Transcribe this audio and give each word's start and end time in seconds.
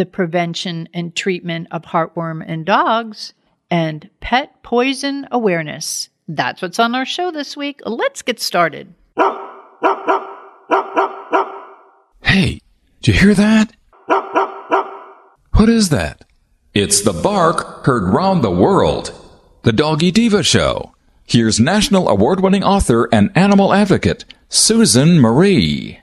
the 0.00 0.06
prevention 0.06 0.88
and 0.94 1.14
treatment 1.14 1.68
of 1.70 1.82
heartworm 1.82 2.42
in 2.48 2.64
dogs 2.64 3.34
and 3.70 4.08
pet 4.20 4.62
poison 4.62 5.28
awareness. 5.30 6.08
That's 6.26 6.62
what's 6.62 6.78
on 6.78 6.94
our 6.94 7.04
show 7.04 7.30
this 7.30 7.54
week. 7.54 7.82
Let's 7.84 8.22
get 8.22 8.40
started. 8.40 8.94
Hey, 12.22 12.60
did 13.02 13.08
you 13.08 13.12
hear 13.12 13.34
that? 13.34 13.76
What 15.52 15.68
is 15.68 15.90
that? 15.90 16.24
It's 16.72 17.02
the 17.02 17.12
bark 17.12 17.84
heard 17.84 18.08
round 18.08 18.42
the 18.42 18.50
world. 18.50 19.12
The 19.64 19.72
Doggy 19.72 20.12
Diva 20.12 20.42
Show. 20.42 20.94
Here's 21.24 21.60
national 21.60 22.08
award 22.08 22.40
winning 22.40 22.64
author 22.64 23.06
and 23.12 23.30
animal 23.34 23.74
advocate, 23.74 24.24
Susan 24.48 25.20
Marie. 25.20 26.00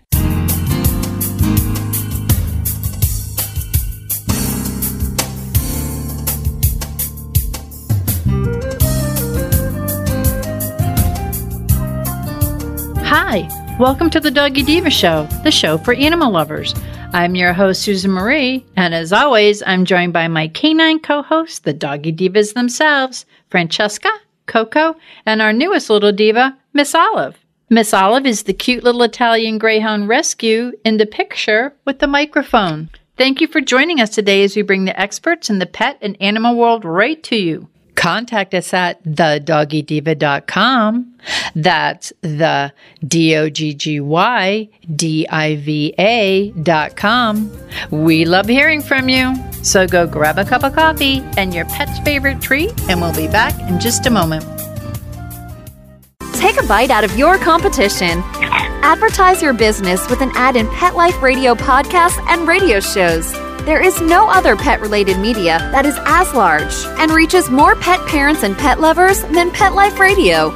Hi, 13.30 13.46
welcome 13.78 14.10
to 14.12 14.22
the 14.22 14.32
Doggy 14.32 14.64
Diva 14.64 14.90
Show, 14.90 15.26
the 15.44 15.52
show 15.52 15.78
for 15.78 15.94
animal 15.94 16.32
lovers. 16.32 16.74
I'm 17.12 17.36
your 17.36 17.52
host, 17.52 17.82
Susan 17.82 18.10
Marie, 18.10 18.66
and 18.78 18.96
as 18.96 19.12
always, 19.12 19.62
I'm 19.64 19.84
joined 19.84 20.14
by 20.14 20.30
my 20.30 20.48
canine 20.48 21.02
co 21.02 21.22
hosts, 21.24 21.60
the 21.60 21.74
Doggy 21.74 22.14
Divas 22.14 22.54
themselves, 22.54 23.26
Francesca, 23.50 24.08
Coco, 24.46 24.96
and 25.26 25.42
our 25.42 25.52
newest 25.52 25.90
little 25.90 26.14
diva, 26.14 26.58
Miss 26.72 26.96
Olive. 26.96 27.38
Miss 27.70 27.94
Olive 27.94 28.26
is 28.26 28.44
the 28.44 28.54
cute 28.54 28.86
little 28.86 29.04
Italian 29.04 29.58
Greyhound 29.58 30.08
rescue 30.08 30.72
in 30.86 30.96
the 30.96 31.06
picture 31.06 31.74
with 31.84 32.00
the 32.00 32.08
microphone. 32.08 32.90
Thank 33.18 33.42
you 33.42 33.48
for 33.48 33.60
joining 33.60 34.00
us 34.00 34.12
today 34.12 34.46
as 34.46 34.56
we 34.56 34.62
bring 34.62 34.86
the 34.86 34.98
experts 34.98 35.50
in 35.50 35.60
the 35.60 35.66
pet 35.66 35.98
and 36.02 36.16
animal 36.22 36.56
world 36.56 36.86
right 36.86 37.22
to 37.24 37.36
you. 37.36 37.68
Contact 37.98 38.54
us 38.54 38.74
at 38.74 39.04
thedoggydiva.com. 39.04 41.14
That's 41.56 42.14
the 42.22 42.72
D-O-G-G-Y 43.06 44.70
D-I-V-A 44.96 46.52
dot 46.52 46.96
com. 46.96 47.52
We 47.92 48.24
love 48.26 48.46
hearing 48.46 48.82
from 48.82 49.10
you. 49.10 49.36
So 49.64 49.88
go 49.88 50.06
grab 50.06 50.38
a 50.38 50.46
cup 50.46 50.64
of 50.64 50.76
coffee 50.76 51.24
and 51.38 51.52
your 51.54 51.66
pet's 51.66 51.98
favorite 52.00 52.40
treat, 52.40 52.72
and 52.90 53.02
we'll 53.02 53.16
be 53.16 53.28
back 53.28 53.60
in 53.68 53.80
just 53.80 54.06
a 54.06 54.12
moment. 54.12 54.46
Take 56.34 56.62
a 56.62 56.68
bite 56.68 56.92
out 56.92 57.04
of 57.04 57.18
your 57.18 57.40
competition. 57.40 58.22
Advertise 58.84 59.42
your 59.42 59.54
business 59.54 60.08
with 60.08 60.22
an 60.22 60.30
ad 60.36 60.56
in 60.56 60.68
Pet 60.70 60.96
Life 60.96 61.20
Radio 61.24 61.56
podcasts 61.56 62.24
and 62.28 62.48
radio 62.48 62.80
shows. 62.80 63.34
There 63.68 63.84
is 63.84 64.00
no 64.00 64.30
other 64.30 64.56
pet 64.56 64.80
related 64.80 65.20
media 65.20 65.58
that 65.74 65.86
is 65.86 66.00
as 66.06 66.34
large 66.34 66.74
and 67.02 67.12
reaches 67.12 67.50
more 67.50 67.76
pet 67.76 68.00
parents 68.08 68.44
and 68.44 68.58
pet 68.58 68.80
lovers 68.80 69.22
than 69.24 69.52
Pet 69.52 69.76
Life 69.76 70.00
Radio. 70.00 70.56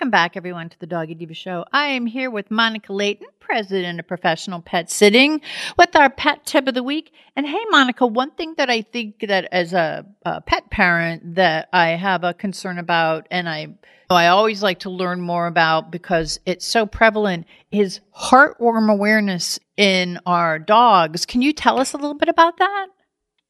Welcome 0.00 0.12
back, 0.12 0.34
everyone, 0.34 0.70
to 0.70 0.78
the 0.78 0.86
Doggy 0.86 1.14
Diva 1.14 1.34
Show. 1.34 1.66
I 1.74 1.88
am 1.88 2.06
here 2.06 2.30
with 2.30 2.50
Monica 2.50 2.90
Leighton, 2.90 3.26
president 3.38 4.00
of 4.00 4.08
Professional 4.08 4.62
Pet 4.62 4.90
Sitting, 4.90 5.42
with 5.76 5.94
our 5.94 6.08
pet 6.08 6.46
tip 6.46 6.66
of 6.68 6.72
the 6.72 6.82
week. 6.82 7.12
And 7.36 7.46
hey, 7.46 7.62
Monica, 7.68 8.06
one 8.06 8.30
thing 8.30 8.54
that 8.56 8.70
I 8.70 8.80
think 8.80 9.26
that 9.28 9.46
as 9.52 9.74
a, 9.74 10.06
a 10.24 10.40
pet 10.40 10.70
parent 10.70 11.34
that 11.34 11.68
I 11.74 11.88
have 11.88 12.24
a 12.24 12.32
concern 12.32 12.78
about, 12.78 13.26
and 13.30 13.46
I 13.46 13.74
I 14.08 14.28
always 14.28 14.62
like 14.62 14.78
to 14.80 14.90
learn 14.90 15.20
more 15.20 15.46
about 15.46 15.90
because 15.90 16.40
it's 16.46 16.64
so 16.64 16.86
prevalent, 16.86 17.44
is 17.70 18.00
heartworm 18.18 18.90
awareness 18.90 19.60
in 19.76 20.18
our 20.24 20.58
dogs. 20.58 21.26
Can 21.26 21.42
you 21.42 21.52
tell 21.52 21.78
us 21.78 21.92
a 21.92 21.98
little 21.98 22.16
bit 22.16 22.30
about 22.30 22.56
that? 22.56 22.86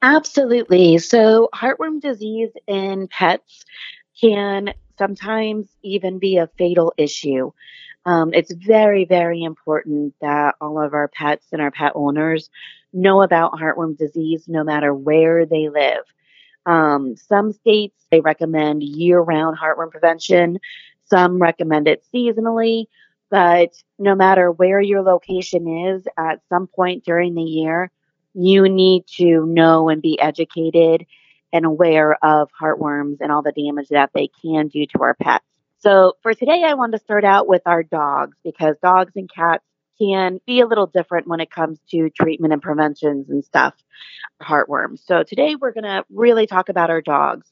Absolutely. 0.01 0.97
So, 0.97 1.47
heartworm 1.55 2.01
disease 2.01 2.49
in 2.67 3.07
pets 3.07 3.63
can 4.19 4.73
sometimes 5.01 5.67
even 5.81 6.19
be 6.19 6.37
a 6.37 6.49
fatal 6.59 6.93
issue. 6.95 7.51
Um, 8.05 8.35
it's 8.35 8.53
very, 8.53 9.05
very 9.05 9.41
important 9.41 10.13
that 10.21 10.53
all 10.61 10.79
of 10.79 10.93
our 10.93 11.07
pets 11.07 11.47
and 11.51 11.59
our 11.59 11.71
pet 11.71 11.93
owners 11.95 12.51
know 12.93 13.23
about 13.23 13.53
heartworm 13.53 13.97
disease 13.97 14.43
no 14.47 14.63
matter 14.63 14.93
where 14.93 15.47
they 15.47 15.69
live. 15.69 16.03
Um, 16.67 17.15
some 17.15 17.51
states 17.51 17.95
they 18.11 18.21
recommend 18.21 18.83
year-round 18.83 19.57
heartworm 19.57 19.89
prevention. 19.89 20.59
Some 21.05 21.41
recommend 21.41 21.87
it 21.87 22.03
seasonally, 22.13 22.85
but 23.31 23.71
no 23.97 24.13
matter 24.13 24.51
where 24.51 24.81
your 24.81 25.01
location 25.01 25.87
is, 25.87 26.07
at 26.15 26.41
some 26.47 26.67
point 26.67 27.05
during 27.05 27.33
the 27.33 27.41
year, 27.41 27.89
you 28.35 28.69
need 28.69 29.07
to 29.17 29.47
know 29.47 29.89
and 29.89 29.99
be 29.99 30.19
educated 30.19 31.07
and 31.53 31.65
aware 31.65 32.17
of 32.23 32.49
heartworms 32.59 33.17
and 33.19 33.31
all 33.31 33.41
the 33.41 33.51
damage 33.51 33.89
that 33.89 34.11
they 34.13 34.29
can 34.41 34.67
do 34.67 34.85
to 34.85 35.01
our 35.01 35.15
pets. 35.15 35.45
So 35.79 36.13
for 36.21 36.33
today, 36.33 36.63
I 36.65 36.75
want 36.75 36.93
to 36.93 36.99
start 36.99 37.25
out 37.25 37.47
with 37.47 37.63
our 37.65 37.83
dogs 37.83 38.37
because 38.43 38.75
dogs 38.83 39.13
and 39.15 39.29
cats 39.33 39.63
can 39.99 40.39
be 40.45 40.61
a 40.61 40.67
little 40.67 40.87
different 40.87 41.27
when 41.27 41.39
it 41.39 41.51
comes 41.51 41.79
to 41.91 42.09
treatment 42.09 42.53
and 42.53 42.61
preventions 42.61 43.29
and 43.29 43.43
stuff, 43.43 43.73
heartworms. 44.41 45.05
So 45.05 45.23
today 45.23 45.55
we're 45.55 45.73
going 45.73 45.83
to 45.83 46.03
really 46.09 46.47
talk 46.47 46.69
about 46.69 46.89
our 46.89 47.01
dogs. 47.01 47.51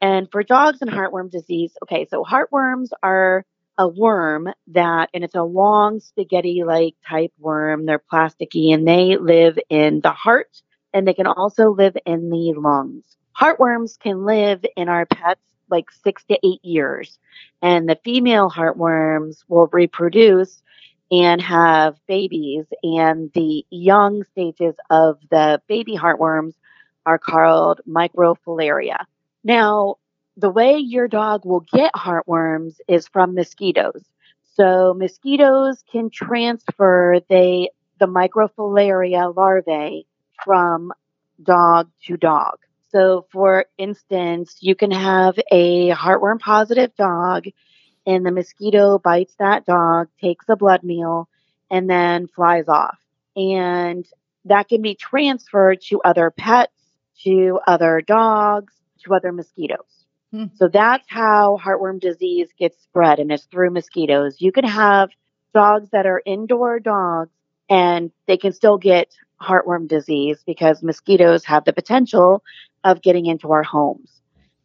And 0.00 0.28
for 0.30 0.42
dogs 0.42 0.82
and 0.82 0.90
heartworm 0.90 1.30
disease, 1.30 1.72
okay, 1.84 2.06
so 2.10 2.24
heartworms 2.24 2.88
are 3.02 3.44
a 3.78 3.88
worm 3.88 4.48
that, 4.68 5.10
and 5.14 5.24
it's 5.24 5.34
a 5.34 5.42
long 5.42 6.00
spaghetti 6.00 6.62
like 6.64 6.94
type 7.08 7.32
worm. 7.38 7.86
They're 7.86 8.02
plasticky 8.12 8.72
and 8.72 8.86
they 8.86 9.16
live 9.16 9.58
in 9.68 10.00
the 10.00 10.12
heart 10.12 10.62
and 10.92 11.06
they 11.08 11.14
can 11.14 11.26
also 11.26 11.70
live 11.70 11.96
in 12.06 12.30
the 12.30 12.54
lungs. 12.56 13.04
Heartworms 13.38 13.98
can 13.98 14.24
live 14.24 14.64
in 14.76 14.88
our 14.88 15.06
pets 15.06 15.40
like 15.70 15.90
six 15.90 16.24
to 16.24 16.38
eight 16.46 16.64
years, 16.64 17.18
and 17.62 17.88
the 17.88 17.98
female 18.04 18.50
heartworms 18.50 19.44
will 19.48 19.68
reproduce 19.72 20.62
and 21.10 21.40
have 21.40 21.96
babies. 22.06 22.66
And 22.82 23.32
the 23.32 23.64
young 23.70 24.24
stages 24.24 24.74
of 24.90 25.18
the 25.30 25.60
baby 25.68 25.96
heartworms 25.96 26.54
are 27.06 27.18
called 27.18 27.80
microfilaria. 27.88 29.04
Now, 29.42 29.96
the 30.36 30.50
way 30.50 30.78
your 30.78 31.08
dog 31.08 31.44
will 31.44 31.60
get 31.72 31.92
heartworms 31.94 32.76
is 32.88 33.08
from 33.08 33.34
mosquitoes. 33.34 34.04
So 34.54 34.94
mosquitoes 34.94 35.82
can 35.90 36.10
transfer 36.10 37.20
they 37.28 37.70
the 37.98 38.06
microfilaria 38.06 39.34
larvae 39.34 40.06
from 40.44 40.92
dog 41.42 41.90
to 42.06 42.16
dog. 42.16 42.58
So 42.94 43.26
for 43.32 43.66
instance, 43.76 44.58
you 44.60 44.76
can 44.76 44.92
have 44.92 45.34
a 45.50 45.90
heartworm 45.90 46.38
positive 46.38 46.94
dog 46.94 47.46
and 48.06 48.24
the 48.24 48.30
mosquito 48.30 48.98
bites 48.98 49.34
that 49.38 49.66
dog, 49.66 50.08
takes 50.20 50.44
a 50.48 50.56
blood 50.56 50.84
meal, 50.84 51.28
and 51.70 51.90
then 51.90 52.28
flies 52.28 52.68
off. 52.68 52.98
And 53.34 54.06
that 54.44 54.68
can 54.68 54.80
be 54.82 54.94
transferred 54.94 55.80
to 55.88 56.02
other 56.02 56.30
pets, 56.30 56.72
to 57.24 57.58
other 57.66 58.00
dogs, 58.00 58.74
to 59.04 59.14
other 59.14 59.32
mosquitoes. 59.32 60.04
Hmm. 60.30 60.46
So 60.54 60.68
that's 60.68 61.06
how 61.08 61.58
heartworm 61.64 61.98
disease 61.98 62.48
gets 62.58 62.80
spread, 62.82 63.18
and 63.18 63.32
it's 63.32 63.44
through 63.44 63.70
mosquitoes. 63.70 64.40
You 64.40 64.52
can 64.52 64.64
have 64.64 65.10
dogs 65.52 65.88
that 65.90 66.06
are 66.06 66.22
indoor 66.24 66.78
dogs 66.78 67.30
and 67.70 68.10
they 68.26 68.36
can 68.36 68.52
still 68.52 68.76
get 68.76 69.16
heartworm 69.40 69.88
disease 69.88 70.42
because 70.44 70.82
mosquitoes 70.82 71.44
have 71.44 71.64
the 71.64 71.72
potential 71.72 72.42
of 72.84 73.02
getting 73.02 73.26
into 73.26 73.50
our 73.52 73.62
homes. 73.62 74.10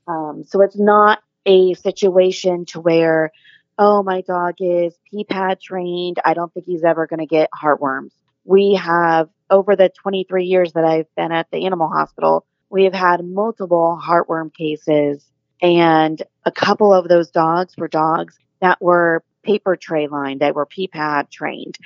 Um, 0.08 0.44
so 0.46 0.62
it's 0.62 0.78
not 0.78 1.20
a 1.46 1.74
situation 1.76 2.66
to 2.66 2.82
where, 2.82 3.32
oh, 3.78 4.04
my 4.04 4.22
dog 4.22 4.56
is 4.60 4.94
PPAD 5.12 5.62
trained. 5.62 6.20
I 6.24 6.34
don't 6.34 6.54
think 6.54 6.66
he's 6.66 6.84
ever 6.84 7.08
going 7.08 7.20
to 7.20 7.26
get 7.26 7.50
heartworms. 7.52 8.12
We 8.44 8.76
have, 8.76 9.30
over 9.50 9.76
the 9.76 9.90
23 9.90 10.46
years 10.46 10.74
that 10.74 10.84
I've 10.84 11.14
been 11.16 11.32
at 11.32 11.48
the 11.52 11.66
animal 11.66 11.90
hospital, 11.90 12.46
we 12.70 12.84
have 12.84 12.94
had 12.94 13.24
multiple 13.24 14.00
heartworm 14.02 14.54
cases. 14.54 15.26
And 15.62 16.22
a 16.46 16.52
couple 16.52 16.94
of 16.94 17.08
those 17.08 17.32
dogs 17.32 17.76
were 17.78 17.88
dogs 17.88 18.38
that 18.62 18.82
were 18.82 19.24
paper 19.44 19.76
tray 19.76 20.08
lined, 20.08 20.42
that 20.42 20.56
were 20.56 20.66
PPAD 20.66 21.30
trained. 21.30 21.78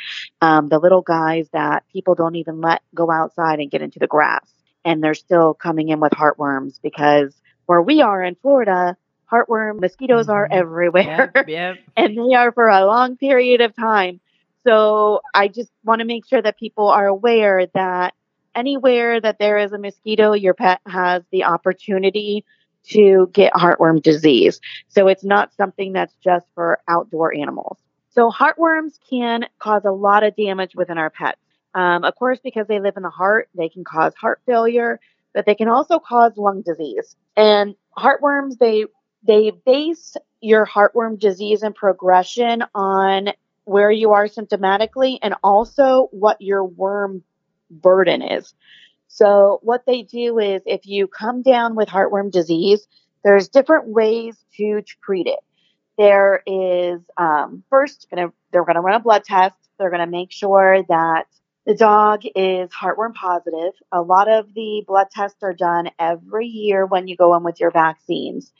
Um, 0.41 0.69
the 0.69 0.79
little 0.79 1.01
guys 1.01 1.47
that 1.53 1.83
people 1.91 2.15
don't 2.15 2.35
even 2.35 2.61
let 2.61 2.81
go 2.93 3.11
outside 3.11 3.59
and 3.59 3.71
get 3.71 3.81
into 3.81 3.99
the 3.99 4.07
grass. 4.07 4.45
And 4.85 5.03
they're 5.03 5.13
still 5.13 5.53
coming 5.53 5.89
in 5.89 5.99
with 5.99 6.11
heartworms 6.11 6.79
because 6.81 7.35
where 7.65 7.81
we 7.81 8.01
are 8.01 8.21
in 8.23 8.35
Florida, 8.35 8.97
heartworm 9.31 9.79
mosquitoes 9.79 10.29
are 10.29 10.47
Mhm. 10.47 10.53
everywhere 10.55 11.31
Yep, 11.35 11.47
yep. 11.49 11.77
and 11.97 12.17
they 12.17 12.35
are 12.35 12.51
for 12.51 12.67
a 12.69 12.85
long 12.85 13.17
period 13.17 13.61
of 13.61 13.75
time. 13.75 14.19
So 14.65 15.21
I 15.33 15.47
just 15.47 15.71
want 15.83 15.99
to 15.99 16.05
make 16.05 16.25
sure 16.25 16.41
that 16.41 16.57
people 16.57 16.87
are 16.89 17.07
aware 17.07 17.67
that 17.73 18.13
anywhere 18.55 19.19
that 19.19 19.39
there 19.39 19.57
is 19.57 19.71
a 19.73 19.77
mosquito, 19.77 20.33
your 20.33 20.53
pet 20.53 20.79
has 20.87 21.23
the 21.31 21.43
opportunity 21.45 22.45
to 22.89 23.29
get 23.33 23.53
heartworm 23.53 24.01
disease. 24.01 24.59
So 24.89 25.07
it's 25.07 25.23
not 25.23 25.53
something 25.55 25.93
that's 25.93 26.15
just 26.23 26.45
for 26.53 26.79
outdoor 26.87 27.33
animals. 27.33 27.77
So 28.09 28.29
heartworms 28.29 28.99
can 29.09 29.45
cause 29.59 29.83
a 29.85 29.91
lot 29.91 30.23
of 30.23 30.35
damage 30.35 30.75
within 30.75 30.97
our 30.97 31.09
pets. 31.09 31.39
Um, 31.75 32.03
of 32.03 32.15
course, 32.15 32.39
because 32.43 32.67
they 32.67 32.79
live 32.79 32.97
in 32.97 33.03
the 33.03 33.09
heart, 33.09 33.49
they 33.55 33.69
can 33.69 33.83
cause 33.83 34.13
heart 34.15 34.41
failure, 34.45 34.99
but 35.33 35.45
they 35.45 35.55
can 35.55 35.67
also 35.67 35.99
cause 35.99 36.33
lung 36.37 36.61
disease. 36.61 37.15
And 37.35 37.75
heartworms, 37.97 38.57
they 38.59 38.85
they 39.25 39.51
base 39.65 40.15
your 40.41 40.65
heartworm 40.65 41.17
disease 41.19 41.63
and 41.63 41.73
progression 41.73 42.63
on 42.75 43.29
where 43.65 43.91
you 43.91 44.11
are 44.11 44.25
symptomatically 44.25 45.17
and 45.21 45.35
also 45.43 46.09
what 46.11 46.41
your 46.41 46.65
worm 46.65 47.23
burden 47.71 48.21
is. 48.21 48.53
So 49.07 49.59
what 49.63 49.85
they 49.85 50.01
do 50.03 50.39
is 50.39 50.61
if 50.65 50.85
you 50.85 51.07
come 51.07 51.41
down 51.43 51.75
with 51.75 51.87
heartworm 51.87 52.31
disease, 52.31 52.87
there's 53.23 53.47
different 53.47 53.87
ways 53.87 54.35
to 54.57 54.81
treat 55.03 55.27
it. 55.27 55.39
There 55.97 56.41
is 56.45 56.99
um, 57.17 57.63
first 57.69 58.07
gonna 58.09 58.33
they're 58.51 58.65
gonna 58.65 58.81
run 58.81 58.95
a 58.95 58.99
blood 58.99 59.23
test. 59.23 59.55
They're 59.77 59.91
gonna 59.91 60.07
make 60.07 60.31
sure 60.31 60.83
that 60.89 61.25
the 61.65 61.75
dog 61.75 62.23
is 62.35 62.69
heartworm 62.71 63.13
positive. 63.13 63.73
A 63.91 64.01
lot 64.01 64.29
of 64.29 64.53
the 64.53 64.83
blood 64.85 65.07
tests 65.11 65.43
are 65.43 65.53
done 65.53 65.89
every 65.97 66.47
year 66.47 66.85
when 66.85 67.07
you 67.07 67.15
go 67.15 67.35
in 67.35 67.43
with 67.43 67.59
your 67.59 67.71
vaccines. 67.71 68.51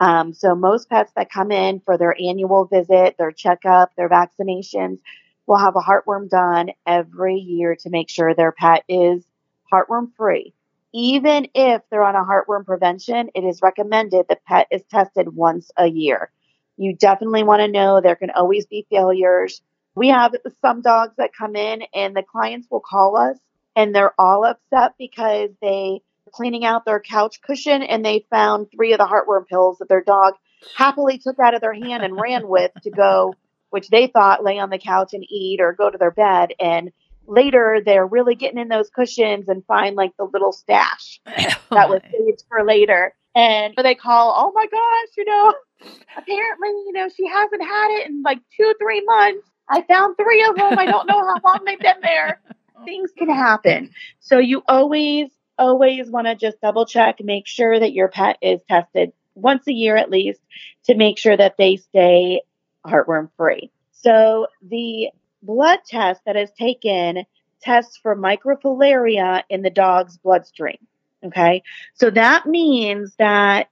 Um, 0.00 0.32
so 0.32 0.54
most 0.54 0.88
pets 0.88 1.12
that 1.16 1.30
come 1.30 1.50
in 1.50 1.80
for 1.80 1.98
their 1.98 2.14
annual 2.20 2.66
visit, 2.66 3.16
their 3.18 3.32
checkup, 3.32 3.94
their 3.96 4.08
vaccinations, 4.08 4.98
will 5.46 5.58
have 5.58 5.76
a 5.76 5.80
heartworm 5.80 6.28
done 6.28 6.70
every 6.86 7.36
year 7.36 7.76
to 7.76 7.90
make 7.90 8.08
sure 8.08 8.34
their 8.34 8.52
pet 8.52 8.84
is 8.88 9.24
heartworm 9.72 10.14
free. 10.16 10.54
Even 10.92 11.48
if 11.54 11.82
they're 11.90 12.04
on 12.04 12.14
a 12.14 12.24
heartworm 12.24 12.64
prevention, 12.64 13.30
it 13.34 13.44
is 13.44 13.62
recommended 13.62 14.26
the 14.28 14.38
pet 14.46 14.68
is 14.70 14.82
tested 14.84 15.34
once 15.34 15.70
a 15.76 15.86
year. 15.86 16.30
You 16.76 16.94
definitely 16.94 17.42
want 17.42 17.60
to 17.60 17.68
know 17.68 18.00
there 18.00 18.16
can 18.16 18.30
always 18.30 18.66
be 18.66 18.86
failures. 18.90 19.62
We 19.94 20.08
have 20.08 20.34
some 20.60 20.80
dogs 20.80 21.14
that 21.18 21.34
come 21.36 21.56
in 21.56 21.82
and 21.94 22.16
the 22.16 22.22
clients 22.22 22.68
will 22.70 22.80
call 22.80 23.16
us 23.16 23.38
and 23.76 23.94
they're 23.94 24.18
all 24.18 24.44
upset 24.44 24.92
because 24.98 25.50
they 25.60 26.02
cleaning 26.32 26.64
out 26.64 26.84
their 26.84 27.00
couch 27.00 27.40
cushion 27.42 27.82
and 27.82 28.04
they 28.04 28.26
found 28.30 28.68
three 28.70 28.92
of 28.92 28.98
the 28.98 29.06
heartworm 29.06 29.46
pills 29.46 29.78
that 29.78 29.88
their 29.88 30.02
dog 30.02 30.34
happily 30.76 31.18
took 31.18 31.38
out 31.38 31.54
of 31.54 31.60
their 31.60 31.74
hand 31.74 32.02
and 32.02 32.18
ran 32.18 32.48
with 32.48 32.70
to 32.82 32.90
go, 32.90 33.34
which 33.70 33.88
they 33.88 34.06
thought 34.06 34.44
lay 34.44 34.58
on 34.58 34.70
the 34.70 34.78
couch 34.78 35.12
and 35.12 35.24
eat 35.28 35.60
or 35.60 35.72
go 35.72 35.90
to 35.90 35.98
their 35.98 36.10
bed. 36.10 36.52
And 36.58 36.92
later 37.26 37.80
they're 37.84 38.06
really 38.06 38.34
getting 38.34 38.58
in 38.58 38.68
those 38.68 38.90
cushions 38.90 39.48
and 39.48 39.64
find 39.66 39.94
like 39.94 40.16
the 40.16 40.28
little 40.32 40.52
stash 40.52 41.20
oh 41.26 41.32
that 41.70 41.88
was 41.88 42.00
saved 42.10 42.44
for 42.48 42.64
later. 42.64 43.14
And 43.34 43.74
they 43.82 43.94
call, 43.94 44.34
oh 44.36 44.52
my 44.54 44.66
gosh, 44.66 45.16
you 45.16 45.24
know, 45.24 45.54
apparently, 46.16 46.68
you 46.68 46.92
know, 46.92 47.08
she 47.08 47.26
hasn't 47.26 47.62
had 47.62 48.00
it 48.00 48.08
in 48.08 48.22
like 48.22 48.40
two, 48.56 48.74
three 48.80 49.02
months. 49.04 49.48
I 49.68 49.82
found 49.82 50.16
three 50.16 50.44
of 50.44 50.56
them. 50.56 50.78
I 50.78 50.86
don't 50.86 51.06
know 51.06 51.22
how 51.22 51.36
long 51.44 51.64
they've 51.64 51.78
been 51.78 52.00
there. 52.02 52.40
Things 52.84 53.10
can 53.16 53.28
happen. 53.30 53.90
So 54.20 54.38
you 54.38 54.62
always, 54.66 55.30
always 55.58 56.10
want 56.10 56.26
to 56.26 56.34
just 56.34 56.60
double 56.60 56.84
check, 56.84 57.18
make 57.22 57.46
sure 57.46 57.78
that 57.78 57.92
your 57.92 58.08
pet 58.08 58.38
is 58.42 58.60
tested 58.68 59.12
once 59.34 59.66
a 59.66 59.72
year 59.72 59.96
at 59.96 60.10
least 60.10 60.40
to 60.84 60.94
make 60.94 61.18
sure 61.18 61.36
that 61.36 61.56
they 61.56 61.76
stay 61.76 62.42
heartworm 62.86 63.30
free. 63.36 63.70
So 63.92 64.48
the 64.62 65.10
blood 65.42 65.80
test 65.86 66.22
that 66.26 66.36
is 66.36 66.50
taken 66.58 67.24
tests 67.60 67.96
for 67.96 68.16
microfilaria 68.16 69.42
in 69.48 69.62
the 69.62 69.70
dog's 69.70 70.18
bloodstream. 70.18 70.78
Okay. 71.24 71.62
So 71.94 72.10
that 72.10 72.46
means 72.46 73.14
that 73.18 73.68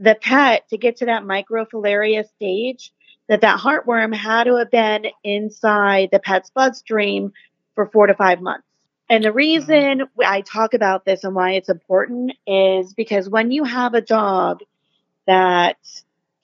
the 0.00 0.16
pet 0.20 0.68
to 0.70 0.78
get 0.78 0.96
to 0.96 1.06
that 1.06 1.22
microfilaria 1.22 2.26
stage, 2.36 2.92
that 3.30 3.42
that 3.42 3.60
heartworm 3.60 4.12
had 4.12 4.44
to 4.44 4.56
have 4.56 4.72
been 4.72 5.06
inside 5.22 6.08
the 6.10 6.18
pet's 6.18 6.50
bloodstream 6.50 7.32
for 7.76 7.86
four 7.86 8.08
to 8.08 8.14
five 8.14 8.42
months. 8.42 8.66
And 9.08 9.22
the 9.24 9.32
reason 9.32 10.02
I 10.24 10.40
talk 10.40 10.74
about 10.74 11.04
this 11.04 11.22
and 11.22 11.32
why 11.32 11.52
it's 11.52 11.68
important 11.68 12.32
is 12.44 12.92
because 12.92 13.28
when 13.28 13.52
you 13.52 13.62
have 13.62 13.94
a 13.94 14.00
dog 14.00 14.62
that 15.28 15.76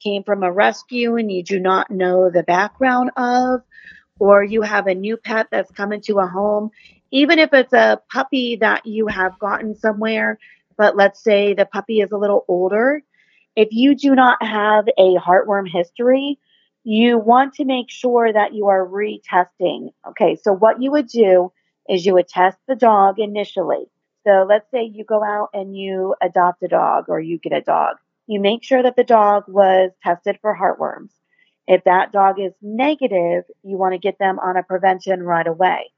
came 0.01 0.23
from 0.23 0.43
a 0.43 0.51
rescue 0.51 1.17
and 1.17 1.29
you 1.29 1.43
do 1.43 1.59
not 1.59 1.91
know 1.91 2.29
the 2.29 2.43
background 2.43 3.11
of, 3.17 3.63
or 4.17 4.41
you 4.41 4.61
have 4.61 4.87
a 4.87 4.95
new 4.95 5.17
pet 5.17 5.47
that's 5.51 5.71
come 5.71 5.91
into 5.91 6.19
a 6.19 6.27
home, 6.27 6.71
even 7.11 7.37
if 7.37 7.51
it's 7.51 7.73
a 7.73 8.01
puppy 8.09 8.55
that 8.61 8.85
you 8.85 9.07
have 9.07 9.37
gotten 9.39 9.75
somewhere, 9.75 10.39
but 10.77 10.95
let's 10.95 11.21
say 11.21 11.53
the 11.53 11.65
puppy 11.65 11.99
is 11.99 12.13
a 12.13 12.17
little 12.17 12.45
older, 12.47 13.03
if 13.57 13.69
you 13.71 13.93
do 13.93 14.15
not 14.15 14.41
have 14.41 14.87
a 14.97 15.15
heartworm 15.15 15.69
history, 15.69 16.39
you 16.89 17.17
want 17.17 17.55
to 17.55 17.65
make 17.65 17.89
sure 17.89 18.31
that 18.31 18.53
you 18.53 18.67
are 18.67 18.87
retesting. 18.87 19.91
Okay, 20.07 20.37
so 20.41 20.53
what 20.53 20.81
you 20.81 20.89
would 20.91 21.09
do 21.09 21.51
is 21.89 22.05
you 22.05 22.13
would 22.13 22.29
test 22.29 22.57
the 22.65 22.77
dog 22.77 23.19
initially. 23.19 23.89
So 24.25 24.45
let's 24.47 24.71
say 24.71 24.85
you 24.85 25.03
go 25.03 25.21
out 25.21 25.49
and 25.53 25.75
you 25.75 26.15
adopt 26.21 26.63
a 26.63 26.69
dog 26.69 27.09
or 27.09 27.19
you 27.19 27.39
get 27.39 27.51
a 27.51 27.59
dog. 27.59 27.97
You 28.25 28.39
make 28.39 28.63
sure 28.63 28.81
that 28.81 28.95
the 28.95 29.03
dog 29.03 29.43
was 29.49 29.91
tested 30.01 30.39
for 30.41 30.55
heartworms. 30.55 31.09
If 31.67 31.83
that 31.83 32.13
dog 32.13 32.39
is 32.39 32.53
negative, 32.61 33.43
you 33.63 33.75
want 33.75 33.91
to 33.91 33.99
get 33.99 34.17
them 34.17 34.39
on 34.39 34.55
a 34.55 34.63
prevention 34.63 35.23
right 35.23 35.45
away. 35.45 35.91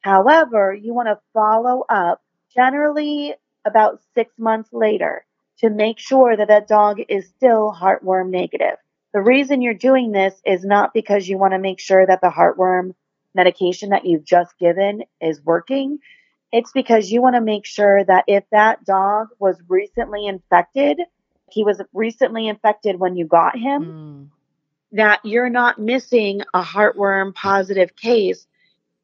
However, 0.00 0.72
you 0.72 0.94
want 0.94 1.08
to 1.08 1.20
follow 1.34 1.84
up 1.90 2.22
generally 2.54 3.34
about 3.66 4.00
six 4.14 4.32
months 4.38 4.70
later 4.72 5.26
to 5.58 5.68
make 5.68 5.98
sure 5.98 6.34
that 6.34 6.48
that 6.48 6.68
dog 6.68 7.02
is 7.10 7.28
still 7.28 7.76
heartworm 7.78 8.30
negative. 8.30 8.78
The 9.12 9.20
reason 9.20 9.60
you're 9.60 9.74
doing 9.74 10.12
this 10.12 10.34
is 10.46 10.64
not 10.64 10.94
because 10.94 11.28
you 11.28 11.38
want 11.38 11.52
to 11.52 11.58
make 11.58 11.80
sure 11.80 12.06
that 12.06 12.20
the 12.20 12.30
heartworm 12.30 12.94
medication 13.34 13.90
that 13.90 14.04
you've 14.06 14.24
just 14.24 14.58
given 14.58 15.04
is 15.20 15.42
working. 15.44 15.98
It's 16.50 16.72
because 16.72 17.10
you 17.10 17.22
want 17.22 17.34
to 17.36 17.40
make 17.40 17.64
sure 17.66 18.04
that 18.04 18.24
if 18.26 18.44
that 18.50 18.84
dog 18.84 19.28
was 19.38 19.56
recently 19.68 20.26
infected, 20.26 21.00
he 21.50 21.64
was 21.64 21.80
recently 21.92 22.48
infected 22.48 22.98
when 22.98 23.16
you 23.16 23.26
got 23.26 23.56
him, 23.56 23.82
Mm. 23.82 24.28
that 24.92 25.20
you're 25.24 25.50
not 25.50 25.78
missing 25.78 26.42
a 26.54 26.62
heartworm 26.62 27.34
positive 27.34 27.94
case 27.96 28.46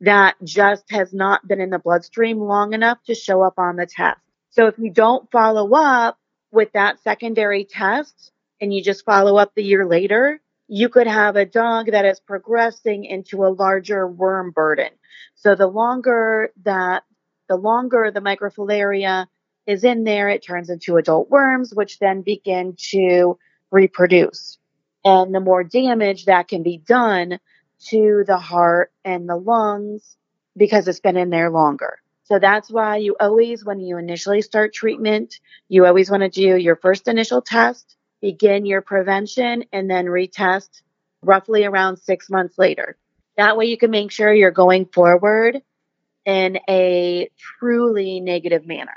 that 0.00 0.36
just 0.44 0.90
has 0.90 1.12
not 1.12 1.46
been 1.48 1.60
in 1.60 1.70
the 1.70 1.78
bloodstream 1.78 2.38
long 2.38 2.72
enough 2.72 3.02
to 3.04 3.14
show 3.14 3.42
up 3.42 3.58
on 3.58 3.76
the 3.76 3.86
test. 3.86 4.20
So 4.50 4.66
if 4.66 4.78
you 4.78 4.90
don't 4.90 5.30
follow 5.30 5.72
up 5.74 6.18
with 6.50 6.72
that 6.72 7.00
secondary 7.00 7.64
test 7.64 8.32
and 8.60 8.72
you 8.72 8.82
just 8.82 9.04
follow 9.04 9.36
up 9.36 9.54
the 9.54 9.62
year 9.62 9.86
later, 9.86 10.40
you 10.66 10.88
could 10.88 11.06
have 11.06 11.36
a 11.36 11.46
dog 11.46 11.90
that 11.92 12.04
is 12.04 12.20
progressing 12.20 13.04
into 13.04 13.44
a 13.44 13.48
larger 13.48 14.06
worm 14.06 14.50
burden. 14.50 14.90
So 15.34 15.54
the 15.54 15.66
longer 15.66 16.50
that 16.64 17.04
the 17.48 17.56
longer 17.56 18.10
the 18.10 18.20
microfilaria 18.20 19.26
is 19.66 19.84
in 19.84 20.04
there, 20.04 20.28
it 20.28 20.42
turns 20.42 20.70
into 20.70 20.96
adult 20.96 21.30
worms, 21.30 21.74
which 21.74 21.98
then 21.98 22.22
begin 22.22 22.74
to 22.90 23.38
reproduce. 23.70 24.58
And 25.04 25.34
the 25.34 25.40
more 25.40 25.64
damage 25.64 26.26
that 26.26 26.48
can 26.48 26.62
be 26.62 26.78
done 26.78 27.38
to 27.90 28.24
the 28.26 28.38
heart 28.38 28.92
and 29.04 29.28
the 29.28 29.36
lungs 29.36 30.16
because 30.56 30.88
it's 30.88 31.00
been 31.00 31.16
in 31.16 31.30
there 31.30 31.50
longer. 31.50 31.98
So 32.24 32.38
that's 32.38 32.70
why 32.70 32.96
you 32.96 33.16
always, 33.18 33.64
when 33.64 33.80
you 33.80 33.96
initially 33.96 34.42
start 34.42 34.74
treatment, 34.74 35.38
you 35.68 35.86
always 35.86 36.10
want 36.10 36.22
to 36.24 36.28
do 36.28 36.56
your 36.56 36.76
first 36.76 37.08
initial 37.08 37.40
test, 37.40 37.96
begin 38.20 38.66
your 38.66 38.82
prevention, 38.82 39.64
and 39.72 39.90
then 39.90 40.06
retest 40.06 40.82
roughly 41.22 41.64
around 41.64 41.98
six 41.98 42.30
months 42.30 42.58
later. 42.58 42.96
That 43.36 43.56
way 43.56 43.66
you 43.66 43.78
can 43.78 43.90
make 43.90 44.10
sure 44.10 44.32
you're 44.32 44.50
going 44.50 44.86
forward 44.86 45.62
in 46.24 46.58
a 46.68 47.30
truly 47.38 48.20
negative 48.20 48.66
manner. 48.66 48.96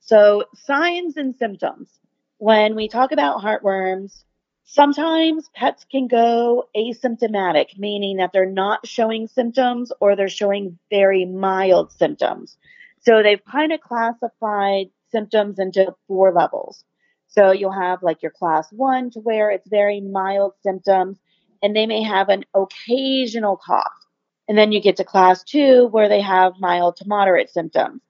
So, 0.00 0.44
signs 0.54 1.16
and 1.16 1.34
symptoms. 1.36 1.90
When 2.38 2.76
we 2.76 2.88
talk 2.88 3.12
about 3.12 3.42
heartworms, 3.42 4.22
sometimes 4.64 5.50
pets 5.54 5.84
can 5.90 6.06
go 6.06 6.68
asymptomatic, 6.76 7.78
meaning 7.78 8.18
that 8.18 8.30
they're 8.32 8.46
not 8.46 8.86
showing 8.86 9.26
symptoms 9.26 9.90
or 10.00 10.14
they're 10.14 10.28
showing 10.28 10.78
very 10.88 11.24
mild 11.24 11.92
symptoms. 11.92 12.56
So, 13.00 13.22
they've 13.22 13.44
kind 13.44 13.72
of 13.72 13.80
classified 13.80 14.90
symptoms 15.10 15.58
into 15.58 15.94
four 16.06 16.32
levels. 16.32 16.84
So, 17.28 17.52
you'll 17.52 17.72
have 17.72 18.02
like 18.02 18.22
your 18.22 18.32
class 18.32 18.72
one 18.72 19.10
to 19.10 19.20
where 19.20 19.50
it's 19.50 19.68
very 19.68 20.00
mild 20.00 20.54
symptoms, 20.62 21.18
and 21.62 21.76
they 21.76 21.86
may 21.86 22.02
have 22.02 22.28
an 22.28 22.44
occasional 22.54 23.56
cough. 23.56 23.92
And 24.48 24.56
then 24.56 24.72
you 24.72 24.80
get 24.80 24.96
to 24.96 25.04
class 25.04 25.44
two 25.44 25.86
where 25.88 26.08
they 26.08 26.22
have 26.22 26.54
mild 26.58 26.96
to 26.96 27.08
moderate 27.08 27.50
symptoms, 27.50 28.00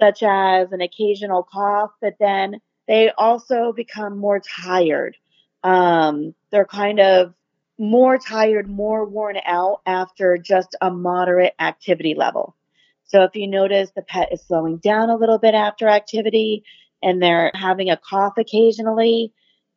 such 0.00 0.22
as 0.22 0.72
an 0.72 0.80
occasional 0.80 1.42
cough, 1.42 1.90
but 2.00 2.14
then 2.18 2.60
they 2.88 3.10
also 3.16 3.72
become 3.72 4.18
more 4.18 4.40
tired. 4.40 5.16
Um, 5.62 6.34
they're 6.50 6.64
kind 6.64 6.98
of 6.98 7.34
more 7.78 8.18
tired, 8.18 8.68
more 8.68 9.04
worn 9.04 9.36
out 9.44 9.80
after 9.86 10.38
just 10.38 10.76
a 10.80 10.90
moderate 10.90 11.54
activity 11.60 12.14
level. 12.14 12.56
So 13.04 13.22
if 13.24 13.34
you 13.34 13.46
notice 13.46 13.90
the 13.94 14.02
pet 14.02 14.32
is 14.32 14.42
slowing 14.42 14.78
down 14.78 15.10
a 15.10 15.16
little 15.16 15.38
bit 15.38 15.54
after 15.54 15.88
activity 15.88 16.64
and 17.02 17.22
they're 17.22 17.50
having 17.54 17.90
a 17.90 17.96
cough 17.96 18.34
occasionally, 18.38 19.32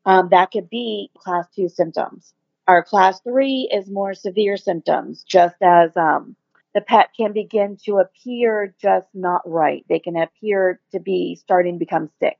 um, 0.06 0.30
that 0.30 0.52
could 0.52 0.70
be 0.70 1.12
class 1.18 1.46
two 1.56 1.70
symptoms. 1.70 2.34
Our 2.68 2.84
class 2.84 3.22
three 3.22 3.70
is 3.72 3.90
more 3.90 4.14
severe 4.14 4.58
symptoms, 4.58 5.24
just 5.24 5.56
as 5.62 5.96
um, 5.98 6.36
the 6.74 6.82
pet 6.82 7.10
can 7.16 7.32
begin 7.32 7.78
to 7.86 8.00
appear 8.00 8.76
just 8.82 9.08
not 9.14 9.42
right. 9.46 9.86
They 9.88 10.00
can 10.00 10.18
appear 10.18 10.80
to 10.92 11.00
be 11.00 11.36
starting 11.36 11.76
to 11.76 11.80
become 11.80 12.10
sick. 12.20 12.38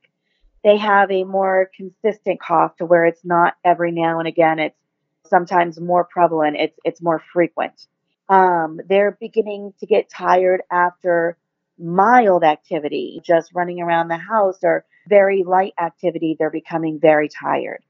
They 0.62 0.76
have 0.76 1.10
a 1.10 1.24
more 1.24 1.70
consistent 1.76 2.40
cough 2.40 2.76
to 2.76 2.86
where 2.86 3.06
it's 3.06 3.24
not 3.24 3.54
every 3.64 3.92
now 3.92 4.18
and 4.18 4.26
again. 4.26 4.58
It's 4.58 4.76
sometimes 5.26 5.80
more 5.80 6.04
prevalent. 6.04 6.56
It's 6.58 6.78
it's 6.84 7.00
more 7.00 7.22
frequent. 7.32 7.86
Um, 8.28 8.80
they're 8.88 9.16
beginning 9.20 9.72
to 9.80 9.86
get 9.86 10.10
tired 10.10 10.62
after 10.70 11.36
mild 11.78 12.44
activity, 12.44 13.20
just 13.24 13.54
running 13.54 13.80
around 13.80 14.08
the 14.08 14.16
house, 14.16 14.58
or 14.62 14.84
very 15.08 15.44
light 15.44 15.74
activity. 15.80 16.36
They're 16.38 16.50
becoming 16.50 16.98
very 17.00 17.28
tired. 17.28 17.82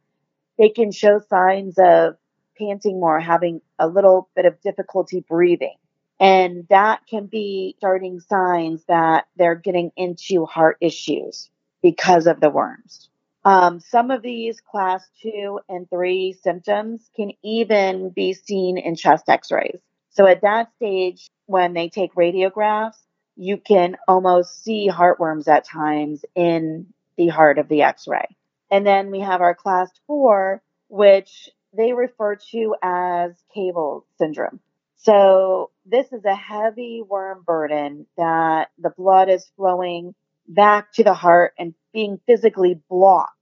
They 0.58 0.70
can 0.70 0.92
show 0.92 1.20
signs 1.28 1.78
of 1.78 2.16
panting 2.58 2.98
more, 2.98 3.20
having 3.20 3.60
a 3.78 3.86
little 3.86 4.28
bit 4.34 4.46
of 4.46 4.60
difficulty 4.62 5.24
breathing. 5.28 5.76
And 6.18 6.66
that 6.70 7.00
can 7.08 7.26
be 7.26 7.74
starting 7.78 8.20
signs 8.20 8.84
that 8.88 9.26
they're 9.36 9.54
getting 9.54 9.92
into 9.96 10.46
heart 10.46 10.78
issues 10.80 11.50
because 11.82 12.26
of 12.26 12.40
the 12.40 12.48
worms. 12.48 13.10
Um, 13.44 13.78
some 13.78 14.10
of 14.10 14.22
these 14.22 14.60
class 14.60 15.06
two 15.22 15.60
and 15.68 15.88
three 15.88 16.36
symptoms 16.42 17.08
can 17.14 17.32
even 17.44 18.10
be 18.10 18.32
seen 18.32 18.78
in 18.78 18.96
chest 18.96 19.28
x 19.28 19.52
rays. 19.52 19.78
So 20.10 20.26
at 20.26 20.40
that 20.42 20.72
stage, 20.76 21.28
when 21.44 21.74
they 21.74 21.88
take 21.88 22.14
radiographs, 22.14 22.96
you 23.36 23.58
can 23.58 23.96
almost 24.08 24.64
see 24.64 24.88
heartworms 24.90 25.46
at 25.46 25.64
times 25.64 26.24
in 26.34 26.86
the 27.16 27.28
heart 27.28 27.58
of 27.58 27.68
the 27.68 27.82
x 27.82 28.06
ray. 28.08 28.36
And 28.70 28.86
then 28.86 29.10
we 29.10 29.20
have 29.20 29.40
our 29.40 29.54
class 29.54 29.90
four, 30.06 30.62
which 30.88 31.48
they 31.76 31.92
refer 31.92 32.36
to 32.52 32.74
as 32.82 33.32
caval 33.54 34.04
syndrome. 34.18 34.60
So 34.96 35.70
this 35.84 36.12
is 36.12 36.24
a 36.24 36.34
heavy 36.34 37.02
worm 37.06 37.42
burden 37.46 38.06
that 38.16 38.70
the 38.78 38.90
blood 38.90 39.28
is 39.28 39.50
flowing 39.56 40.14
back 40.48 40.92
to 40.94 41.04
the 41.04 41.14
heart 41.14 41.52
and 41.58 41.74
being 41.92 42.18
physically 42.26 42.80
blocked 42.88 43.32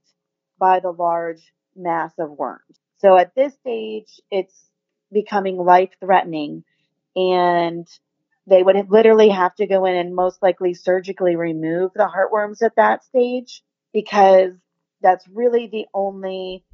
by 0.59 0.81
the 0.81 0.91
large 0.91 1.53
mass 1.77 2.13
of 2.19 2.31
worms. 2.31 2.79
So 2.99 3.17
at 3.17 3.35
this 3.35 3.55
stage, 3.55 4.21
it's 4.31 4.55
becoming 5.13 5.57
life 5.57 5.91
threatening 6.01 6.65
and 7.15 7.87
they 8.47 8.63
would 8.63 8.91
literally 8.91 9.31
have 9.31 9.55
to 9.57 9.67
go 9.67 9.85
in 9.87 9.97
and 9.97 10.15
most 10.15 10.43
likely 10.43 10.75
surgically 10.75 11.37
remove 11.37 11.93
the 11.95 12.09
heartworms 12.09 12.63
at 12.63 12.77
that 12.77 13.05
stage 13.05 13.63
because 13.93 14.53
that's 15.01 15.27
really 15.29 15.69
the 15.69 15.87
only 15.95 16.65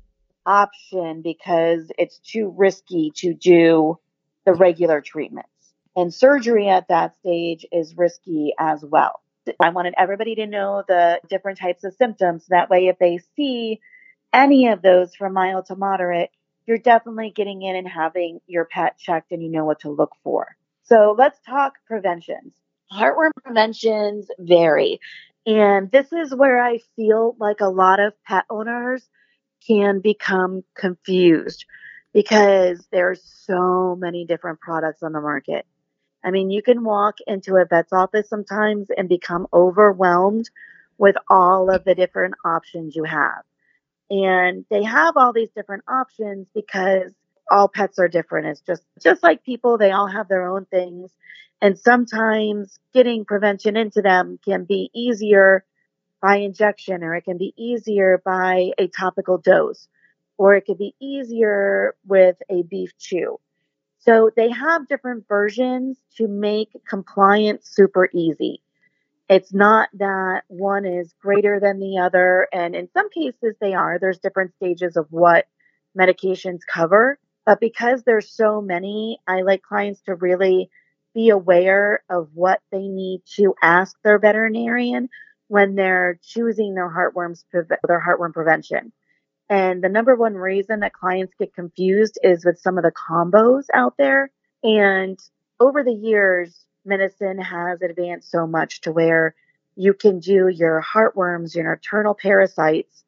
option 0.46 1.22
because 1.22 1.90
it's 1.98 2.18
too 2.18 2.52
risky 2.56 3.12
to 3.16 3.34
do 3.34 3.98
the 4.46 4.54
regular 4.54 5.00
treatments. 5.00 5.48
And 5.96 6.12
surgery 6.12 6.68
at 6.68 6.88
that 6.88 7.16
stage 7.18 7.66
is 7.72 7.96
risky 7.96 8.54
as 8.58 8.84
well. 8.84 9.20
I 9.60 9.70
wanted 9.70 9.94
everybody 9.96 10.36
to 10.36 10.46
know 10.46 10.84
the 10.86 11.20
different 11.28 11.58
types 11.58 11.84
of 11.84 11.94
symptoms. 11.94 12.46
That 12.48 12.70
way, 12.70 12.86
if 12.86 12.98
they 12.98 13.20
see 13.36 13.80
any 14.32 14.68
of 14.68 14.82
those 14.82 15.14
from 15.14 15.32
mild 15.32 15.66
to 15.66 15.76
moderate, 15.76 16.30
you're 16.66 16.78
definitely 16.78 17.32
getting 17.34 17.62
in 17.62 17.74
and 17.74 17.88
having 17.88 18.40
your 18.46 18.64
pet 18.64 18.96
checked 18.98 19.32
and 19.32 19.42
you 19.42 19.50
know 19.50 19.64
what 19.64 19.80
to 19.80 19.90
look 19.90 20.12
for. 20.22 20.56
So 20.82 21.14
let's 21.16 21.38
talk 21.46 21.74
preventions. 21.86 22.54
Heartworm 22.92 23.30
preventions 23.44 24.28
vary. 24.38 25.00
And 25.46 25.90
this 25.90 26.12
is 26.12 26.34
where 26.34 26.62
I 26.62 26.80
feel 26.96 27.36
like 27.38 27.60
a 27.60 27.68
lot 27.68 28.00
of 28.00 28.12
pet 28.24 28.44
owners 28.50 29.08
can 29.66 30.00
become 30.00 30.64
confused 30.76 31.64
because 32.12 32.86
there's 32.90 33.22
so 33.46 33.96
many 33.96 34.26
different 34.26 34.60
products 34.60 35.02
on 35.02 35.12
the 35.12 35.20
market. 35.20 35.66
I 36.24 36.30
mean, 36.30 36.50
you 36.50 36.62
can 36.62 36.84
walk 36.84 37.16
into 37.26 37.56
a 37.56 37.64
vet's 37.64 37.92
office 37.92 38.28
sometimes 38.28 38.88
and 38.96 39.08
become 39.08 39.46
overwhelmed 39.52 40.50
with 40.98 41.16
all 41.28 41.70
of 41.70 41.84
the 41.84 41.94
different 41.94 42.34
options 42.44 42.94
you 42.94 43.04
have. 43.04 43.42
And 44.10 44.64
they 44.70 44.82
have 44.82 45.16
all 45.16 45.32
these 45.32 45.50
different 45.56 45.84
options 45.88 46.48
because 46.54 47.12
all 47.50 47.68
pets 47.68 47.98
are 47.98 48.08
different. 48.08 48.46
It's 48.46 48.60
just 48.60 48.82
just 49.02 49.22
like 49.22 49.44
people, 49.44 49.76
they 49.76 49.90
all 49.90 50.06
have 50.06 50.28
their 50.28 50.48
own 50.48 50.66
things. 50.66 51.10
And 51.60 51.78
sometimes 51.78 52.78
getting 52.94 53.24
prevention 53.24 53.76
into 53.76 54.00
them 54.00 54.38
can 54.44 54.64
be 54.64 54.90
easier 54.94 55.64
by 56.22 56.36
injection, 56.36 57.02
or 57.02 57.14
it 57.14 57.24
can 57.24 57.38
be 57.38 57.52
easier 57.56 58.22
by 58.24 58.70
a 58.78 58.88
topical 58.88 59.38
dose, 59.38 59.88
or 60.38 60.54
it 60.54 60.62
could 60.62 60.78
be 60.78 60.94
easier 61.00 61.94
with 62.06 62.36
a 62.48 62.62
beef 62.62 62.92
chew. 62.98 63.38
So 63.98 64.30
they 64.34 64.50
have 64.50 64.88
different 64.88 65.28
versions 65.28 65.98
to 66.16 66.26
make 66.28 66.70
compliance 66.88 67.68
super 67.68 68.08
easy. 68.14 68.62
It's 69.28 69.52
not 69.52 69.90
that 69.94 70.44
one 70.48 70.86
is 70.86 71.14
greater 71.20 71.60
than 71.60 71.78
the 71.78 71.98
other. 71.98 72.48
And 72.52 72.74
in 72.74 72.88
some 72.92 73.10
cases, 73.10 73.54
they 73.60 73.74
are. 73.74 73.98
There's 73.98 74.18
different 74.18 74.54
stages 74.56 74.96
of 74.96 75.06
what 75.10 75.46
medications 75.98 76.60
cover. 76.66 77.18
But 77.50 77.58
because 77.58 78.04
there's 78.04 78.30
so 78.30 78.60
many, 78.60 79.18
I 79.26 79.42
like 79.42 79.60
clients 79.62 80.00
to 80.02 80.14
really 80.14 80.70
be 81.16 81.30
aware 81.30 82.04
of 82.08 82.28
what 82.32 82.60
they 82.70 82.86
need 82.86 83.22
to 83.38 83.56
ask 83.60 83.96
their 84.04 84.20
veterinarian 84.20 85.08
when 85.48 85.74
they're 85.74 86.20
choosing 86.22 86.76
their 86.76 86.88
heartworms 86.88 87.42
their 87.52 88.00
heartworm 88.00 88.34
prevention. 88.34 88.92
And 89.48 89.82
the 89.82 89.88
number 89.88 90.14
one 90.14 90.36
reason 90.36 90.78
that 90.78 90.92
clients 90.92 91.34
get 91.40 91.52
confused 91.52 92.20
is 92.22 92.44
with 92.44 92.60
some 92.60 92.78
of 92.78 92.84
the 92.84 92.92
combos 92.92 93.64
out 93.74 93.96
there. 93.98 94.30
And 94.62 95.18
over 95.58 95.82
the 95.82 95.92
years, 95.92 96.56
medicine 96.84 97.38
has 97.38 97.82
advanced 97.82 98.30
so 98.30 98.46
much 98.46 98.82
to 98.82 98.92
where 98.92 99.34
you 99.74 99.92
can 99.92 100.20
do 100.20 100.46
your 100.46 100.80
heartworms, 100.80 101.56
your 101.56 101.72
internal 101.72 102.14
parasites, 102.14 103.02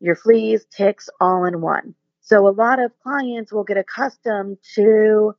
your 0.00 0.16
fleas, 0.16 0.64
ticks 0.72 1.08
all 1.20 1.44
in 1.44 1.60
one. 1.60 1.94
So 2.26 2.48
a 2.48 2.50
lot 2.50 2.80
of 2.80 2.92
clients 3.02 3.52
will 3.52 3.62
get 3.62 3.76
accustomed 3.76 4.58
to 4.74 5.34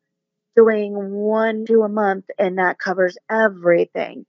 doing 0.55 0.93
one 1.11 1.65
to 1.65 1.83
a 1.83 1.89
month 1.89 2.25
and 2.39 2.57
that 2.57 2.79
covers 2.79 3.17
everything 3.29 4.25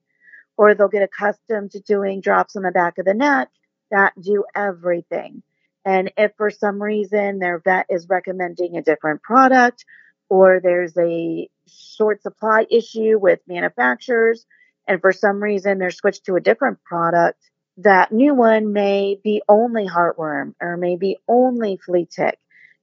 or 0.57 0.75
they'll 0.75 0.89
get 0.89 1.03
accustomed 1.03 1.71
to 1.71 1.81
doing 1.81 2.21
drops 2.21 2.57
on 2.57 2.65
the 2.65 2.73
back 2.73 2.99
of 2.99 3.05
the 3.05 3.15
neck 3.15 3.49
that 3.93 4.13
do 4.21 4.45
everything. 4.57 5.43
And 5.85 6.13
if 6.19 6.33
for 6.37 6.51
some 6.51 6.83
reason 6.83 7.39
their 7.39 7.61
vet 7.61 7.87
is 7.89 8.09
recommending 8.09 8.77
a 8.77 8.83
different 8.83 9.23
product 9.23 9.85
or 10.29 10.61
there's 10.61 10.99
a 10.99 11.49
short 11.69 12.23
supply 12.23 12.67
issue 12.71 13.19
with 13.19 13.39
manufacturers, 13.47 14.45
and 14.89 15.01
for 15.01 15.13
some 15.13 15.41
reason 15.41 15.79
they're 15.79 15.91
switched 15.91 16.27
to 16.27 16.35
a 16.35 16.41
different 16.41 16.83
product, 16.83 17.39
that 17.79 18.11
new 18.11 18.35
one 18.35 18.73
may 18.73 19.19
be 19.23 19.43
only 19.49 19.87
heartworm 19.87 20.55
or 20.61 20.77
maybe 20.77 21.17
only 21.29 21.79
flea 21.87 22.07
tick. 22.11 22.39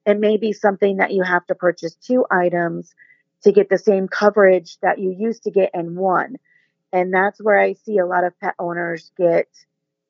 It 0.05 0.19
may 0.19 0.37
be 0.37 0.53
something 0.53 0.97
that 0.97 1.13
you 1.13 1.23
have 1.23 1.45
to 1.47 1.55
purchase 1.55 1.95
two 1.95 2.25
items 2.31 2.93
to 3.43 3.51
get 3.51 3.69
the 3.69 3.77
same 3.77 4.07
coverage 4.07 4.77
that 4.81 4.99
you 4.99 5.15
used 5.17 5.43
to 5.43 5.51
get 5.51 5.71
in 5.73 5.95
one. 5.95 6.37
And 6.93 7.13
that's 7.13 7.41
where 7.41 7.59
I 7.59 7.73
see 7.73 7.97
a 7.97 8.05
lot 8.05 8.23
of 8.23 8.39
pet 8.39 8.55
owners 8.59 9.11
get 9.17 9.47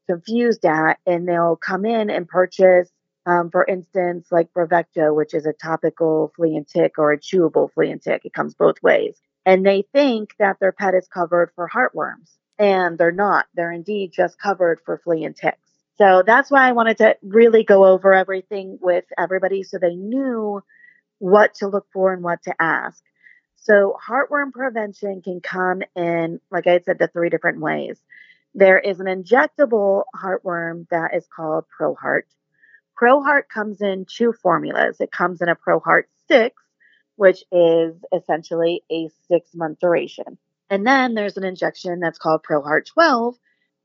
confused 0.08 0.66
at, 0.66 1.00
and 1.06 1.28
they'll 1.28 1.56
come 1.56 1.86
in 1.86 2.10
and 2.10 2.28
purchase 2.28 2.90
Um, 3.28 3.50
for 3.50 3.66
instance, 3.66 4.28
like 4.32 4.54
Bravecto, 4.54 5.16
which 5.16 5.34
is 5.34 5.48
a 5.48 5.54
topical 5.54 6.32
flea 6.36 6.58
and 6.58 6.68
tick 6.68 7.00
or 7.00 7.12
a 7.12 7.20
chewable 7.20 7.72
flea 7.74 7.90
and 7.92 8.02
tick. 8.02 8.22
It 8.24 8.34
comes 8.34 8.54
both 8.54 8.84
ways. 8.84 9.20
And 9.48 9.66
they 9.66 9.84
think 9.94 10.36
that 10.38 10.60
their 10.60 10.72
pet 10.72 10.94
is 10.94 11.08
covered 11.08 11.50
for 11.56 11.68
heartworms, 11.68 12.30
and 12.60 12.98
they're 13.00 13.12
not. 13.12 13.48
They're 13.56 13.72
indeed 13.72 14.12
just 14.14 14.38
covered 14.40 14.80
for 14.86 15.00
flea 15.00 15.24
and 15.24 15.36
ticks. 15.36 15.65
So 15.98 16.24
that's 16.26 16.52
why 16.52 16.68
I 16.68 16.74
wanted 16.74 16.98
to 16.98 17.18
really 17.24 17.64
go 17.64 17.86
over 17.86 18.14
everything 18.14 18.78
with 18.82 19.06
everybody 19.18 19.64
so 19.64 19.78
they 19.78 19.96
knew 19.96 20.62
what 21.20 21.56
to 21.56 21.68
look 21.68 21.88
for 21.94 22.14
and 22.14 22.24
what 22.24 22.44
to 22.44 22.54
ask. 22.60 23.02
So, 23.56 23.98
heartworm 24.08 24.52
prevention 24.52 25.22
can 25.24 25.42
come 25.42 25.82
in, 25.96 26.40
like 26.52 26.68
I 26.68 26.80
said, 26.82 27.00
the 27.00 27.08
three 27.08 27.30
different 27.30 27.62
ways. 27.62 28.00
There 28.54 28.78
is 28.78 29.00
an 29.00 29.08
injectable 29.08 30.04
heartworm 30.16 30.88
that 30.90 31.16
is 31.16 31.26
called 31.36 31.66
ProHeart. 31.80 32.24
ProHeart 33.02 33.50
comes 33.52 33.82
in 33.82 34.06
two 34.06 34.34
formulas. 34.34 34.98
It 35.02 35.12
comes 35.12 35.42
in 35.42 35.50
a 35.50 35.56
ProHeart 35.56 36.04
6, 36.28 36.56
which 37.16 37.44
is 37.52 37.96
essentially 38.14 38.84
a 38.92 39.10
six 39.28 39.50
month 39.56 39.80
duration. 39.80 40.38
And 40.70 40.86
then 40.86 41.14
there's 41.14 41.38
an 41.38 41.44
injection 41.44 42.00
that's 42.00 42.20
called 42.20 42.44
ProHeart 42.44 42.86
12, 42.86 43.36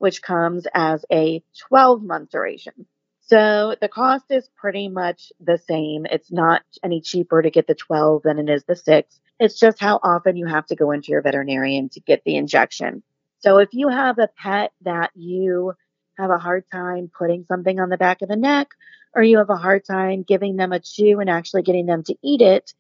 which 0.01 0.23
comes 0.23 0.67
as 0.75 1.05
a 1.13 1.43
12 1.69 2.03
month 2.03 2.31
duration. 2.31 2.87
So 3.21 3.77
the 3.81 3.89
cost 3.89 4.25
is 4.31 4.49
pretty 4.57 4.89
much 4.89 5.31
the 5.39 5.59
same. 5.59 6.07
It's 6.07 6.33
not 6.33 6.63
any 6.83 7.03
cheaper 7.03 7.43
to 7.43 7.51
get 7.51 7.67
the 7.67 7.75
12 7.75 8.23
than 8.25 8.39
it 8.39 8.49
is 8.49 8.65
the 8.65 8.75
6. 8.75 9.21
It's 9.39 9.61
just 9.61 9.79
how 9.79 10.01
often 10.03 10.37
you 10.37 10.47
have 10.47 10.67
to 10.67 10.75
go 10.75 10.91
into 10.91 11.13
your 11.13 11.21
veterinarian 11.21 11.91
to 11.91 12.01
get 12.01 12.25
the 12.25 12.37
injection. 12.37 13.03
So 13.41 13.59
if 13.59 13.69
you 13.73 13.89
have 13.89 14.19
a 14.19 14.31
pet 14.43 14.73
that 14.83 15.11
you 15.15 15.75
have 16.19 16.31
a 16.31 16.39
hard 16.39 16.65
time 16.73 17.11
putting 17.17 17.45
something 17.45 17.79
on 17.79 17.91
the 17.91 17.99
back 17.99 18.23
of 18.23 18.29
the 18.29 18.37
neck, 18.37 18.69
or 19.15 19.23
you 19.23 19.37
have 19.37 19.51
a 19.51 19.57
hard 19.57 19.85
time 19.85 20.23
giving 20.23 20.57
them 20.57 20.73
a 20.73 20.81
chew 20.81 21.21
and 21.21 21.29
actually 21.29 21.63
getting 21.63 21.87
them 21.87 22.03
to 22.05 22.17
eat 22.23 22.41
it, 22.41 22.73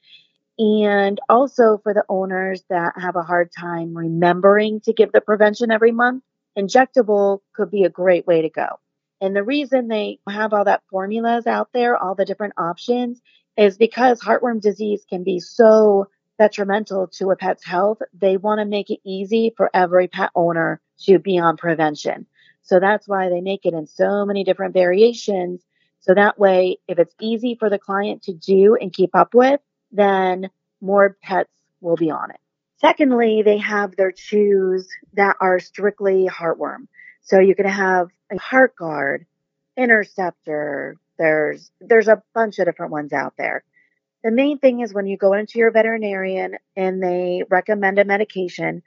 and 0.58 1.20
also 1.28 1.78
for 1.82 1.92
the 1.92 2.04
owners 2.08 2.62
that 2.70 2.94
have 2.96 3.16
a 3.16 3.22
hard 3.22 3.50
time 3.56 3.94
remembering 3.96 4.80
to 4.80 4.92
give 4.94 5.12
the 5.12 5.20
prevention 5.20 5.70
every 5.70 5.92
month, 5.92 6.24
injectable 6.59 7.40
could 7.54 7.71
be 7.71 7.85
a 7.85 7.90
great 7.90 8.26
way 8.26 8.42
to 8.42 8.50
go. 8.50 8.66
And 9.21 9.37
the 9.37 9.42
reason 9.42 9.88
they 9.88 10.19
have 10.28 10.52
all 10.52 10.64
that 10.64 10.83
formulas 10.90 11.47
out 11.47 11.69
there, 11.73 11.97
all 11.97 12.14
the 12.14 12.25
different 12.25 12.54
options, 12.57 13.21
is 13.57 13.76
because 13.76 14.21
heartworm 14.21 14.61
disease 14.61 15.04
can 15.09 15.25
be 15.25 15.40
so 15.40 16.09
detrimental 16.38 17.07
to 17.09 17.30
a 17.30 17.37
pet's 17.37 17.64
health. 17.64 17.99
They 18.14 18.38
want 18.38 18.61
to 18.61 18.64
make 18.64 18.90
it 18.90 19.00
easy 19.04 19.52
for 19.57 19.71
every 19.75 20.09
pet 20.09 20.30
owner 20.35 20.80
to 21.00 21.19
be 21.19 21.38
on 21.38 21.59
prevention. 21.59 22.26
So 22.62 22.80
that's 22.80 23.07
why 23.07 23.28
they 23.28 23.42
make 23.42 23.66
it 23.66 23.75
in 23.75 23.87
so 23.87 24.25
many 24.25 24.45
different 24.45 24.73
variations. 24.73 25.62
So 26.00 26.14
that 26.14 26.38
way, 26.38 26.78
if 26.88 26.99
it's 26.99 27.14
easy 27.21 27.57
for 27.59 27.69
the 27.69 27.78
client 27.78 28.23
to 28.23 28.33
do 28.33 28.76
and 28.80 28.92
keep 28.92 29.14
up 29.14 29.35
with, 29.35 29.61
then 29.92 30.49
more 30.80 31.16
pets 31.23 31.50
will 31.83 31.97
be 31.97 32.11
on 32.11 32.30
it. 32.30 32.40
Secondly, 32.80 33.42
they 33.42 33.58
have 33.58 33.94
their 33.94 34.10
chews 34.10 34.88
that 35.12 35.37
are 35.40 35.60
strictly 35.60 36.26
heartworm. 36.26 36.87
So 37.22 37.38
you 37.38 37.54
can 37.54 37.66
have 37.66 38.08
a 38.32 38.37
Heartgard, 38.37 39.26
interceptor. 39.76 40.96
There's 41.18 41.70
there's 41.80 42.08
a 42.08 42.22
bunch 42.34 42.58
of 42.58 42.66
different 42.66 42.92
ones 42.92 43.12
out 43.12 43.34
there. 43.37 43.64
The 44.25 44.30
main 44.30 44.58
thing 44.58 44.80
is 44.80 44.94
when 44.94 45.06
you 45.06 45.16
go 45.16 45.34
into 45.34 45.58
your 45.58 45.70
veterinarian 45.70 46.56
and 46.76 47.02
they 47.02 47.42
recommend 47.49 47.99
a 47.99 48.04
medication, 48.04 48.82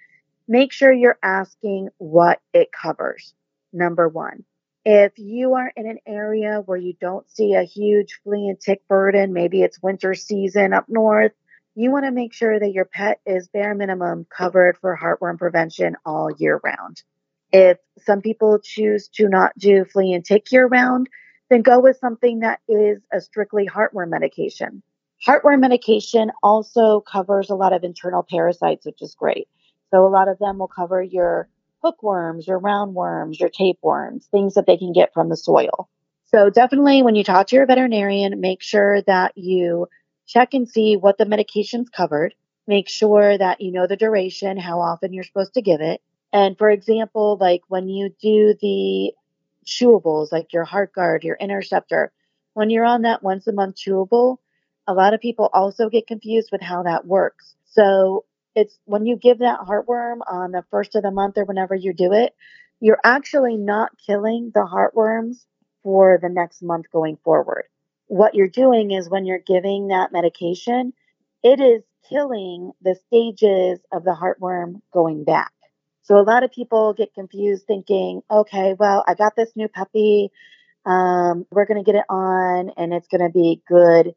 make 0.47 0.71
sure 0.71 0.91
you're 0.91 1.19
asking 1.21 1.89
what 1.97 2.39
it 2.53 2.69
covers. 2.71 3.33
Number 3.71 4.07
one. 4.07 4.43
If 4.85 5.17
you 5.17 5.53
are 5.53 5.71
in 5.77 5.87
an 5.87 5.99
area 6.05 6.61
where 6.65 6.77
you 6.77 6.93
don't 6.99 7.29
see 7.29 7.53
a 7.53 7.63
huge 7.63 8.19
flea 8.23 8.49
and 8.49 8.59
tick 8.59 8.85
burden, 8.87 9.31
maybe 9.31 9.61
it's 9.61 9.81
winter 9.81 10.13
season 10.13 10.73
up 10.73 10.89
north, 10.89 11.31
you 11.75 11.91
want 11.91 12.05
to 12.05 12.11
make 12.11 12.33
sure 12.33 12.59
that 12.59 12.71
your 12.71 12.85
pet 12.85 13.19
is 13.25 13.47
bare 13.47 13.73
minimum 13.73 14.25
covered 14.29 14.77
for 14.79 14.97
heartworm 14.97 15.37
prevention 15.37 15.95
all 16.05 16.29
year 16.37 16.59
round. 16.63 17.01
If 17.51 17.77
some 17.99 18.21
people 18.21 18.59
choose 18.63 19.07
to 19.15 19.27
not 19.27 19.57
do 19.57 19.85
flea 19.85 20.13
and 20.13 20.25
tick 20.25 20.51
year 20.51 20.67
round, 20.67 21.07
then 21.49 21.61
go 21.61 21.79
with 21.79 21.97
something 21.97 22.39
that 22.39 22.59
is 22.67 23.01
a 23.11 23.21
strictly 23.21 23.67
heartworm 23.67 24.09
medication. 24.09 24.81
Heartworm 25.27 25.61
medication 25.61 26.31
also 26.41 26.99
covers 26.99 27.49
a 27.49 27.55
lot 27.55 27.73
of 27.73 27.83
internal 27.83 28.25
parasites, 28.27 28.85
which 28.85 29.01
is 29.01 29.15
great. 29.15 29.47
So 29.91 30.05
a 30.05 30.09
lot 30.09 30.27
of 30.27 30.39
them 30.39 30.57
will 30.57 30.67
cover 30.67 31.01
your 31.01 31.47
hookworms, 31.83 32.47
your 32.47 32.59
roundworms, 32.59 33.39
your 33.39 33.49
tapeworms, 33.49 34.27
things 34.27 34.55
that 34.55 34.65
they 34.65 34.77
can 34.77 34.93
get 34.93 35.13
from 35.13 35.29
the 35.29 35.37
soil. 35.37 35.89
So 36.25 36.49
definitely 36.49 37.03
when 37.03 37.15
you 37.15 37.23
talk 37.23 37.47
to 37.47 37.55
your 37.55 37.67
veterinarian, 37.67 38.41
make 38.41 38.61
sure 38.63 39.01
that 39.03 39.37
you 39.37 39.87
check 40.27 40.53
and 40.53 40.67
see 40.67 40.95
what 40.95 41.17
the 41.17 41.25
medication's 41.25 41.89
covered. 41.89 42.33
Make 42.67 42.89
sure 42.89 43.37
that 43.37 43.61
you 43.61 43.71
know 43.71 43.87
the 43.87 43.97
duration, 43.97 44.57
how 44.57 44.79
often 44.79 45.13
you're 45.13 45.23
supposed 45.23 45.55
to 45.55 45.61
give 45.61 45.81
it. 45.81 46.01
And 46.31 46.57
for 46.57 46.69
example, 46.69 47.37
like 47.39 47.61
when 47.67 47.89
you 47.89 48.09
do 48.21 48.55
the 48.61 49.13
chewables, 49.65 50.31
like 50.31 50.53
your 50.53 50.65
Heartgard, 50.65 51.23
your 51.23 51.35
interceptor, 51.35 52.11
when 52.53 52.69
you're 52.69 52.85
on 52.85 53.03
that 53.03 53.23
once 53.23 53.47
a 53.47 53.53
month 53.53 53.75
chewable, 53.75 54.37
a 54.87 54.93
lot 54.93 55.13
of 55.13 55.21
people 55.21 55.49
also 55.53 55.89
get 55.89 56.07
confused 56.07 56.49
with 56.51 56.61
how 56.61 56.83
that 56.83 57.05
works. 57.05 57.55
So 57.65 58.25
it's 58.55 58.77
when 58.85 59.05
you 59.05 59.15
give 59.15 59.39
that 59.39 59.59
heartworm 59.61 60.19
on 60.27 60.51
the 60.51 60.63
first 60.69 60.95
of 60.95 61.03
the 61.03 61.11
month 61.11 61.37
or 61.37 61.45
whenever 61.45 61.75
you 61.75 61.93
do 61.93 62.13
it, 62.13 62.33
you're 62.79 62.99
actually 63.03 63.57
not 63.57 63.91
killing 64.05 64.51
the 64.53 64.61
heartworms 64.61 65.45
for 65.83 66.19
the 66.21 66.29
next 66.29 66.61
month 66.61 66.85
going 66.91 67.17
forward. 67.23 67.65
What 68.07 68.35
you're 68.35 68.47
doing 68.47 68.91
is 68.91 69.09
when 69.09 69.25
you're 69.25 69.39
giving 69.39 69.87
that 69.87 70.11
medication, 70.11 70.93
it 71.43 71.59
is 71.59 71.83
killing 72.09 72.71
the 72.81 72.95
stages 73.07 73.79
of 73.91 74.03
the 74.03 74.15
heartworm 74.15 74.81
going 74.93 75.23
back. 75.23 75.51
So 76.03 76.19
a 76.19 76.21
lot 76.21 76.43
of 76.43 76.51
people 76.51 76.93
get 76.93 77.13
confused 77.13 77.65
thinking, 77.65 78.21
okay, 78.29 78.75
well, 78.77 79.03
I 79.07 79.13
got 79.13 79.35
this 79.35 79.51
new 79.55 79.69
puppy. 79.69 80.31
Um, 80.85 81.45
we're 81.49 81.65
going 81.65 81.83
to 81.83 81.89
get 81.89 81.97
it 81.97 82.05
on 82.09 82.71
and 82.75 82.93
it's 82.93 83.07
going 83.07 83.21
to 83.21 83.29
be 83.29 83.61
good. 83.67 84.13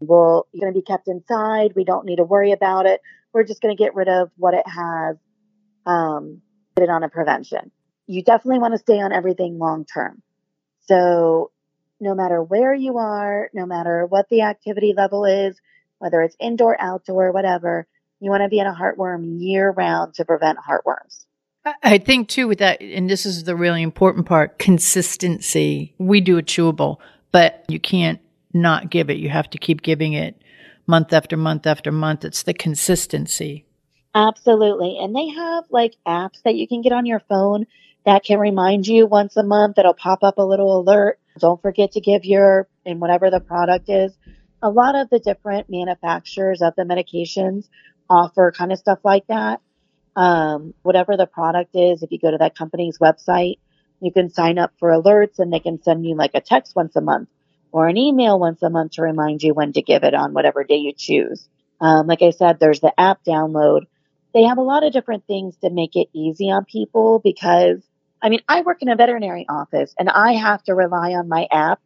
Well, 0.00 0.48
you're 0.52 0.62
going 0.62 0.74
to 0.74 0.80
be 0.80 0.84
kept 0.84 1.06
inside. 1.06 1.72
We 1.76 1.84
don't 1.84 2.06
need 2.06 2.16
to 2.16 2.24
worry 2.24 2.52
about 2.52 2.86
it. 2.86 3.00
We're 3.32 3.44
just 3.44 3.62
going 3.62 3.76
to 3.76 3.80
get 3.82 3.94
rid 3.94 4.08
of 4.08 4.30
what 4.36 4.54
it 4.54 4.66
has, 4.66 5.16
um, 5.86 6.42
get 6.76 6.84
it 6.84 6.90
on 6.90 7.04
a 7.04 7.08
prevention. 7.08 7.70
You 8.06 8.24
definitely 8.24 8.58
want 8.58 8.74
to 8.74 8.78
stay 8.78 9.00
on 9.00 9.12
everything 9.12 9.58
long 9.58 9.84
term. 9.84 10.22
So 10.86 11.52
no 12.00 12.14
matter 12.14 12.42
where 12.42 12.74
you 12.74 12.98
are, 12.98 13.50
no 13.52 13.66
matter 13.66 14.06
what 14.06 14.28
the 14.28 14.42
activity 14.42 14.94
level 14.96 15.24
is, 15.24 15.60
whether 15.98 16.22
it's 16.22 16.36
indoor, 16.38 16.80
outdoor, 16.80 17.32
whatever, 17.32 17.86
you 18.20 18.30
want 18.30 18.42
to 18.42 18.48
be 18.48 18.58
in 18.58 18.66
a 18.66 18.74
heartworm 18.74 19.40
year 19.40 19.70
round 19.70 20.14
to 20.14 20.24
prevent 20.24 20.58
heartworms. 20.58 21.24
I 21.82 21.98
think 21.98 22.28
too 22.28 22.48
with 22.48 22.58
that, 22.58 22.80
and 22.80 23.10
this 23.10 23.26
is 23.26 23.44
the 23.44 23.56
really 23.56 23.82
important 23.82 24.26
part, 24.26 24.58
consistency. 24.58 25.94
We 25.98 26.20
do 26.20 26.38
a 26.38 26.42
chewable, 26.42 26.98
but 27.30 27.64
you 27.68 27.78
can't 27.78 28.20
not 28.54 28.90
give 28.90 29.10
it. 29.10 29.18
You 29.18 29.28
have 29.28 29.50
to 29.50 29.58
keep 29.58 29.82
giving 29.82 30.14
it 30.14 30.40
month 30.86 31.12
after 31.12 31.36
month 31.36 31.66
after 31.66 31.92
month. 31.92 32.24
It's 32.24 32.42
the 32.42 32.54
consistency. 32.54 33.66
Absolutely. 34.14 34.98
And 34.98 35.14
they 35.14 35.28
have 35.28 35.64
like 35.70 35.94
apps 36.06 36.42
that 36.44 36.54
you 36.54 36.66
can 36.66 36.80
get 36.80 36.92
on 36.92 37.06
your 37.06 37.20
phone 37.20 37.66
that 38.04 38.24
can 38.24 38.38
remind 38.38 38.86
you 38.86 39.06
once 39.06 39.36
a 39.36 39.42
month. 39.42 39.78
It'll 39.78 39.92
pop 39.92 40.22
up 40.22 40.38
a 40.38 40.42
little 40.42 40.80
alert. 40.80 41.18
Don't 41.38 41.62
forget 41.62 41.92
to 41.92 42.00
give 42.00 42.24
your, 42.24 42.68
and 42.84 43.00
whatever 43.00 43.30
the 43.30 43.40
product 43.40 43.88
is. 43.88 44.12
A 44.62 44.70
lot 44.70 44.96
of 44.96 45.08
the 45.10 45.20
different 45.20 45.70
manufacturers 45.70 46.62
of 46.62 46.74
the 46.76 46.82
medications 46.82 47.68
offer 48.10 48.52
kind 48.56 48.72
of 48.72 48.78
stuff 48.78 48.98
like 49.04 49.26
that 49.28 49.60
um, 50.18 50.74
whatever 50.82 51.16
the 51.16 51.26
product 51.26 51.76
is, 51.76 52.02
if 52.02 52.10
you 52.10 52.18
go 52.18 52.32
to 52.32 52.38
that 52.38 52.56
company's 52.56 52.98
website, 52.98 53.58
you 54.00 54.12
can 54.12 54.30
sign 54.30 54.58
up 54.58 54.72
for 54.80 54.90
alerts 54.90 55.38
and 55.38 55.52
they 55.52 55.60
can 55.60 55.80
send 55.80 56.04
you 56.04 56.16
like 56.16 56.32
a 56.34 56.40
text 56.40 56.74
once 56.74 56.96
a 56.96 57.00
month 57.00 57.28
or 57.70 57.86
an 57.86 57.96
email 57.96 58.38
once 58.38 58.60
a 58.62 58.68
month 58.68 58.92
to 58.92 59.02
remind 59.02 59.44
you 59.44 59.54
when 59.54 59.72
to 59.72 59.80
give 59.80 60.02
it 60.02 60.14
on 60.14 60.34
whatever 60.34 60.64
day 60.64 60.76
you 60.76 60.92
choose. 60.92 61.48
Um, 61.80 62.08
like 62.08 62.22
I 62.22 62.30
said, 62.30 62.58
there's 62.58 62.80
the 62.80 62.92
app 62.98 63.22
download. 63.24 63.82
They 64.34 64.42
have 64.42 64.58
a 64.58 64.62
lot 64.62 64.84
of 64.84 64.92
different 64.92 65.24
things 65.28 65.56
to 65.58 65.70
make 65.70 65.94
it 65.94 66.08
easy 66.12 66.46
on 66.46 66.64
people 66.64 67.20
because, 67.22 67.80
I 68.20 68.28
mean, 68.28 68.40
I 68.48 68.62
work 68.62 68.82
in 68.82 68.88
a 68.88 68.96
veterinary 68.96 69.46
office 69.48 69.94
and 69.98 70.08
I 70.08 70.32
have 70.32 70.62
to 70.64 70.74
rely 70.74 71.12
on 71.12 71.28
my 71.28 71.46
app 71.50 71.80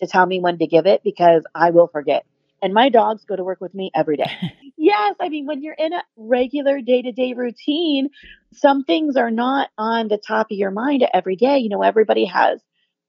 to 0.00 0.06
tell 0.06 0.26
me 0.26 0.40
when 0.40 0.58
to 0.58 0.66
give 0.66 0.86
it 0.86 1.02
because 1.04 1.44
I 1.54 1.70
will 1.70 1.86
forget 1.86 2.26
and 2.62 2.72
my 2.72 2.88
dogs 2.88 3.24
go 3.24 3.36
to 3.36 3.44
work 3.44 3.60
with 3.60 3.74
me 3.74 3.90
every 3.94 4.16
day. 4.16 4.30
yes, 4.76 5.14
I 5.20 5.28
mean, 5.28 5.46
when 5.46 5.62
you're 5.62 5.74
in 5.74 5.92
a 5.92 6.02
regular 6.16 6.80
day 6.80 7.02
to 7.02 7.12
day 7.12 7.34
routine, 7.34 8.10
some 8.54 8.84
things 8.84 9.16
are 9.16 9.30
not 9.30 9.68
on 9.76 10.08
the 10.08 10.18
top 10.18 10.50
of 10.50 10.56
your 10.56 10.70
mind 10.70 11.04
every 11.12 11.36
day. 11.36 11.58
You 11.58 11.68
know, 11.68 11.82
everybody 11.82 12.24
has 12.26 12.60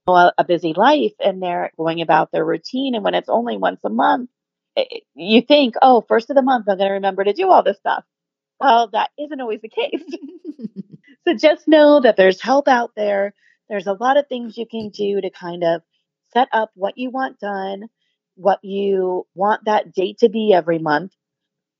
a, 0.07 0.31
a 0.37 0.43
busy 0.43 0.73
life 0.75 1.13
and 1.19 1.41
they're 1.41 1.71
going 1.77 2.01
about 2.01 2.31
their 2.31 2.45
routine. 2.45 2.95
And 2.95 3.03
when 3.03 3.13
it's 3.13 3.29
only 3.29 3.57
once 3.57 3.79
a 3.83 3.89
month, 3.89 4.29
it, 4.75 5.03
you 5.15 5.41
think, 5.41 5.75
oh, 5.81 6.05
first 6.07 6.29
of 6.29 6.35
the 6.35 6.41
month, 6.41 6.67
I'm 6.69 6.77
going 6.77 6.89
to 6.89 6.93
remember 6.93 7.23
to 7.23 7.33
do 7.33 7.49
all 7.49 7.63
this 7.63 7.77
stuff. 7.77 8.03
Well, 8.59 8.89
that 8.93 9.11
isn't 9.17 9.41
always 9.41 9.61
the 9.61 9.69
case. 9.69 10.03
so 11.27 11.33
just 11.33 11.67
know 11.67 11.99
that 11.99 12.15
there's 12.15 12.41
help 12.41 12.67
out 12.67 12.91
there. 12.95 13.33
There's 13.69 13.87
a 13.87 13.93
lot 13.93 14.17
of 14.17 14.27
things 14.27 14.57
you 14.57 14.65
can 14.65 14.89
do 14.89 15.19
to 15.19 15.29
kind 15.29 15.63
of 15.63 15.81
set 16.33 16.47
up 16.53 16.71
what 16.73 16.97
you 16.97 17.09
want 17.09 17.39
done, 17.39 17.87
what 18.35 18.59
you 18.63 19.27
want 19.35 19.65
that 19.65 19.93
date 19.93 20.19
to 20.19 20.29
be 20.29 20.53
every 20.53 20.79
month, 20.79 21.11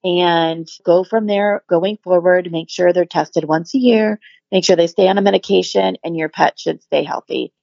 and 0.04 0.68
go 0.84 1.06
from 1.06 1.28
there 1.28 1.64
going 1.70 1.98
forward. 2.04 2.52
Make 2.52 2.70
sure 2.70 2.92
they're 2.92 3.06
tested 3.06 3.46
once 3.46 3.74
a 3.74 3.78
year, 3.78 4.20
make 4.52 4.66
sure 4.66 4.76
they 4.76 4.88
stay 4.88 5.08
on 5.08 5.18
a 5.18 5.22
medication, 5.22 5.98
and 6.04 6.18
your 6.18 6.30
pet 6.30 6.60
should 6.60 6.84
stay 6.84 7.04
healthy. 7.04 7.54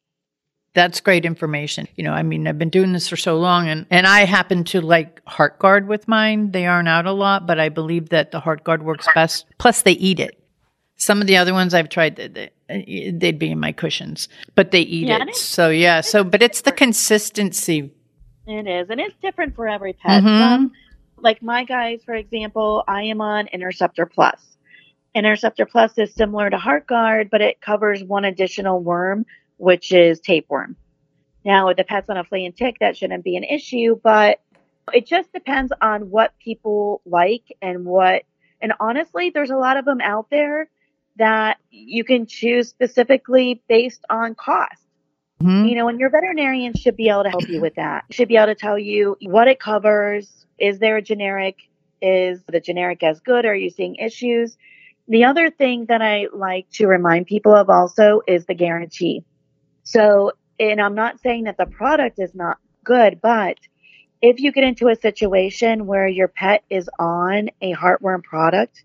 That's 0.73 1.01
great 1.01 1.27
information. 1.27 1.87
You 1.97 2.05
know, 2.05 2.12
I 2.12 2.23
mean, 2.23 2.49
I've 2.49 2.59
been 2.59 2.70
doing 2.70 2.92
this 2.92 3.09
for 3.09 3.16
so 3.16 3.37
long 3.37 3.68
and, 3.68 3.87
and 3.90 4.09
I 4.09 4.25
happen 4.25 4.64
to 4.64 4.81
like 4.81 5.25
Heartgard 5.25 5.87
with 5.87 6.09
mine. 6.09 6.51
They 6.51 6.66
aren't 6.66 6.88
out 6.88 7.07
a 7.07 7.12
lot, 7.12 7.47
but 7.47 7.61
I 7.61 7.68
believe 7.68 8.09
that 8.09 8.33
the 8.33 8.40
Heartgard 8.40 8.83
works 8.83 9.07
best. 9.14 9.47
Plus, 9.59 9.83
they 9.83 9.92
eat 9.92 10.18
it. 10.18 10.43
Some 10.96 11.20
of 11.20 11.26
the 11.26 11.37
other 11.37 11.52
ones 11.52 11.74
I've 11.74 11.88
tried, 11.88 12.16
they'd 12.68 13.38
be 13.38 13.50
in 13.50 13.61
my 13.61 13.72
cushions, 13.72 14.28
but 14.54 14.70
they 14.70 14.80
eat 14.80 15.09
yeah, 15.09 15.24
it. 15.24 15.35
So, 15.37 15.68
yeah. 15.68 16.00
So, 16.00 16.24
but 16.24 16.42
it's 16.42 16.62
the 16.62 16.72
consistency. 16.72 17.92
It 18.46 18.66
is. 18.66 18.88
And 18.90 19.00
it's 19.00 19.16
different 19.20 19.57
for 19.57 19.68
every 19.68 19.94
pet. 19.94 20.22
Mm-hmm. 20.22 20.66
like 21.18 21.42
my 21.42 21.64
guys, 21.64 22.02
for 22.04 22.14
example, 22.14 22.85
I 22.87 23.02
am 23.02 23.20
on 23.20 23.48
Interceptor 23.48 24.07
Plus. 24.07 24.40
Interceptor 25.14 25.66
Plus 25.66 25.96
is 25.98 26.14
similar 26.14 26.50
to 26.50 26.57
Heartgard, 26.57 27.30
but 27.30 27.40
it 27.40 27.61
covers 27.61 28.02
one 28.02 28.24
additional 28.24 28.80
worm 28.80 29.26
which 29.57 29.92
is 29.92 30.20
tapeworm. 30.20 30.76
Now, 31.44 31.68
with 31.68 31.76
the 31.76 31.85
pets 31.85 32.09
on 32.09 32.16
a 32.16 32.24
flea 32.24 32.46
and 32.46 32.57
tick, 32.57 32.76
that 32.80 32.96
shouldn't 32.96 33.24
be 33.24 33.37
an 33.37 33.44
issue, 33.44 33.98
but 34.02 34.40
it 34.92 35.07
just 35.07 35.33
depends 35.33 35.72
on 35.80 36.11
what 36.11 36.33
people 36.38 37.02
like 37.04 37.44
and 37.61 37.85
what, 37.85 38.22
and 38.61 38.72
honestly, 38.80 39.30
there's 39.30 39.50
a 39.50 39.57
lot 39.57 39.76
of 39.76 39.85
them 39.85 40.00
out 40.00 40.30
there 40.30 40.68
that 41.16 41.59
you 41.70 42.05
can 42.05 42.27
choose 42.27 42.68
specifically 42.68 43.62
based 43.68 44.05
on 44.11 44.35
cost. 44.35 44.83
Mm-hmm. 45.42 45.66
You 45.66 45.74
know, 45.77 45.88
and 45.88 46.00
your 46.00 46.11
veterinarian 46.11 46.74
should 46.74 46.96
be 46.96 47.09
able 47.09 47.24
to 47.24 47.31
help 47.31 47.48
you 47.48 47.61
with 47.61 47.74
that. 47.74 48.05
Should 48.11 48.29
be 48.29 48.37
able 48.37 48.46
to 48.46 48.55
tell 48.55 48.79
you 48.79 49.16
what 49.22 49.48
it 49.48 49.61
covers. 49.61 50.46
Is 50.59 50.79
there 50.79 50.96
a 50.96 51.03
generic? 51.03 51.57
Is 52.00 52.42
the 52.48 52.61
generic 52.61 53.03
as 53.03 53.20
good? 53.20 53.44
Are 53.44 53.55
you 53.55 53.70
seeing 53.70 53.96
issues? 53.96 54.57
The 55.09 55.24
other 55.24 55.50
thing 55.50 55.87
that 55.87 56.00
I 56.00 56.29
like 56.33 56.70
to 56.74 56.87
remind 56.87 57.27
people 57.27 57.55
of 57.55 57.68
also 57.68 58.22
is 58.27 58.46
the 58.46 58.55
guarantee. 58.55 59.24
So, 59.83 60.33
and 60.59 60.81
I'm 60.81 60.94
not 60.94 61.20
saying 61.20 61.44
that 61.44 61.59
the 61.59 61.66
product 61.66 62.18
is 62.18 62.35
not 62.35 62.59
good, 62.85 63.20
but 63.20 63.59
if 64.22 64.40
you 64.40 64.53
get 64.53 64.64
into 64.64 64.88
a 64.88 64.96
situation 64.96 65.87
where 65.87 66.09
your 66.09 66.29
pet 66.29 66.64
is 66.70 66.88
on 66.98 67.50
a 67.61 67.74
heartworm 67.74 68.22
product, 68.22 68.83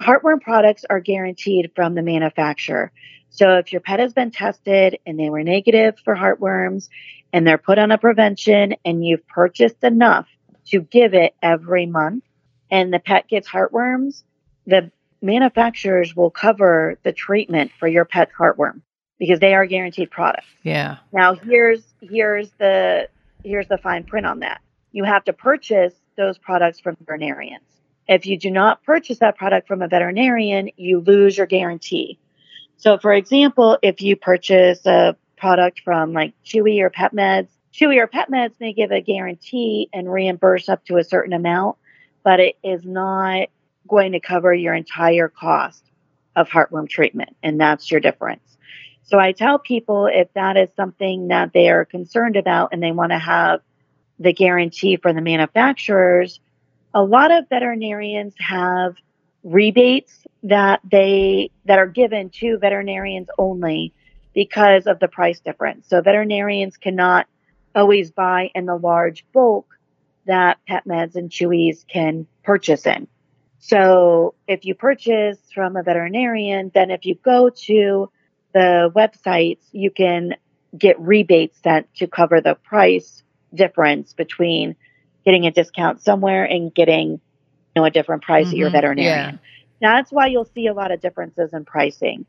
heartworm 0.00 0.40
products 0.40 0.84
are 0.88 1.00
guaranteed 1.00 1.72
from 1.74 1.94
the 1.94 2.02
manufacturer. 2.02 2.92
So 3.30 3.58
if 3.58 3.72
your 3.72 3.80
pet 3.80 4.00
has 4.00 4.12
been 4.12 4.30
tested 4.30 4.98
and 5.06 5.18
they 5.18 5.30
were 5.30 5.42
negative 5.42 5.96
for 6.04 6.14
heartworms 6.14 6.88
and 7.32 7.46
they're 7.46 7.58
put 7.58 7.78
on 7.78 7.90
a 7.90 7.98
prevention 7.98 8.76
and 8.84 9.04
you've 9.04 9.26
purchased 9.28 9.82
enough 9.82 10.26
to 10.68 10.80
give 10.80 11.14
it 11.14 11.34
every 11.42 11.86
month 11.86 12.24
and 12.70 12.92
the 12.92 12.98
pet 12.98 13.28
gets 13.28 13.48
heartworms, 13.48 14.22
the 14.66 14.90
manufacturers 15.22 16.14
will 16.14 16.30
cover 16.30 16.98
the 17.02 17.12
treatment 17.12 17.70
for 17.78 17.88
your 17.88 18.04
pet's 18.04 18.32
heartworm 18.38 18.80
because 19.18 19.40
they 19.40 19.54
are 19.54 19.66
guaranteed 19.66 20.10
products. 20.10 20.46
Yeah. 20.62 20.96
Now 21.12 21.34
here's 21.34 21.82
here's 22.00 22.50
the 22.58 23.08
here's 23.44 23.68
the 23.68 23.78
fine 23.78 24.04
print 24.04 24.26
on 24.26 24.40
that. 24.40 24.60
You 24.92 25.04
have 25.04 25.24
to 25.24 25.32
purchase 25.32 25.94
those 26.16 26.38
products 26.38 26.80
from 26.80 26.96
veterinarians. 27.00 27.64
If 28.08 28.26
you 28.26 28.38
do 28.38 28.50
not 28.50 28.82
purchase 28.84 29.18
that 29.18 29.36
product 29.36 29.66
from 29.66 29.82
a 29.82 29.88
veterinarian, 29.88 30.70
you 30.76 31.00
lose 31.00 31.36
your 31.36 31.46
guarantee. 31.46 32.18
So 32.76 32.98
for 32.98 33.12
example, 33.12 33.78
if 33.82 34.00
you 34.00 34.16
purchase 34.16 34.84
a 34.86 35.16
product 35.36 35.80
from 35.84 36.12
like 36.12 36.34
Chewy 36.44 36.80
or 36.80 36.90
Pet 36.90 37.14
Meds, 37.14 37.48
Chewy 37.72 37.98
or 37.98 38.06
Pet 38.06 38.30
Meds 38.30 38.54
may 38.60 38.72
give 38.72 38.90
a 38.90 39.00
guarantee 39.00 39.88
and 39.92 40.10
reimburse 40.10 40.68
up 40.68 40.84
to 40.86 40.96
a 40.96 41.04
certain 41.04 41.32
amount, 41.32 41.76
but 42.22 42.40
it 42.40 42.56
is 42.62 42.84
not 42.84 43.48
going 43.88 44.12
to 44.12 44.20
cover 44.20 44.52
your 44.52 44.74
entire 44.74 45.28
cost 45.28 45.84
of 46.34 46.48
heartworm 46.48 46.88
treatment. 46.88 47.36
And 47.42 47.60
that's 47.60 47.90
your 47.90 48.00
difference. 48.00 48.56
So 49.04 49.18
I 49.18 49.32
tell 49.32 49.58
people 49.58 50.08
if 50.10 50.32
that 50.34 50.56
is 50.56 50.68
something 50.74 51.28
that 51.28 51.52
they 51.52 51.68
are 51.68 51.84
concerned 51.84 52.36
about 52.36 52.70
and 52.72 52.82
they 52.82 52.92
want 52.92 53.12
to 53.12 53.18
have 53.18 53.60
the 54.18 54.32
guarantee 54.32 54.96
for 54.96 55.12
the 55.12 55.20
manufacturers, 55.20 56.40
a 56.96 57.02
lot 57.02 57.30
of 57.30 57.46
veterinarians 57.50 58.32
have 58.38 58.96
rebates 59.44 60.26
that 60.44 60.80
they 60.90 61.50
that 61.66 61.78
are 61.78 61.86
given 61.86 62.30
to 62.30 62.56
veterinarians 62.56 63.28
only 63.36 63.92
because 64.32 64.86
of 64.86 64.98
the 64.98 65.06
price 65.06 65.38
difference. 65.40 65.86
So 65.88 66.00
veterinarians 66.00 66.78
cannot 66.78 67.26
always 67.74 68.10
buy 68.10 68.50
in 68.54 68.64
the 68.64 68.76
large 68.76 69.26
bulk 69.34 69.66
that 70.24 70.56
pet 70.66 70.84
meds 70.86 71.16
and 71.16 71.28
chewies 71.28 71.86
can 71.86 72.26
purchase 72.42 72.86
in. 72.86 73.08
So 73.58 74.34
if 74.48 74.64
you 74.64 74.74
purchase 74.74 75.38
from 75.54 75.76
a 75.76 75.82
veterinarian, 75.82 76.70
then 76.74 76.90
if 76.90 77.04
you 77.04 77.14
go 77.16 77.50
to 77.50 78.10
the 78.54 78.90
websites, 78.96 79.60
you 79.70 79.90
can 79.90 80.34
get 80.76 80.98
rebates 80.98 81.58
sent 81.62 81.94
to 81.96 82.06
cover 82.06 82.40
the 82.40 82.54
price 82.54 83.22
difference 83.54 84.14
between 84.14 84.76
getting 85.26 85.44
a 85.46 85.50
discount 85.50 86.00
somewhere 86.00 86.44
and 86.44 86.74
getting 86.74 87.10
you 87.10 87.20
know 87.74 87.84
a 87.84 87.90
different 87.90 88.22
price 88.22 88.46
mm-hmm. 88.46 88.52
at 88.52 88.56
your 88.56 88.68
mm-hmm. 88.68 88.76
veterinarian. 88.76 89.34
Yeah. 89.34 89.38
That's 89.78 90.10
why 90.10 90.28
you'll 90.28 90.46
see 90.54 90.68
a 90.68 90.72
lot 90.72 90.90
of 90.90 91.02
differences 91.02 91.52
in 91.52 91.66
pricing. 91.66 92.24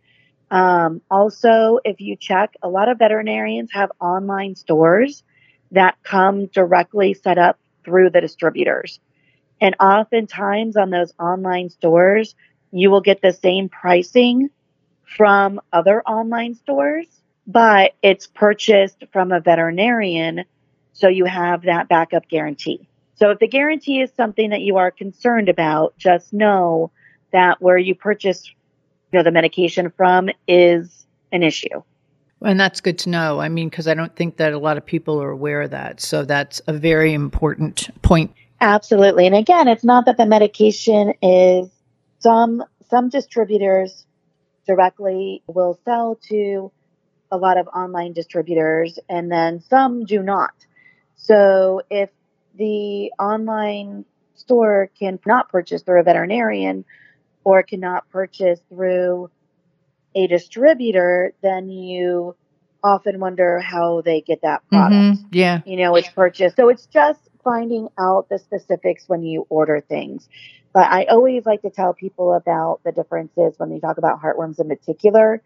Um, 0.52 1.02
also, 1.10 1.80
if 1.86 2.02
you 2.02 2.18
check, 2.18 2.56
a 2.62 2.68
lot 2.68 2.90
of 2.90 3.00
veterinarians 3.00 3.72
have 3.72 3.92
online 4.02 4.56
stores 4.56 5.24
that 5.72 5.98
come 6.04 6.48
directly 6.48 7.14
set 7.14 7.38
up 7.38 7.58
through 7.86 8.10
the 8.10 8.20
distributors. 8.20 9.00
And 9.60 9.76
oftentimes 9.80 10.78
on 10.78 10.90
those 10.90 11.14
online 11.20 11.70
stores, 11.70 12.36
you 12.72 12.90
will 12.92 13.02
get 13.02 13.22
the 13.22 13.34
same 13.34 13.70
pricing 13.70 14.50
from 15.18 15.60
other 15.72 16.02
online 16.04 16.56
stores, 16.56 17.08
but 17.46 17.94
it's 18.02 18.28
purchased 18.28 19.04
from 19.12 19.32
a 19.32 19.40
veterinarian. 19.40 20.44
So 20.98 21.08
you 21.08 21.26
have 21.26 21.62
that 21.64 21.88
backup 21.88 22.28
guarantee. 22.28 22.90
So 23.16 23.30
if 23.30 23.40
the 23.40 23.48
guarantee 23.48 24.02
is 24.02 24.12
something 24.18 24.50
that 24.50 24.62
you 24.62 24.78
are 24.78 24.90
concerned 24.90 25.48
about, 25.48 25.96
just 25.98 26.34
know 26.34 26.92
that 27.32 27.62
where 27.62 27.78
you 27.78 27.94
purchase 27.94 28.50
you 29.12 29.20
know, 29.20 29.24
the 29.24 29.32
medication 29.32 29.92
from 29.96 30.30
is 30.48 31.06
an 31.32 31.44
issue. 31.44 31.84
And 32.42 32.60
that's 32.60 32.82
good 32.82 32.98
to 33.00 33.10
know. 33.10 33.40
I 33.40 33.48
mean, 33.48 33.70
because 33.70 33.88
I 33.88 33.94
don't 33.94 34.16
think 34.16 34.38
that 34.38 34.54
a 34.54 34.60
lot 34.60 34.78
of 34.78 34.86
people 34.86 35.22
are 35.22 35.30
aware 35.30 35.62
of 35.62 35.72
that. 35.72 36.02
So 36.02 36.26
that's 36.26 36.62
a 36.66 36.74
very 36.74 37.14
important 37.14 37.90
point. 38.02 38.34
Absolutely. 38.60 39.28
And 39.28 39.36
again, 39.36 39.68
it's 39.68 39.84
not 39.84 40.06
that 40.06 40.18
the 40.18 40.26
medication 40.26 41.14
is 41.22 41.70
some 42.20 42.64
some 42.90 43.10
distributors 43.10 44.06
directly 44.66 45.44
will 45.48 45.80
sell 45.86 46.20
to 46.30 46.72
a 47.30 47.38
lot 47.38 47.58
of 47.58 47.68
online 47.68 48.14
distributors 48.14 48.98
and 49.10 49.32
then 49.32 49.62
some 49.62 50.06
do 50.06 50.24
not. 50.24 50.54
So 51.18 51.82
if 51.90 52.10
the 52.56 53.12
online 53.20 54.06
store 54.36 54.90
can 54.98 55.20
not 55.26 55.50
purchase 55.50 55.82
through 55.82 56.00
a 56.00 56.04
veterinarian 56.04 56.86
or 57.44 57.64
cannot 57.64 58.10
purchase 58.10 58.60
through 58.70 59.30
a 60.16 60.28
distributor, 60.28 61.34
then 61.42 61.70
you 61.70 62.36
often 62.84 63.20
wonder 63.20 63.60
how 63.60 64.02
they 64.02 64.22
get 64.22 64.42
that 64.44 64.68
product. 64.70 65.20
Mm-hmm. 65.20 65.28
Yeah. 65.32 65.62
You 65.66 65.78
know, 65.78 65.96
it's 65.96 66.10
purchased. 66.10 66.56
So 66.56 66.70
it's 66.70 66.86
just 66.88 67.20
finding 67.44 67.90
out 68.00 68.30
the 68.30 68.40
specifics 68.40 69.04
when 69.08 69.24
you 69.24 69.46
order 69.50 69.82
things. 69.82 70.28
But 70.74 70.92
I 70.92 71.06
always 71.06 71.46
like 71.46 71.62
to 71.64 71.70
tell 71.70 71.94
people 71.94 72.34
about 72.34 72.82
the 72.84 72.92
differences 72.92 73.56
when 73.58 73.70
we 73.70 73.80
talk 73.80 73.98
about 73.98 74.22
heartworms 74.22 74.60
in 74.60 74.68
particular, 74.68 75.42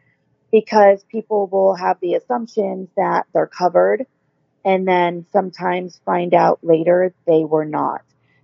because 0.52 1.04
people 1.06 1.48
will 1.48 1.76
have 1.76 1.98
the 2.02 2.16
assumptions 2.16 2.90
that 2.98 3.26
they're 3.34 3.48
covered 3.48 4.06
and 4.64 4.88
then 4.88 5.26
sometimes 5.32 6.00
find 6.06 6.34
out 6.34 6.60
later 6.62 7.14
they 7.26 7.44
were 7.44 7.66
not. 7.66 8.02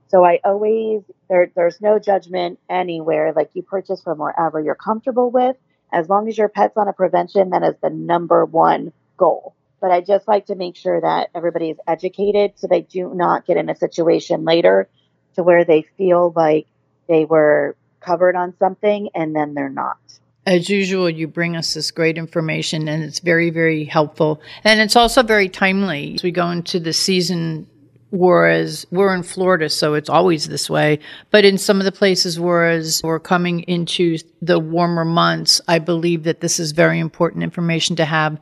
So 0.10 0.24
I 0.24 0.40
always, 0.44 1.02
there, 1.30 1.52
there's 1.56 1.82
no 1.82 2.00
judgment 2.00 2.60
anywhere. 2.70 3.34
Like 3.34 3.50
you 3.54 3.62
purchase 3.62 4.02
from 4.02 4.20
wherever 4.20 4.60
you're 4.62 4.76
comfortable 4.76 5.30
with. 5.30 5.56
As 5.92 6.10
long 6.10 6.28
as 6.28 6.38
your 6.38 6.50
pet's 6.50 6.78
on 6.78 6.88
a 6.88 6.94
prevention, 6.94 7.52
that 7.52 7.64
is 7.64 7.76
the 7.82 7.90
number 7.90 8.46
one 8.46 8.94
goal. 9.18 9.54
But 9.80 9.92
I 9.92 10.02
just 10.02 10.28
like 10.28 10.48
to 10.48 10.56
make 10.56 10.76
sure 10.76 11.00
that 11.00 11.30
everybody 11.36 11.70
is 11.70 11.78
educated 11.88 12.54
so 12.56 12.68
they 12.68 12.82
do 12.82 13.14
not 13.14 13.46
get 13.46 13.58
in 13.58 13.70
a 13.70 13.76
situation 13.76 14.44
later 14.44 14.90
to 15.36 15.44
where 15.44 15.66
they 15.66 15.84
feel 15.98 16.34
like 16.36 16.68
they 17.08 17.26
were 17.26 17.76
covered 18.00 18.36
on 18.36 18.56
something 18.58 19.10
and 19.14 19.36
then 19.36 19.54
they're 19.54 19.70
not. 19.70 19.98
As 20.48 20.70
usual, 20.70 21.10
you 21.10 21.28
bring 21.28 21.58
us 21.58 21.74
this 21.74 21.92
great 21.92 22.18
information 22.18 22.88
and 22.88 23.04
it's 23.04 23.20
very, 23.20 23.50
very 23.50 23.84
helpful. 23.84 24.42
And 24.64 24.80
it's 24.80 24.96
also 24.96 25.22
very 25.22 25.50
timely. 25.50 26.16
As 26.16 26.24
we 26.24 26.32
go 26.32 26.50
into 26.50 26.80
the 26.80 26.94
season, 26.94 27.68
whereas 28.12 28.88
we're 28.90 29.14
in 29.14 29.24
Florida, 29.24 29.68
so 29.68 29.94
it's 29.94 30.10
always 30.10 30.48
this 30.48 30.70
way. 30.70 31.00
But 31.32 31.44
in 31.44 31.58
some 31.58 31.80
of 31.80 31.86
the 31.86 31.92
places, 31.92 32.40
whereas 32.40 33.02
we're 33.04 33.20
coming 33.20 33.60
into 33.64 34.20
the 34.42 34.58
warmer 34.58 35.04
months, 35.04 35.60
I 35.68 35.80
believe 35.80 36.24
that 36.24 36.40
this 36.40 36.62
is 36.62 36.72
very 36.72 37.00
important 37.00 37.44
information 37.44 37.98
to 37.98 38.06
have 38.06 38.40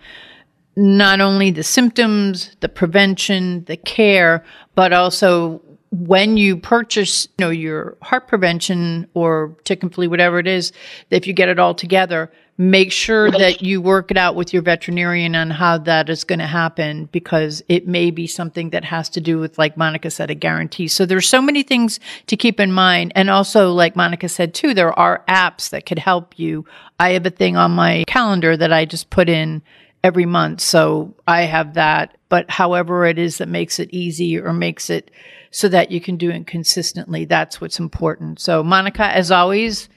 not 0.76 1.22
only 1.22 1.50
the 1.50 1.64
symptoms, 1.64 2.56
the 2.60 2.70
prevention, 2.70 3.64
the 3.66 3.78
care, 3.78 4.46
but 4.76 4.94
also 4.94 5.62
when 6.00 6.38
you 6.38 6.58
purchase, 6.58 7.28
you 7.38 7.46
know, 7.46 7.50
your 7.50 7.98
heart 8.02 8.28
prevention 8.28 9.08
or 9.14 9.56
tick 9.64 9.82
and 9.84 9.94
flea, 9.94 10.08
whatever 10.08 10.40
it 10.40 10.48
is, 10.48 10.74
if 11.10 11.28
you 11.28 11.34
get 11.34 11.50
it 11.50 11.60
all 11.60 11.74
together, 11.74 12.32
make 12.58 12.92
sure 12.92 13.30
that 13.32 13.62
you 13.62 13.82
work 13.82 14.12
it 14.12 14.18
out 14.18 14.36
with 14.36 14.54
your 14.54 14.62
veterinarian 14.62 15.36
on 15.36 15.50
how 15.50 15.78
that 15.78 16.10
is 16.10 16.24
going 16.24 16.40
to 16.40 16.48
happen 16.48 17.06
because 17.12 17.62
it 17.68 17.88
may 17.88 18.12
be 18.12 18.28
something 18.28 18.70
that 18.70 18.84
has 18.84 19.10
to 19.10 19.22
do 19.22 19.38
with, 19.38 19.58
like 19.58 19.76
Monica 19.78 20.10
said, 20.10 20.30
a 20.30 20.36
guarantee. 20.36 20.88
So 20.88 21.06
there's 21.06 21.28
so 21.28 21.42
many 21.42 21.64
things 21.64 22.00
to 22.28 22.38
keep 22.38 22.60
in 22.60 22.72
mind. 22.72 23.12
And 23.16 23.30
also, 23.30 23.72
like 23.72 23.96
Monica 23.96 24.30
said 24.30 24.54
too, 24.54 24.74
there 24.74 24.98
are 24.98 25.24
apps 25.28 25.70
that 25.70 25.86
could 25.86 26.00
help 26.00 26.40
you. 26.40 26.66
I 27.00 27.12
have 27.12 27.26
a 27.26 27.30
thing 27.30 27.58
on 27.58 27.72
my 27.72 28.04
calendar 28.08 28.56
that 28.56 28.72
I 28.72 28.86
just 28.86 29.10
put 29.10 29.30
in 29.30 29.62
every 30.04 30.26
month. 30.26 30.62
So 30.62 31.14
I 31.28 31.42
have 31.42 31.74
that. 31.74 32.18
But 32.36 32.50
however 32.50 33.06
it 33.06 33.18
is 33.18 33.38
that 33.38 33.48
makes 33.48 33.80
it 33.80 33.88
easy 33.94 34.38
or 34.38 34.52
makes 34.52 34.90
it 34.90 35.10
so 35.52 35.70
that 35.70 35.90
you 35.90 36.02
can 36.02 36.18
do 36.18 36.30
it 36.32 36.46
consistently, 36.46 37.24
that's 37.24 37.62
what's 37.62 37.80
important. 37.80 38.42
So, 38.42 38.62
Monica, 38.62 39.06
as 39.06 39.32
always, 39.32 39.88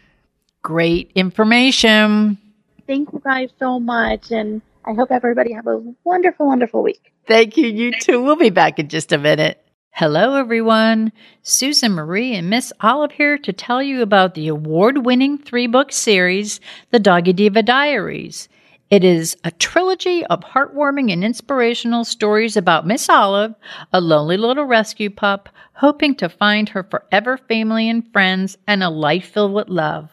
great 0.63 1.11
information. 1.17 2.39
Thank 2.87 3.13
you 3.13 3.21
guys 3.25 3.51
so 3.59 3.81
much. 3.81 4.31
And 4.31 4.63
I 4.85 4.95
hope 4.95 5.11
everybody 5.11 5.53
have 5.53 5.67
a 5.67 5.83
wonderful, 6.05 6.47
wonderful 6.47 6.81
week. 6.81 7.13
Thank 7.27 7.57
you. 7.57 7.67
You 7.67 7.91
too. 7.91 8.23
We'll 8.23 8.37
be 8.37 8.51
back 8.51 8.79
in 8.79 8.87
just 8.87 9.11
a 9.11 9.19
minute. 9.19 9.61
Hello, 9.91 10.37
everyone. 10.37 11.11
Susan 11.43 11.91
Marie 11.91 12.37
and 12.37 12.49
Miss 12.49 12.73
Olive 12.81 13.11
here 13.11 13.37
to 13.39 13.53
tell 13.53 13.83
you 13.83 14.01
about 14.01 14.35
the 14.35 14.47
award 14.47 15.05
winning 15.05 15.39
three 15.39 15.67
book 15.67 15.91
series, 15.91 16.61
The 16.93 17.01
Doggy 17.01 17.33
Diva 17.33 17.65
Diaries. 17.65 18.49
It 18.91 19.05
is 19.05 19.37
a 19.45 19.51
trilogy 19.51 20.25
of 20.27 20.41
heartwarming 20.41 21.13
and 21.13 21.23
inspirational 21.23 22.05
stories 22.05 22.57
about 22.57 22.87
Miss 22.87 23.11
Olive, 23.11 23.55
a 23.93 24.01
lonely 24.01 24.39
little 24.39 24.65
rescue 24.65 25.11
pup, 25.11 25.51
hoping 25.75 26.15
to 26.15 26.31
find 26.31 26.71
her 26.71 26.83
forever 26.83 27.37
family 27.37 27.91
and 27.91 28.11
friends 28.15 28.57
and 28.67 28.83
a 28.83 28.89
life 28.89 29.27
filled 29.27 29.53
with 29.53 29.69
love. 29.69 30.11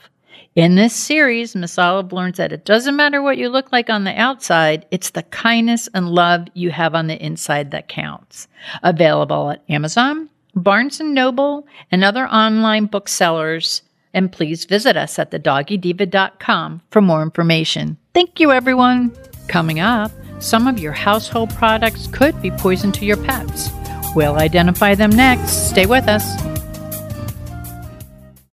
In 0.56 0.76
this 0.76 0.94
series, 0.94 1.56
Miss 1.56 1.78
Olive 1.78 2.12
learns 2.12 2.36
that 2.36 2.52
it 2.52 2.66
doesn't 2.66 2.98
matter 2.98 3.22
what 3.22 3.38
you 3.38 3.48
look 3.48 3.72
like 3.72 3.90
on 3.90 4.04
the 4.04 4.20
outside, 4.20 4.86
it's 4.92 5.12
the 5.12 5.24
kindness 5.24 5.88
and 5.94 6.10
love 6.10 6.48
you 6.54 6.72
have 6.72 6.96
on 6.96 7.08
the 7.08 7.26
inside 7.26 7.72
that 7.72 7.88
counts. 7.88 8.50
Available 8.84 9.52
at 9.52 9.64
Amazon, 9.70 10.30
Barnes 10.54 11.00
& 11.00 11.02
Noble, 11.02 11.66
and 11.92 12.04
other 12.04 12.28
online 12.28 12.88
booksellers. 12.88 13.84
And 14.14 14.34
please 14.34 14.66
visit 14.66 14.98
us 14.98 15.18
at 15.18 15.32
thedoggydiva.com 15.32 16.82
for 16.90 17.02
more 17.02 17.24
information. 17.24 17.98
Thank 18.15 18.39
you, 18.39 18.54
everyone. 18.54 19.13
Coming 19.49 19.82
up, 19.82 20.10
some 20.39 20.69
of 20.69 20.80
your 20.80 20.93
household 20.93 21.49
products 21.49 22.08
could 22.08 22.41
be 22.41 22.49
poison 22.49 22.93
to 22.93 23.06
your 23.06 23.17
pets. 23.17 23.69
We'll 24.15 24.38
identify 24.38 24.95
them 24.95 25.10
next. 25.10 25.69
Stay 25.69 25.86
with 25.86 26.08
us. 26.08 26.23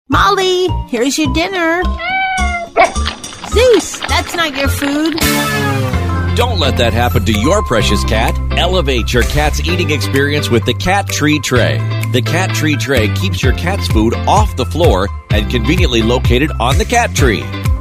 Molly, 0.08 0.70
here's 0.88 1.18
your 1.18 1.34
dinner. 1.34 1.84
Zeus, 3.50 4.00
that's 4.08 4.34
not 4.34 4.56
your 4.56 4.70
food. 4.70 5.18
Don't 6.38 6.60
let 6.60 6.78
that 6.78 6.94
happen 6.94 7.26
to 7.26 7.34
your 7.34 7.62
precious 7.62 8.02
cat. 8.06 8.34
Elevate 8.58 9.12
your 9.12 9.24
cat's 9.24 9.60
eating 9.60 9.92
experience 9.92 10.50
with 10.50 10.64
the 10.64 10.74
Cat 10.74 11.10
Tree 11.10 11.38
Tray. 11.38 11.80
The 12.14 12.22
Cat 12.22 12.56
Tree 12.56 12.78
Tray 12.78 13.14
keeps 13.16 13.44
your 13.44 13.54
cat's 13.54 13.90
food 13.90 14.14
off 14.14 14.56
the 14.56 14.66
floor 14.66 15.10
and 15.32 15.52
conveniently 15.52 16.02
located 16.02 16.50
on 16.62 16.78
the 16.78 16.86
cat 16.86 17.14
tree. 17.14 17.44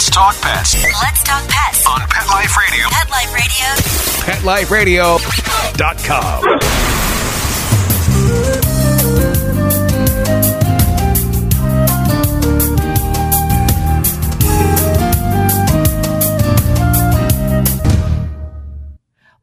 Let's 0.00 0.08
talk 0.08 0.34
pets 0.40 0.82
Let's 0.82 1.22
talk 1.24 1.46
pets. 1.46 1.86
on 1.86 2.00
Pet 2.08 2.26
Life 2.28 2.56
Radio. 2.56 2.88
Pet 2.88 3.10
Life 4.40 4.70
Radio. 4.70 5.18
PetLifeRadio.com. 5.18 6.40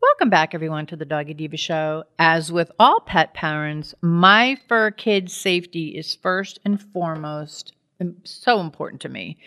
Welcome 0.01 0.31
back, 0.31 0.55
everyone, 0.55 0.87
to 0.87 0.95
the 0.95 1.05
Doggy 1.05 1.35
Diva 1.35 1.57
Show. 1.57 2.05
As 2.17 2.51
with 2.51 2.71
all 2.79 2.99
pet 3.01 3.35
parents, 3.35 3.93
my 4.01 4.57
fur 4.67 4.89
kid's 4.89 5.33
safety 5.33 5.89
is 5.89 6.15
first 6.15 6.57
and 6.65 6.81
foremost 6.81 7.73
so 8.23 8.59
important 8.59 9.01
to 9.01 9.09
me. 9.09 9.37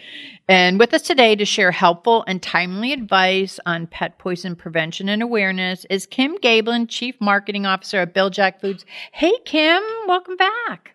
And 0.49 0.79
with 0.79 0.93
us 0.93 1.03
today 1.03 1.37
to 1.37 1.45
share 1.45 1.71
helpful 1.71 2.25
and 2.27 2.43
timely 2.43 2.93
advice 2.93 3.61
on 3.67 3.87
pet 3.87 4.19
poison 4.19 4.57
prevention 4.57 5.09
and 5.09 5.23
awareness 5.23 5.87
is 5.89 6.07
Kim 6.07 6.37
Gaebelein, 6.39 6.89
Chief 6.89 7.15
Marketing 7.21 7.67
Officer 7.67 7.99
at 7.99 8.15
Bil-Jac 8.15 8.61
Foods. 8.61 8.85
Hey, 9.13 9.33
Kim, 9.45 9.83
welcome 10.07 10.37
back. 10.37 10.95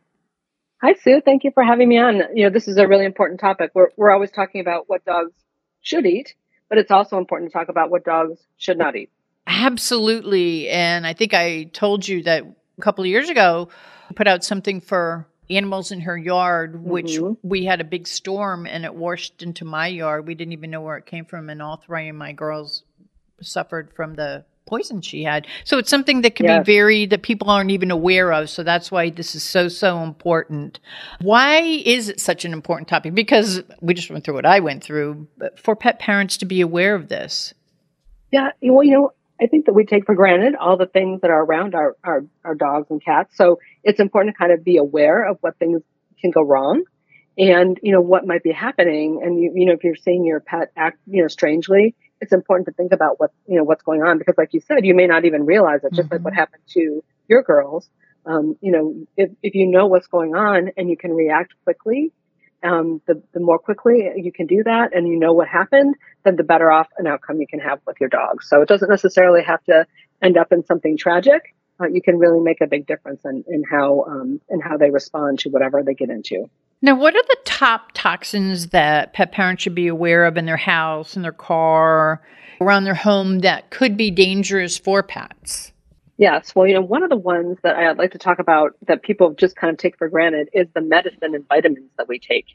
Hi, 0.81 0.93
Sue. 0.93 1.21
Thank 1.23 1.43
you 1.43 1.51
for 1.53 1.63
having 1.63 1.87
me 1.87 1.97
on. 1.97 2.21
You 2.33 2.43
know, 2.43 2.49
this 2.49 2.67
is 2.67 2.77
a 2.77 2.87
really 2.87 3.05
important 3.05 3.39
topic. 3.39 3.71
We're, 3.73 3.89
we're 3.95 4.11
always 4.11 4.31
talking 4.31 4.61
about 4.61 4.89
what 4.89 5.05
dogs 5.05 5.33
should 5.81 6.05
eat, 6.05 6.35
but 6.69 6.77
it's 6.77 6.91
also 6.91 7.17
important 7.17 7.51
to 7.51 7.57
talk 7.57 7.69
about 7.69 7.89
what 7.89 8.03
dogs 8.03 8.39
should 8.57 8.77
not 8.77 8.95
eat. 8.95 9.09
Absolutely. 9.47 10.67
And 10.69 11.07
I 11.07 11.13
think 11.13 11.33
I 11.33 11.63
told 11.65 12.07
you 12.07 12.23
that 12.23 12.43
a 12.77 12.81
couple 12.81 13.03
of 13.03 13.07
years 13.07 13.29
ago, 13.29 13.69
I 14.09 14.13
put 14.13 14.27
out 14.27 14.43
something 14.43 14.81
for 14.81 15.27
animals 15.49 15.91
in 15.91 16.01
her 16.01 16.17
yard, 16.17 16.84
which 16.84 17.17
Mhm. 17.19 17.38
we 17.43 17.65
had 17.65 17.81
a 17.81 17.84
big 17.86 18.08
storm 18.08 18.65
and 18.65 18.86
it 18.86 18.95
washed 18.95 19.43
into 19.43 19.65
my 19.65 19.88
yard. 19.88 20.27
We 20.27 20.36
didn't 20.36 20.53
even 20.53 20.71
know 20.71 20.81
where 20.81 20.97
it 20.97 21.05
came 21.05 21.25
from. 21.25 21.49
And 21.49 21.62
all 21.62 21.77
three 21.77 22.10
of 22.10 22.15
my 22.15 22.31
girls 22.31 22.84
suffered 23.41 23.89
from 23.95 24.15
the 24.15 24.45
poison 24.65 24.99
she 24.99 25.21
had. 25.23 25.45
So 25.63 25.77
it's 25.77 25.91
something 25.91 26.21
that 26.21 26.34
can 26.34 26.47
Yes. 26.47 26.65
be 26.65 26.73
very, 26.73 27.05
that 27.08 27.21
people 27.21 27.51
aren't 27.51 27.69
even 27.69 27.91
aware 27.91 28.34
of. 28.34 28.49
So 28.49 28.63
that's 28.63 28.91
why 28.91 29.12
this 29.12 29.36
is 29.36 29.43
so, 29.43 29.67
so 29.67 30.01
important. 30.01 30.79
Why 31.21 31.60
is 31.60 32.10
it 32.10 32.19
such 32.19 32.45
an 32.45 32.53
important 32.53 32.88
topic? 32.88 33.13
Because 33.13 33.62
we 33.81 33.93
just 33.93 34.10
went 34.10 34.23
through 34.25 34.34
what 34.34 34.45
I 34.47 34.60
went 34.62 34.84
through, 34.84 35.27
but 35.38 35.60
for 35.60 35.75
pet 35.75 35.99
parents 35.99 36.38
to 36.38 36.45
be 36.45 36.62
aware 36.62 36.95
of 36.95 37.10
this. 37.10 37.53
Yeah, 38.31 38.51
well, 38.63 38.84
you 38.84 38.91
know, 38.91 39.12
I 39.41 39.47
think 39.47 39.65
that 39.65 39.73
we 39.73 39.85
take 39.85 40.05
for 40.05 40.15
granted 40.15 40.55
all 40.55 40.77
the 40.77 40.85
things 40.85 41.21
that 41.21 41.29
are 41.29 41.43
around 41.43 41.75
our, 41.75 41.95
our, 42.03 42.25
our 42.43 42.55
dogs 42.55 42.87
and 42.89 43.03
cats. 43.03 43.35
So 43.35 43.59
it's 43.83 43.99
important 43.99 44.35
to 44.35 44.37
kind 44.37 44.51
of 44.51 44.63
be 44.63 44.77
aware 44.77 45.27
of 45.27 45.37
what 45.41 45.57
things 45.57 45.81
can 46.21 46.31
go 46.31 46.41
wrong 46.41 46.83
and, 47.37 47.77
you 47.83 47.91
know, 47.91 48.01
what 48.01 48.25
might 48.25 48.43
be 48.43 48.51
happening. 48.51 49.21
And, 49.23 49.39
you, 49.39 49.51
you 49.53 49.65
know, 49.65 49.73
if 49.73 49.83
you're 49.83 49.95
seeing 49.95 50.25
your 50.25 50.39
pet 50.39 50.71
act, 50.77 50.99
you 51.05 51.21
know, 51.21 51.27
strangely, 51.27 51.95
it's 52.21 52.31
important 52.31 52.67
to 52.67 52.73
think 52.73 52.93
about 52.93 53.19
what, 53.19 53.31
you 53.45 53.57
know, 53.57 53.63
what's 53.63 53.83
going 53.83 54.01
on 54.01 54.17
because 54.17 54.35
like 54.37 54.53
you 54.53 54.61
said, 54.61 54.85
you 54.85 54.95
may 54.95 55.07
not 55.07 55.25
even 55.25 55.45
realize 55.45 55.83
it, 55.83 55.93
just 55.93 56.11
like 56.11 56.21
what 56.21 56.33
happened 56.33 56.63
to 56.69 57.03
your 57.27 57.43
girls. 57.43 57.89
Um, 58.25 58.57
you 58.61 58.71
know, 58.71 59.05
if, 59.17 59.31
if 59.43 59.53
you 59.53 59.67
know 59.67 59.87
what's 59.87 60.07
going 60.07 60.33
on 60.33 60.71
and 60.77 60.89
you 60.89 60.97
can 60.97 61.11
react 61.11 61.53
quickly, 61.63 62.11
um, 62.65 63.01
the, 63.08 63.21
the 63.34 63.39
more 63.39 63.60
quickly 63.60 64.10
you 64.15 64.32
can 64.32 64.47
do 64.47 64.63
that 64.63 64.95
and 64.95 65.08
you 65.08 65.17
know 65.17 65.34
what 65.34 65.47
happened, 65.47 65.95
then 66.23 66.36
the 66.36 66.43
better 66.43 66.71
off 66.71 66.88
an 66.97 67.08
outcome 67.08 67.39
you 67.39 67.47
can 67.47 67.60
have 67.60 67.80
with 67.86 67.97
your 67.99 68.10
dog. 68.10 68.43
So 68.43 68.62
it 68.62 68.67
doesn't 68.67 68.89
necessarily 68.89 69.43
have 69.43 69.63
to 69.65 69.86
end 70.21 70.38
up 70.38 70.51
in 70.51 70.65
something 70.65 70.97
tragic. 70.97 71.56
Uh, 71.80 71.88
you 71.88 72.01
can 72.01 72.17
really 72.17 72.39
make 72.39 72.62
a 72.62 72.67
big 72.67 72.88
difference 72.88 73.21
in, 73.25 73.43
in 73.47 73.63
how 73.69 74.06
um, 74.08 74.39
in 74.49 74.62
how 74.62 74.78
they 74.78 74.89
respond 74.89 75.39
to 75.39 75.49
whatever 75.49 75.84
they 75.84 75.93
get 75.93 76.10
into. 76.10 76.49
Now, 76.82 76.95
what 76.95 77.15
are 77.15 77.23
the 77.23 77.38
top 77.45 77.91
toxins 77.93 78.67
that 78.67 79.13
pet 79.13 79.32
parents 79.32 79.63
should 79.63 79.75
be 79.75 79.88
aware 79.88 80.25
of 80.25 80.38
in 80.38 80.45
their 80.45 80.58
house, 80.58 81.15
in 81.15 81.21
their 81.21 81.32
car, 81.32 82.21
around 82.62 82.86
their 82.86 82.95
home 82.95 83.39
that 83.39 83.71
could 83.71 83.97
be 83.97 84.10
dangerous 84.10 84.78
for 84.78 85.04
pets? 85.04 85.73
Yes, 86.17 86.56
well, 86.56 86.65
you 86.65 86.73
know, 86.73 86.82
one 86.82 87.04
of 87.04 87.10
the 87.10 87.17
ones 87.17 87.58
that 87.63 87.75
I'd 87.75 87.97
like 87.97 88.12
to 88.12 88.17
talk 88.17 88.39
about 88.39 88.73
that 88.88 89.04
people 89.04 89.34
just 89.34 89.56
kind 89.56 89.71
of 89.71 89.78
take 89.78 89.97
for 89.97 90.08
granted 90.08 90.49
is 90.54 90.67
the 90.73 90.82
medicine 90.82 91.36
and 91.36 91.47
vitamins 91.47 91.89
that 91.97 92.08
we 92.08 92.19
take. 92.19 92.45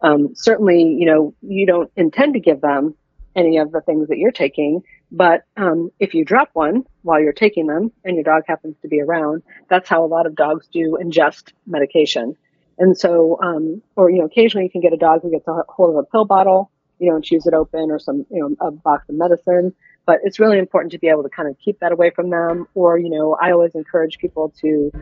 Um, 0.00 0.30
certainly, 0.34 0.82
you 0.82 1.06
know, 1.06 1.34
you 1.42 1.66
don't 1.66 1.90
intend 1.94 2.34
to 2.34 2.40
give 2.40 2.60
them 2.60 2.94
any 3.36 3.58
of 3.58 3.70
the 3.70 3.82
things 3.82 4.08
that 4.08 4.18
you're 4.18 4.32
taking, 4.32 4.82
but 5.10 5.44
um, 5.56 5.90
if 6.00 6.14
you 6.14 6.24
drop 6.24 6.50
one 6.54 6.84
while 7.02 7.20
you're 7.20 7.32
taking 7.32 7.66
them 7.66 7.92
and 8.04 8.16
your 8.16 8.24
dog 8.24 8.44
happens 8.46 8.76
to 8.82 8.88
be 8.88 9.00
around, 9.00 9.42
that's 9.68 9.88
how 9.88 10.04
a 10.04 10.06
lot 10.06 10.26
of 10.26 10.34
dogs 10.34 10.66
do 10.72 10.98
ingest 11.00 11.52
medication. 11.66 12.34
And 12.78 12.98
so, 12.98 13.38
um, 13.42 13.82
or 13.94 14.10
you 14.10 14.18
know, 14.18 14.24
occasionally 14.24 14.64
you 14.64 14.70
can 14.70 14.80
get 14.80 14.94
a 14.94 14.98
dog 14.98 15.22
who 15.22 15.30
gets 15.30 15.46
a 15.46 15.62
hold 15.68 15.90
of 15.90 15.96
a 15.96 16.02
pill 16.04 16.24
bottle, 16.24 16.70
you 16.98 17.10
know, 17.10 17.16
and 17.16 17.24
chews 17.24 17.46
it 17.46 17.54
open 17.54 17.90
or 17.90 17.98
some, 17.98 18.26
you 18.30 18.40
know, 18.40 18.66
a 18.66 18.70
box 18.70 19.08
of 19.08 19.14
medicine. 19.14 19.74
But 20.04 20.20
it's 20.24 20.38
really 20.40 20.58
important 20.58 20.92
to 20.92 20.98
be 20.98 21.08
able 21.08 21.22
to 21.22 21.28
kind 21.28 21.48
of 21.48 21.56
keep 21.58 21.78
that 21.80 21.92
away 21.92 22.10
from 22.10 22.30
them. 22.30 22.66
Or, 22.74 22.98
you 22.98 23.10
know, 23.10 23.36
I 23.40 23.52
always 23.52 23.74
encourage 23.74 24.18
people 24.18 24.52
to 24.60 24.92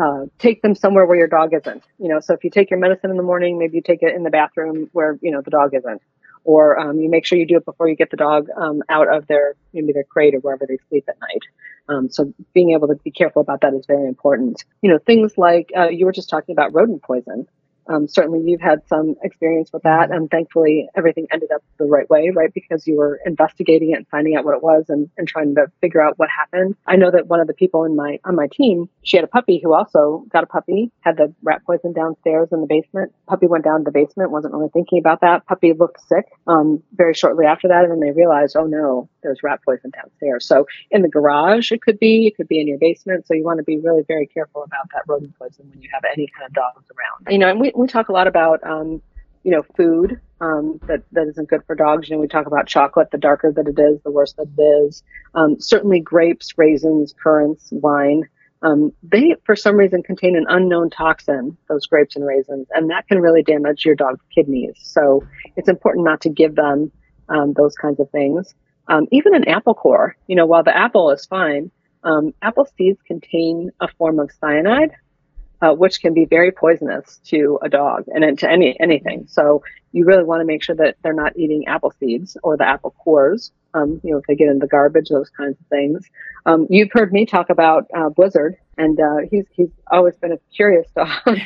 uh, 0.00 0.26
take 0.38 0.62
them 0.62 0.74
somewhere 0.74 1.06
where 1.06 1.16
your 1.16 1.28
dog 1.28 1.52
isn't. 1.54 1.82
You 1.98 2.08
know, 2.08 2.20
so 2.20 2.34
if 2.34 2.44
you 2.44 2.50
take 2.50 2.70
your 2.70 2.78
medicine 2.78 3.10
in 3.10 3.16
the 3.16 3.22
morning, 3.22 3.58
maybe 3.58 3.76
you 3.76 3.82
take 3.82 4.02
it 4.02 4.14
in 4.14 4.22
the 4.22 4.30
bathroom 4.30 4.88
where, 4.92 5.18
you 5.22 5.30
know, 5.30 5.40
the 5.40 5.50
dog 5.50 5.74
isn't. 5.74 6.02
Or 6.44 6.78
um, 6.78 7.00
you 7.00 7.08
make 7.08 7.24
sure 7.24 7.38
you 7.38 7.46
do 7.46 7.56
it 7.56 7.64
before 7.64 7.88
you 7.88 7.96
get 7.96 8.10
the 8.10 8.18
dog 8.18 8.48
um, 8.54 8.82
out 8.90 9.12
of 9.12 9.26
their 9.26 9.54
maybe 9.72 9.92
their 9.92 10.04
crate 10.04 10.34
or 10.34 10.40
wherever 10.40 10.66
they 10.66 10.78
sleep 10.88 11.04
at 11.08 11.18
night. 11.18 11.42
Um, 11.88 12.10
so 12.10 12.34
being 12.52 12.72
able 12.72 12.88
to 12.88 12.96
be 12.96 13.10
careful 13.10 13.40
about 13.40 13.62
that 13.62 13.72
is 13.72 13.86
very 13.86 14.06
important. 14.06 14.62
You 14.82 14.90
know, 14.90 14.98
things 14.98 15.38
like 15.38 15.70
uh, 15.76 15.88
you 15.88 16.04
were 16.04 16.12
just 16.12 16.28
talking 16.28 16.52
about 16.52 16.74
rodent 16.74 17.02
poison 17.02 17.46
um, 17.88 18.08
certainly 18.08 18.40
you've 18.44 18.60
had 18.60 18.80
some 18.88 19.14
experience 19.22 19.72
with 19.72 19.82
that 19.82 20.10
and 20.10 20.30
thankfully 20.30 20.88
everything 20.94 21.26
ended 21.32 21.50
up 21.52 21.62
the 21.78 21.84
right 21.84 22.08
way 22.10 22.24
right? 22.34 22.52
Because 22.52 22.86
you 22.86 22.96
were 22.96 23.20
investigating 23.26 23.92
it 23.92 23.96
and 23.96 24.08
finding 24.08 24.36
out 24.36 24.44
what 24.44 24.54
it 24.54 24.62
was 24.62 24.86
and, 24.88 25.10
and 25.16 25.26
trying 25.26 25.54
to 25.54 25.66
figure 25.80 26.00
out 26.00 26.18
what 26.18 26.28
happened. 26.30 26.76
I 26.86 26.96
know 26.96 27.10
that 27.10 27.26
one 27.26 27.40
of 27.40 27.46
the 27.46 27.54
people 27.54 27.84
in 27.84 27.96
my 27.96 28.18
on 28.24 28.34
my 28.34 28.48
team 28.52 28.88
she 29.02 29.16
had 29.16 29.24
a 29.24 29.28
puppy 29.28 29.60
who 29.62 29.74
also 29.74 30.24
got 30.28 30.44
a 30.44 30.46
puppy 30.46 30.90
had 31.00 31.16
the 31.16 31.32
rat 31.42 31.62
poison 31.66 31.92
downstairs 31.92 32.48
in 32.52 32.60
the 32.60 32.66
basement. 32.66 33.12
Puppy 33.26 33.46
went 33.46 33.64
down 33.64 33.80
to 33.80 33.84
the 33.84 33.90
basement 33.90 34.30
wasn't 34.30 34.52
really 34.54 34.70
thinking 34.72 34.98
about 34.98 35.20
that. 35.20 35.46
Puppy 35.46 35.72
looked 35.72 36.00
sick 36.06 36.26
um, 36.46 36.82
very 36.94 37.14
shortly 37.14 37.46
after 37.46 37.68
that 37.68 37.84
and 37.84 37.92
then 37.92 38.00
they 38.00 38.10
realized 38.10 38.56
oh 38.56 38.66
no 38.66 39.08
there's 39.22 39.42
rat 39.42 39.60
poison 39.64 39.90
downstairs. 39.90 40.46
So 40.46 40.66
in 40.90 41.02
the 41.02 41.08
garage 41.08 41.72
it 41.72 41.82
could 41.82 41.98
be 41.98 42.26
it 42.26 42.36
could 42.36 42.48
be 42.48 42.60
in 42.60 42.68
your 42.68 42.78
basement. 42.78 43.26
So 43.26 43.34
you 43.34 43.44
want 43.44 43.58
to 43.58 43.64
be 43.64 43.78
really 43.78 44.02
very 44.06 44.26
careful 44.26 44.62
about 44.62 44.88
that 44.92 45.02
rodent 45.06 45.36
poison 45.38 45.68
when 45.70 45.80
you 45.80 45.88
have 45.92 46.04
any 46.12 46.28
kind 46.36 46.46
of 46.46 46.52
dogs 46.52 46.84
around. 46.90 47.32
You 47.32 47.38
know 47.38 47.48
and 47.48 47.60
we, 47.60 47.72
we 47.74 47.86
talk 47.86 48.08
a 48.08 48.12
lot 48.12 48.26
about, 48.26 48.64
um, 48.66 49.02
you 49.42 49.50
know, 49.50 49.62
food 49.76 50.20
um, 50.40 50.80
that 50.86 51.02
that 51.12 51.26
isn't 51.28 51.48
good 51.48 51.62
for 51.66 51.74
dogs. 51.74 52.08
You 52.08 52.16
know, 52.16 52.20
we 52.20 52.28
talk 52.28 52.46
about 52.46 52.66
chocolate. 52.66 53.10
The 53.10 53.18
darker 53.18 53.52
that 53.52 53.68
it 53.68 53.78
is, 53.78 54.00
the 54.02 54.10
worse 54.10 54.32
that 54.34 54.48
it 54.56 54.62
is. 54.62 55.02
Um, 55.34 55.60
certainly, 55.60 56.00
grapes, 56.00 56.56
raisins, 56.56 57.14
currants, 57.22 57.68
wine. 57.70 58.28
Um, 58.62 58.92
they, 59.02 59.36
for 59.44 59.54
some 59.54 59.76
reason, 59.76 60.02
contain 60.02 60.36
an 60.36 60.46
unknown 60.48 60.88
toxin. 60.88 61.56
Those 61.68 61.86
grapes 61.86 62.16
and 62.16 62.26
raisins, 62.26 62.66
and 62.72 62.90
that 62.90 63.06
can 63.08 63.20
really 63.20 63.42
damage 63.42 63.84
your 63.84 63.94
dog's 63.94 64.24
kidneys. 64.34 64.76
So 64.78 65.22
it's 65.56 65.68
important 65.68 66.04
not 66.04 66.20
to 66.22 66.30
give 66.30 66.54
them 66.54 66.90
um, 67.28 67.52
those 67.52 67.74
kinds 67.74 68.00
of 68.00 68.10
things. 68.10 68.54
Um, 68.88 69.06
even 69.12 69.34
an 69.34 69.48
apple 69.48 69.74
core. 69.74 70.16
You 70.26 70.36
know, 70.36 70.46
while 70.46 70.62
the 70.62 70.76
apple 70.76 71.10
is 71.10 71.26
fine, 71.26 71.70
apple 72.42 72.68
seeds 72.76 73.00
contain 73.06 73.70
a 73.80 73.88
form 73.88 74.18
of 74.18 74.30
cyanide 74.40 74.92
uh, 75.64 75.72
which 75.72 76.00
can 76.00 76.12
be 76.12 76.26
very 76.26 76.52
poisonous 76.52 77.20
to 77.24 77.58
a 77.62 77.68
dog 77.70 78.04
and 78.08 78.38
to 78.38 78.50
any 78.50 78.78
anything. 78.80 79.24
So 79.28 79.62
you 79.92 80.04
really 80.04 80.24
want 80.24 80.40
to 80.42 80.44
make 80.44 80.62
sure 80.62 80.76
that 80.76 80.96
they're 81.02 81.14
not 81.14 81.36
eating 81.38 81.66
apple 81.66 81.92
seeds 81.98 82.36
or 82.42 82.56
the 82.58 82.68
apple 82.68 82.90
cores. 82.90 83.50
Um, 83.72 83.98
you 84.04 84.10
know, 84.10 84.18
if 84.18 84.26
they 84.26 84.34
get 84.34 84.48
in 84.48 84.58
the 84.58 84.66
garbage, 84.66 85.08
those 85.08 85.30
kinds 85.30 85.58
of 85.58 85.66
things. 85.68 86.04
Um, 86.44 86.66
you've 86.68 86.92
heard 86.92 87.12
me 87.12 87.24
talk 87.24 87.48
about 87.48 87.86
uh, 87.96 88.10
Blizzard, 88.10 88.56
and 88.76 89.00
uh, 89.00 89.26
he's 89.30 89.46
he's 89.52 89.70
always 89.90 90.14
been 90.16 90.32
a 90.32 90.38
curious 90.54 90.86
dog. 90.96 91.38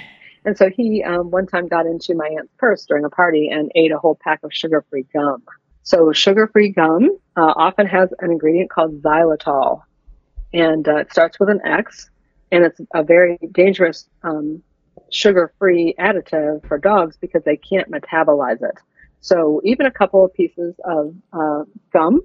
and 0.44 0.58
so 0.58 0.68
he 0.68 1.04
um, 1.04 1.30
one 1.30 1.46
time 1.46 1.68
got 1.68 1.86
into 1.86 2.16
my 2.16 2.26
aunt's 2.26 2.52
purse 2.58 2.86
during 2.86 3.04
a 3.04 3.10
party 3.10 3.48
and 3.50 3.70
ate 3.76 3.92
a 3.92 3.98
whole 3.98 4.18
pack 4.20 4.40
of 4.42 4.52
sugar-free 4.52 5.06
gum. 5.12 5.44
So 5.84 6.12
sugar-free 6.12 6.70
gum 6.70 7.16
uh, 7.36 7.54
often 7.56 7.86
has 7.86 8.12
an 8.18 8.32
ingredient 8.32 8.68
called 8.68 9.00
xylitol, 9.00 9.82
and 10.52 10.88
uh, 10.88 10.96
it 10.96 11.12
starts 11.12 11.38
with 11.38 11.50
an 11.50 11.60
X 11.64 12.10
and 12.50 12.64
it's 12.64 12.80
a 12.94 13.02
very 13.02 13.38
dangerous 13.52 14.08
um, 14.22 14.62
sugar-free 15.10 15.94
additive 15.98 16.66
for 16.66 16.78
dogs 16.78 17.16
because 17.20 17.42
they 17.44 17.56
can't 17.56 17.90
metabolize 17.90 18.62
it. 18.62 18.78
So 19.20 19.60
even 19.64 19.86
a 19.86 19.90
couple 19.90 20.24
of 20.24 20.32
pieces 20.34 20.74
of 20.84 21.14
uh, 21.32 21.64
gum, 21.92 22.20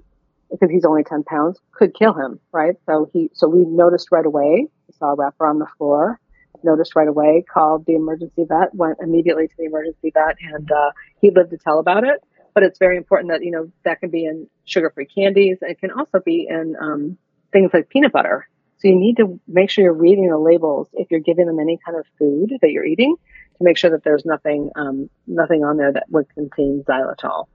because 0.50 0.70
he's 0.70 0.84
only 0.84 1.02
10 1.04 1.24
pounds, 1.24 1.58
could 1.72 1.94
kill 1.94 2.14
him, 2.14 2.38
right? 2.52 2.76
So 2.86 3.08
he, 3.12 3.30
so 3.34 3.48
we 3.48 3.64
noticed 3.64 4.08
right 4.12 4.24
away. 4.24 4.68
Saw 4.98 5.12
a 5.12 5.14
wrapper 5.16 5.46
on 5.46 5.58
the 5.58 5.66
floor. 5.76 6.20
Noticed 6.62 6.94
right 6.94 7.08
away. 7.08 7.44
Called 7.52 7.84
the 7.86 7.94
emergency 7.94 8.44
vet. 8.44 8.74
Went 8.74 8.98
immediately 9.00 9.48
to 9.48 9.54
the 9.58 9.64
emergency 9.64 10.12
vet, 10.14 10.36
and 10.40 10.70
uh, 10.70 10.92
he 11.20 11.30
lived 11.30 11.50
to 11.50 11.58
tell 11.58 11.78
about 11.78 12.04
it. 12.04 12.22
But 12.54 12.62
it's 12.62 12.78
very 12.78 12.96
important 12.96 13.32
that 13.32 13.42
you 13.42 13.50
know 13.50 13.70
that 13.84 14.00
can 14.00 14.10
be 14.10 14.24
in 14.24 14.46
sugar-free 14.64 15.06
candies. 15.06 15.58
It 15.60 15.80
can 15.80 15.90
also 15.90 16.20
be 16.24 16.46
in 16.48 16.76
um, 16.80 17.18
things 17.52 17.70
like 17.74 17.88
peanut 17.88 18.12
butter 18.12 18.48
so 18.84 18.90
you 18.90 18.96
need 18.96 19.16
to 19.16 19.40
make 19.48 19.70
sure 19.70 19.82
you're 19.82 19.94
reading 19.94 20.28
the 20.28 20.36
labels 20.36 20.88
if 20.92 21.10
you're 21.10 21.20
giving 21.20 21.46
them 21.46 21.58
any 21.58 21.78
kind 21.82 21.96
of 21.96 22.04
food 22.18 22.50
that 22.60 22.70
you're 22.70 22.84
eating 22.84 23.16
to 23.56 23.64
make 23.64 23.78
sure 23.78 23.90
that 23.90 24.04
there's 24.04 24.26
nothing 24.26 24.70
um, 24.76 25.08
nothing 25.26 25.64
on 25.64 25.78
there 25.78 25.90
that 25.90 26.04
would 26.10 26.28
contain 26.34 26.84
xylitol. 26.86 27.46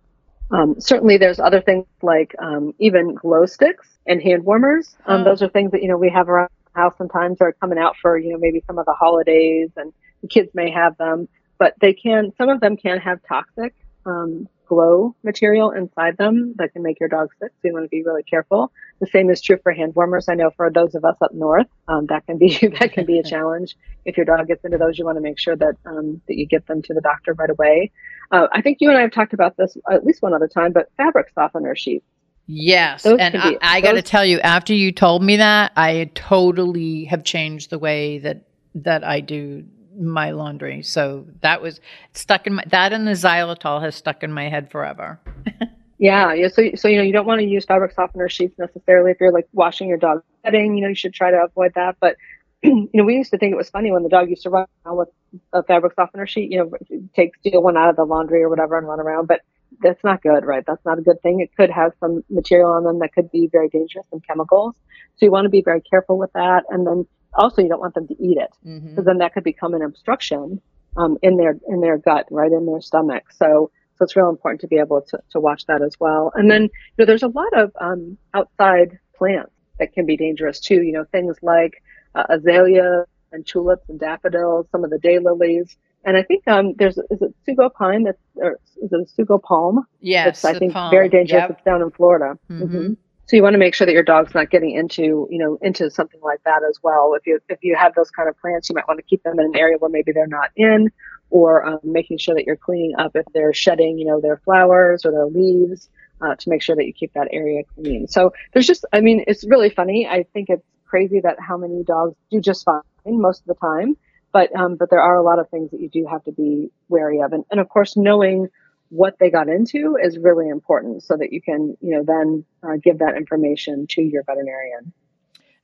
Um, 0.50 0.82
certainly, 0.82 1.18
there's 1.18 1.40
other 1.40 1.62
things 1.62 1.86
like 2.02 2.34
um, 2.40 2.74
even 2.80 3.14
glow 3.14 3.46
sticks 3.46 3.88
and 4.08 4.20
hand 4.20 4.44
warmers. 4.44 4.96
Um, 5.06 5.22
oh. 5.22 5.24
Those 5.26 5.44
are 5.44 5.50
things 5.50 5.72
that 5.72 5.84
you 5.84 5.88
know 5.88 5.98
we 5.98 6.10
have 6.10 6.30
around 6.30 6.50
the 6.74 6.82
house 6.82 6.96
sometimes 6.98 7.42
are 7.42 7.54
coming 7.54 7.78
out 7.78 7.96
for 8.02 8.18
you 8.18 8.32
know 8.32 8.40
maybe 8.40 8.64
some 8.66 8.80
of 8.80 8.88
the 8.88 8.94
holidays, 8.94 9.70
and 9.78 9.94
the 10.24 10.28
kids 10.28 10.50
may 10.56 10.72
have 10.72 10.98
them, 10.98 11.28
but 11.60 11.76
they 11.80 11.94
can 11.94 12.34
some 12.40 12.50
of 12.50 12.60
them 12.60 12.76
can 12.76 12.98
have 12.98 13.20
toxic 13.28 13.76
um, 14.08 14.50
glow 14.70 15.16
material 15.24 15.72
inside 15.72 16.16
them 16.18 16.54
that 16.58 16.72
can 16.72 16.84
make 16.84 17.00
your 17.00 17.10
dog 17.10 17.30
sick. 17.40 17.52
So 17.62 17.68
you 17.68 17.74
want 17.74 17.86
to 17.86 17.90
be 17.90 18.04
really 18.04 18.24
careful. 18.24 18.72
The 19.02 19.08
same 19.08 19.30
is 19.30 19.42
true 19.42 19.58
for 19.62 19.74
hand 19.74 19.96
warmers. 19.96 20.30
I 20.30 20.36
know 20.36 20.52
for 20.56 20.70
those 20.72 20.96
of 20.96 21.04
us 21.04 21.18
up 21.22 21.34
north, 21.34 21.68
um, 21.88 22.06
that 22.06 22.26
can 22.26 22.38
be 22.38 22.56
that 22.80 22.94
can 22.94 23.06
be 23.06 23.20
a 23.20 23.24
challenge. 23.34 23.76
If 24.06 24.16
your 24.16 24.26
dog 24.26 24.48
gets 24.48 24.64
into 24.64 24.78
those, 24.78 24.98
you 24.98 25.06
want 25.06 25.18
to 25.18 25.22
make 25.22 25.40
sure 25.40 25.56
that 25.56 25.76
um, 25.86 26.22
that 26.28 26.38
you 26.38 26.46
get 26.46 26.68
them 26.68 26.82
to 26.84 26.94
the 26.94 27.02
doctor 27.02 27.34
right 27.34 27.50
away. 27.50 27.92
Uh, 28.32 28.48
I 28.54 28.62
think 28.62 28.78
you 28.80 28.90
and 28.90 28.98
I 28.98 29.02
have 29.02 29.12
talked 29.12 29.34
about 29.34 29.58
this 29.58 29.76
at 29.92 30.06
least 30.06 30.22
one 30.22 30.34
other 30.34 30.48
time, 30.48 30.72
but 30.72 30.90
fabric 30.96 31.28
softener 31.34 31.76
sheets. 31.76 32.06
Yes, 32.46 33.04
those 33.04 33.20
and 33.20 33.36
I, 33.36 33.58
I 33.62 33.82
got 33.82 33.94
to 33.94 34.02
tell 34.02 34.26
you, 34.26 34.40
after 34.40 34.74
you 34.74 34.92
told 34.92 35.24
me 35.24 35.38
that, 35.38 35.72
I 35.76 36.10
totally 36.16 37.06
have 37.06 37.24
changed 37.24 37.70
the 37.70 37.80
way 37.80 38.20
that 38.20 38.46
that 38.76 39.04
I 39.04 39.20
do 39.20 39.66
my 40.00 40.32
laundry. 40.32 40.82
So 40.82 41.26
that 41.42 41.62
was 41.62 41.80
stuck 42.14 42.48
in 42.48 42.56
my 42.56 42.64
that 42.68 42.94
and 42.94 43.08
the 43.08 43.12
xylitol 43.12 43.82
has 43.82 43.96
stuck 43.96 44.24
in 44.24 44.32
my 44.32 44.50
head 44.50 44.72
forever. 44.72 45.20
yeah, 45.98 46.34
yeah. 46.34 46.48
So 46.48 46.72
so 46.76 46.88
you 46.88 46.98
know 46.98 47.04
you 47.04 47.14
don't 47.14 47.26
want 47.26 47.42
to 47.42 47.48
use 47.48 47.66
fabric 47.66 47.92
softener 47.94 48.30
sheets 48.30 48.58
necessarily 48.58 49.12
if 49.12 49.18
you're 49.20 49.32
like 49.32 49.48
washing 49.54 49.88
your 49.88 49.98
dog 49.98 50.24
bedding. 50.44 50.76
You 50.76 50.84
know 50.84 50.90
you 50.90 50.96
should 50.96 51.14
try 51.14 51.32
to 51.32 51.44
avoid 51.44 51.74
that. 51.76 51.98
But 52.00 52.16
you 52.64 52.90
know 52.94 53.04
we 53.04 53.16
used 53.16 53.32
to 53.32 53.38
think 53.38 53.52
it 53.52 53.58
was 53.58 53.70
funny 53.70 53.92
when 53.92 54.04
the 54.04 54.10
dog 54.10 54.30
used 54.30 54.44
to 54.44 54.50
run 54.50 54.66
around 54.86 54.98
with 54.98 55.10
a 55.54 55.64
fabric 55.64 55.94
softener 55.96 56.28
sheet. 56.28 56.52
You 56.52 56.60
know 56.60 57.00
take 57.16 57.36
steal 57.38 57.62
one 57.62 57.78
out 57.78 57.90
of 57.90 57.96
the 57.96 58.06
laundry 58.06 58.42
or 58.42 58.50
whatever 58.50 58.78
and 58.78 58.88
run 58.88 59.00
around, 59.00 59.28
but 59.28 59.42
that's 59.82 60.04
not 60.04 60.22
good, 60.22 60.46
right? 60.46 60.64
That's 60.66 60.84
not 60.86 61.00
a 61.00 61.02
good 61.02 61.22
thing. 61.22 61.40
It 61.40 61.56
could 61.56 61.70
have 61.70 61.94
some 62.00 62.24
material 62.30 62.72
on 62.72 62.84
them 62.84 63.00
that 63.00 63.14
could 63.14 63.32
be 63.32 63.48
very 63.48 63.70
dangerous 63.70 64.06
and 64.12 64.26
chemicals. 64.26 64.76
So 65.18 65.26
you 65.26 65.32
want 65.32 65.46
to 65.46 65.50
be 65.50 65.62
very 65.62 65.82
careful 65.82 66.18
with 66.18 66.34
that. 66.34 66.64
And 66.70 66.88
then 66.88 67.06
also 67.34 67.62
you 67.62 67.70
don't 67.70 67.80
want 67.80 67.94
them 67.94 68.08
to 68.08 68.16
eat 68.20 68.38
it 68.38 68.50
because 68.64 68.82
mm-hmm. 68.82 69.04
then 69.04 69.18
that 69.20 69.34
could 69.34 69.44
become 69.44 69.74
an 69.74 69.82
obstruction 69.82 70.62
um, 70.98 71.18
in 71.22 71.38
their 71.38 71.56
in 71.68 71.82
their 71.82 71.98
gut, 71.98 72.26
right 72.32 72.52
in 72.52 72.66
their 72.66 72.82
stomach. 72.82 73.32
So 73.32 73.72
so 73.98 74.04
it's 74.06 74.16
real 74.16 74.30
important 74.30 74.62
to 74.62 74.68
be 74.68 74.78
able 74.78 75.02
to, 75.02 75.20
to 75.32 75.40
watch 75.40 75.66
that 75.66 75.82
as 75.82 76.00
well. 76.00 76.32
And 76.36 76.50
then 76.50 76.64
you 76.64 76.70
know 76.98 77.06
there's 77.06 77.24
a 77.24 77.28
lot 77.28 77.54
of 77.54 77.72
um, 77.80 78.18
outside 78.34 78.98
plants 79.16 79.52
that 79.78 79.94
can 79.94 80.06
be 80.06 80.18
dangerous 80.18 80.60
too. 80.60 80.82
You 80.82 80.94
know 80.94 81.06
things 81.12 81.38
like 81.42 81.84
uh, 82.16 82.24
azalea 82.30 83.06
and 83.32 83.46
tulips 83.46 83.88
and 83.90 84.00
daffodils, 84.00 84.68
some 84.72 84.84
of 84.84 84.90
the 84.90 84.98
daylilies. 84.98 85.76
And 86.06 86.16
I 86.16 86.24
think 86.24 86.48
um, 86.48 86.74
there's 86.78 86.98
is 86.98 87.22
it 87.22 87.34
sugo 87.48 87.72
pine 87.72 88.04
that's 88.04 88.18
or 88.36 88.60
is 88.82 88.92
it 88.92 89.00
a 89.00 89.08
sago 89.08 89.38
palm? 89.38 89.86
Yes, 90.00 90.46
I 90.46 90.58
think 90.58 90.74
palm. 90.74 90.92
very 90.92 91.10
dangerous. 91.10 91.42
Yep. 91.42 91.52
It's 91.52 91.64
down 91.64 91.82
in 91.82 91.92
Florida. 91.92 92.38
Mm-hmm. 92.50 92.64
Mm-hmm. 92.64 92.94
So 93.30 93.36
you 93.36 93.44
want 93.44 93.54
to 93.54 93.60
make 93.60 93.76
sure 93.76 93.86
that 93.86 93.94
your 93.94 94.02
dog's 94.02 94.34
not 94.34 94.50
getting 94.50 94.72
into, 94.72 95.28
you 95.30 95.38
know, 95.38 95.60
into 95.62 95.92
something 95.92 96.20
like 96.24 96.44
that 96.46 96.64
as 96.68 96.80
well. 96.82 97.14
If 97.14 97.28
you 97.28 97.40
if 97.48 97.60
you 97.62 97.76
have 97.76 97.94
those 97.94 98.10
kind 98.10 98.28
of 98.28 98.36
plants, 98.40 98.70
you 98.70 98.74
might 98.74 98.88
want 98.88 98.98
to 98.98 99.04
keep 99.04 99.22
them 99.22 99.40
in 99.40 99.46
an 99.46 99.56
area 99.56 99.78
where 99.78 99.92
maybe 99.92 100.12
they're 100.12 100.26
not 100.26 100.50
in, 100.56 100.92
or 101.30 101.64
um, 101.64 101.80
making 101.84 102.18
sure 102.18 102.34
that 102.34 102.46
you're 102.46 102.56
cleaning 102.56 102.96
up 102.98 103.12
if 103.14 103.28
they're 103.32 103.54
shedding, 103.54 104.00
you 104.00 104.06
know, 104.06 104.20
their 104.20 104.38
flowers 104.38 105.06
or 105.06 105.12
their 105.12 105.28
leaves, 105.28 105.90
uh, 106.22 106.34
to 106.38 106.50
make 106.50 106.64
sure 106.64 106.76
that 106.76 106.88
you 106.88 106.92
keep 106.92 107.14
that 107.14 107.28
area 107.32 107.62
clean. 107.76 108.08
So 108.08 108.34
there's 108.52 108.66
just, 108.66 108.84
I 108.94 109.00
mean, 109.00 109.24
it's 109.28 109.46
really 109.46 109.70
funny. 109.70 110.08
I 110.08 110.24
think 110.34 110.50
it's 110.50 110.66
crazy 110.88 111.20
that 111.20 111.40
how 111.40 111.56
many 111.56 111.84
dogs 111.84 112.16
do 112.32 112.42
just 112.42 112.66
fine 112.66 112.82
most 113.06 113.42
of 113.42 113.46
the 113.46 113.54
time, 113.54 113.96
but 114.34 114.50
um, 114.56 114.76
but 114.76 114.90
there 114.90 115.04
are 115.04 115.18
a 115.18 115.22
lot 115.22 115.38
of 115.38 115.48
things 115.50 115.70
that 115.70 115.82
you 115.82 115.90
do 115.90 116.08
have 116.10 116.24
to 116.24 116.32
be 116.32 116.72
wary 116.88 117.22
of, 117.22 117.32
and 117.32 117.46
and 117.52 117.60
of 117.60 117.70
course 117.70 117.96
knowing 117.96 118.48
what 118.90 119.18
they 119.20 119.30
got 119.30 119.48
into 119.48 119.98
is 120.02 120.18
really 120.18 120.50
important 120.50 121.04
so 121.04 121.16
that 121.18 121.32
you 121.32 121.42
can, 121.42 121.78
you 121.82 121.96
know, 121.96 122.04
then 122.04 122.44
uh, 122.64 122.78
give 122.84 123.00
that 123.00 123.16
information 123.16 123.88
to 123.88 124.02
your 124.02 124.24
veterinarian. 124.24 124.92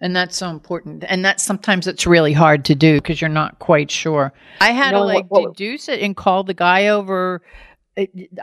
And 0.02 0.16
that's 0.16 0.36
so 0.38 0.50
important. 0.50 1.06
And 1.08 1.24
that 1.26 1.40
sometimes 1.40 1.88
it's 1.88 2.06
really 2.06 2.34
hard 2.34 2.66
to 2.66 2.76
do 2.76 2.96
because 2.96 3.22
you're 3.22 3.30
not 3.30 3.60
quite 3.60 3.90
sure. 3.90 4.34
I 4.62 4.72
had 4.72 4.92
no, 4.92 5.00
to 5.00 5.06
like 5.06 5.26
what, 5.30 5.42
what, 5.42 5.58
deduce 5.58 5.88
it 5.90 6.02
and 6.02 6.16
call 6.16 6.44
the 6.44 6.54
guy 6.54 6.88
over 6.88 7.42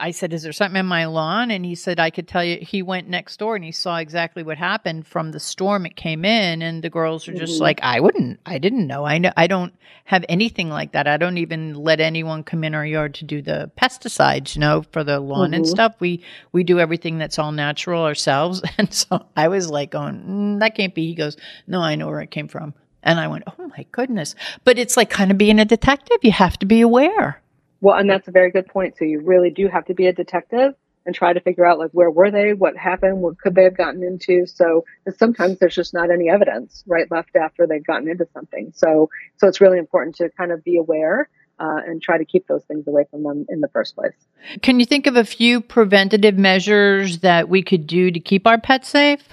I 0.00 0.12
said, 0.12 0.32
Is 0.32 0.42
there 0.44 0.53
something 0.53 0.78
in 0.80 0.86
my 0.86 1.05
lawn? 1.05 1.50
And 1.50 1.64
he 1.64 1.74
said, 1.74 2.00
I 2.00 2.09
could 2.11 2.26
tell 2.26 2.42
you. 2.42 2.59
He 2.62 2.80
went 2.80 3.09
next 3.09 3.38
door 3.38 3.55
and 3.55 3.64
he 3.64 3.72
saw 3.72 3.98
exactly 3.98 4.42
what 4.42 4.57
happened 4.57 5.07
from 5.07 5.32
the 5.32 5.40
storm 5.40 5.84
it 5.84 5.94
came 5.94 6.24
in. 6.24 6.62
And 6.62 6.82
the 6.82 6.88
girls 6.88 7.28
are 7.28 7.34
just 7.34 7.59
Mhm. 7.59 7.61
like, 7.61 7.80
I 7.82 8.00
wouldn't, 8.00 8.40
I 8.46 8.57
didn't 8.59 8.86
know. 8.86 9.05
I 9.05 9.18
know, 9.18 9.32
I 9.36 9.46
don't 9.46 9.74
have 10.07 10.24
anything 10.28 10.70
like 10.70 10.92
that. 10.92 11.07
I 11.07 11.18
don't 11.18 11.36
even 11.36 11.74
let 11.74 12.00
anyone 12.00 12.44
come 12.44 12.64
in 12.64 12.74
our 12.74 12.86
yard 12.86 13.14
to 13.16 13.24
do 13.24 13.42
the 13.42 13.70
pesticides, 13.80 14.55
you 14.57 14.61
know, 14.61 14.84
for 14.90 15.05
the 15.05 15.20
lawn 15.20 15.53
and 15.53 15.64
Mhm. 15.64 15.68
stuff. 15.68 15.96
We, 16.00 16.22
we 16.53 16.64
do 16.64 16.80
everything 16.80 17.18
that's 17.18 17.38
all 17.38 17.53
natural 17.53 18.05
ourselves. 18.05 18.62
And 18.78 18.92
so 18.92 19.26
I 19.36 19.48
was 19.48 19.68
like, 19.68 19.90
going, 19.90 20.22
mm, 20.26 20.59
That 20.61 20.74
can't 20.74 20.94
be. 20.94 21.07
He 21.09 21.14
goes, 21.14 21.36
No, 21.66 21.82
I 21.82 21.94
know 21.94 22.07
where 22.07 22.20
it 22.22 22.30
came 22.30 22.48
from. 22.48 22.72
And 23.03 23.20
I 23.20 23.28
went, 23.28 23.44
Oh 23.46 23.68
my 23.76 23.84
goodness. 23.92 24.34
But 24.64 24.78
it's 24.78 24.96
like 24.96 25.11
kind 25.11 25.30
of 25.30 25.36
being 25.36 25.59
a 25.61 25.64
detective. 25.66 26.18
You 26.22 26.32
have 26.32 26.59
to 26.61 26.66
be 26.66 26.80
aware. 26.80 27.40
Well, 27.83 27.97
and 27.97 28.09
that's 28.09 28.26
a 28.28 28.30
very 28.30 28.51
good 28.51 28.66
point. 28.66 28.97
So 28.97 29.05
you 29.05 29.20
really 29.20 29.51
do 29.51 29.68
have 29.68 29.85
to 29.87 29.95
be 29.95 30.07
a 30.07 30.12
detective 30.14 30.74
and 31.05 31.14
try 31.14 31.35
to 31.35 31.41
figure 31.41 31.66
out 31.66 31.78
like 31.78 31.91
where 31.91 32.11
were 32.11 32.30
they, 32.30 32.55
what 32.55 32.76
happened, 32.76 33.20
what 33.20 33.39
could 33.39 33.55
they 33.55 33.64
have 33.64 33.76
gotten 33.76 34.03
into. 34.03 34.47
So 34.47 34.85
sometimes 35.14 35.59
there's 35.59 35.74
just 35.74 35.93
not 35.93 36.11
any 36.11 36.30
evidence 36.30 36.83
right 36.87 37.11
left 37.11 37.37
after 37.37 37.66
they've 37.66 37.85
gotten 37.85 38.09
into 38.09 38.26
something. 38.33 38.72
So 38.74 39.11
so 39.37 39.49
it's 39.49 39.61
really 39.61 39.78
important 39.78 40.16
to 40.16 40.30
kind 40.30 40.53
of 40.53 40.64
be 40.64 40.78
aware 40.78 41.28
uh, 41.59 41.80
and 41.87 42.01
try 42.01 42.16
to 42.16 42.24
keep 42.24 42.47
those 42.47 42.64
things 42.64 42.87
away 42.87 43.05
from 43.11 43.24
them 43.24 43.45
in 43.51 43.61
the 43.61 43.68
first 43.68 43.95
place. 43.97 44.14
Can 44.62 44.80
you 44.80 44.87
think 44.87 45.07
of 45.07 45.16
a 45.16 45.24
few 45.24 45.61
preventative 45.61 46.39
measures 46.39 47.18
that 47.18 47.51
we 47.51 47.62
could 47.62 47.87
do 47.87 48.11
to 48.11 48.20
keep 48.20 48.47
our 48.47 48.59
pets 48.59 48.89
safe? 48.89 49.28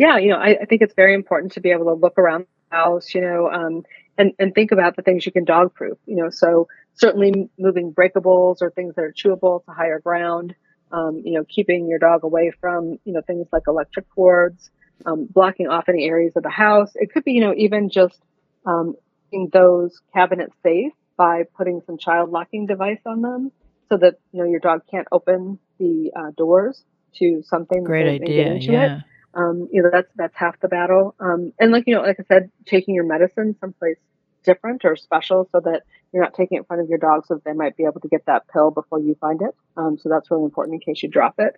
yeah, 0.00 0.16
you 0.16 0.30
know, 0.30 0.38
I, 0.38 0.56
I 0.62 0.64
think 0.64 0.80
it's 0.80 0.94
very 0.94 1.12
important 1.12 1.52
to 1.52 1.60
be 1.60 1.72
able 1.72 1.84
to 1.84 1.92
look 1.92 2.16
around 2.16 2.46
the 2.70 2.76
house, 2.76 3.14
you 3.14 3.20
know, 3.20 3.50
um, 3.50 3.84
and, 4.16 4.32
and 4.38 4.54
think 4.54 4.72
about 4.72 4.96
the 4.96 5.02
things 5.02 5.26
you 5.26 5.30
can 5.30 5.44
dog 5.44 5.74
proof, 5.74 5.98
you 6.06 6.16
know, 6.16 6.30
so 6.30 6.68
certainly 6.94 7.48
moving 7.58 7.92
breakables 7.92 8.56
or 8.60 8.70
things 8.70 8.94
that 8.96 9.02
are 9.04 9.12
chewable 9.12 9.64
to 9.64 9.70
higher 9.72 10.00
ground, 10.00 10.54
um, 10.92 11.22
you 11.24 11.32
know, 11.32 11.44
keeping 11.44 11.88
your 11.88 11.98
dog 11.98 12.24
away 12.24 12.52
from, 12.60 12.98
you 13.04 13.12
know, 13.12 13.22
things 13.26 13.46
like 13.52 13.62
electric 13.68 14.08
cords, 14.10 14.70
um, 15.06 15.26
blocking 15.30 15.68
off 15.68 15.88
any 15.88 16.04
areas 16.04 16.34
of 16.36 16.42
the 16.42 16.50
house. 16.50 16.90
It 16.94 17.12
could 17.12 17.24
be, 17.24 17.32
you 17.32 17.40
know, 17.40 17.54
even 17.56 17.88
just 17.90 18.18
um, 18.66 18.94
keeping 19.30 19.48
those 19.52 19.98
cabinets 20.12 20.54
safe 20.62 20.92
by 21.16 21.44
putting 21.56 21.80
some 21.86 21.96
child 21.98 22.30
locking 22.30 22.66
device 22.66 23.00
on 23.06 23.22
them 23.22 23.52
so 23.88 23.96
that, 23.98 24.16
you 24.32 24.42
know, 24.42 24.48
your 24.48 24.60
dog 24.60 24.82
can't 24.90 25.08
open 25.12 25.58
the 25.78 26.12
uh, 26.14 26.30
doors 26.36 26.82
to 27.16 27.42
something 27.44 27.82
Great 27.84 28.06
and- 28.06 28.16
and 28.18 28.26
get 28.26 28.46
idea. 28.46 28.52
into 28.54 28.72
it 28.72 28.88
Yeah. 28.90 29.00
um, 29.34 29.68
you 29.72 29.82
know 29.82 29.90
that's 29.90 30.08
that's 30.14 30.36
half 30.36 30.58
the 30.60 30.68
battle 30.68 31.14
um, 31.18 31.52
and 31.58 31.72
like 31.72 31.84
you 31.88 31.94
know 31.94 32.02
like 32.02 32.20
i 32.20 32.24
said 32.28 32.50
taking 32.66 32.94
your 32.94 33.02
medicine 33.04 33.56
someplace 33.60 33.96
different 34.44 34.84
or 34.84 34.96
special 34.96 35.48
so 35.52 35.60
that 35.60 35.82
you're 36.12 36.22
not 36.22 36.34
taking 36.34 36.56
it 36.56 36.60
in 36.60 36.64
front 36.64 36.82
of 36.82 36.88
your 36.88 36.98
dog 36.98 37.26
so 37.26 37.34
that 37.34 37.44
they 37.44 37.52
might 37.52 37.76
be 37.76 37.84
able 37.84 38.00
to 38.00 38.08
get 38.08 38.26
that 38.26 38.48
pill 38.48 38.70
before 38.70 38.98
you 39.00 39.14
find 39.20 39.42
it. 39.42 39.54
Um, 39.76 39.98
so 39.98 40.08
that's 40.08 40.30
really 40.30 40.44
important 40.44 40.74
in 40.74 40.80
case 40.80 41.02
you 41.02 41.08
drop 41.08 41.34
it. 41.38 41.54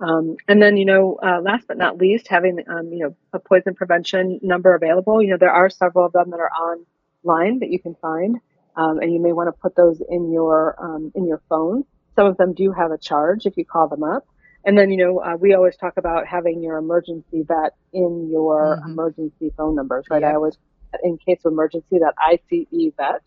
Um, 0.00 0.36
and 0.48 0.60
then 0.60 0.76
you 0.76 0.84
know 0.84 1.18
uh, 1.22 1.40
last 1.40 1.66
but 1.68 1.76
not 1.78 1.98
least 1.98 2.26
having 2.28 2.58
um, 2.68 2.92
you 2.92 3.00
know 3.00 3.16
a 3.32 3.38
poison 3.38 3.74
prevention 3.74 4.40
number 4.42 4.74
available. 4.74 5.22
You 5.22 5.30
know 5.30 5.36
there 5.38 5.52
are 5.52 5.70
several 5.70 6.06
of 6.06 6.12
them 6.12 6.30
that 6.30 6.40
are 6.40 6.50
online 6.50 7.60
that 7.60 7.70
you 7.70 7.78
can 7.78 7.94
find 8.02 8.38
um, 8.76 8.98
and 9.00 9.12
you 9.12 9.20
may 9.20 9.32
want 9.32 9.48
to 9.48 9.52
put 9.60 9.76
those 9.76 10.00
in 10.08 10.32
your 10.32 10.74
um, 10.82 11.12
in 11.14 11.26
your 11.26 11.40
phone. 11.48 11.84
Some 12.16 12.26
of 12.26 12.36
them 12.36 12.52
do 12.54 12.72
have 12.72 12.90
a 12.90 12.98
charge 12.98 13.46
if 13.46 13.56
you 13.56 13.64
call 13.64 13.88
them 13.88 14.02
up. 14.02 14.26
And 14.64 14.78
then, 14.78 14.90
you 14.90 14.96
know, 14.96 15.18
uh, 15.18 15.36
we 15.36 15.54
always 15.54 15.76
talk 15.76 15.94
about 15.96 16.26
having 16.26 16.62
your 16.62 16.76
emergency 16.78 17.42
vet 17.42 17.74
in 17.92 18.28
your 18.30 18.78
Mhm. 18.78 18.90
emergency 18.90 19.50
phone 19.56 19.74
numbers, 19.74 20.04
right? 20.08 20.22
I 20.22 20.34
always, 20.34 20.56
in 21.02 21.18
case 21.18 21.40
of 21.44 21.52
emergency, 21.52 21.98
that 21.98 22.14
ICE 22.20 22.92
vet. 22.96 23.22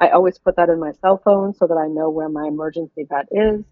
I 0.00 0.08
always 0.08 0.38
put 0.38 0.56
that 0.56 0.68
in 0.68 0.80
my 0.80 0.92
cell 1.00 1.20
phone 1.24 1.54
so 1.54 1.66
that 1.66 1.74
I 1.76 1.86
know 1.86 2.10
where 2.10 2.28
my 2.28 2.46
emergency 2.48 3.06
vet 3.08 3.26
is, 3.30 3.64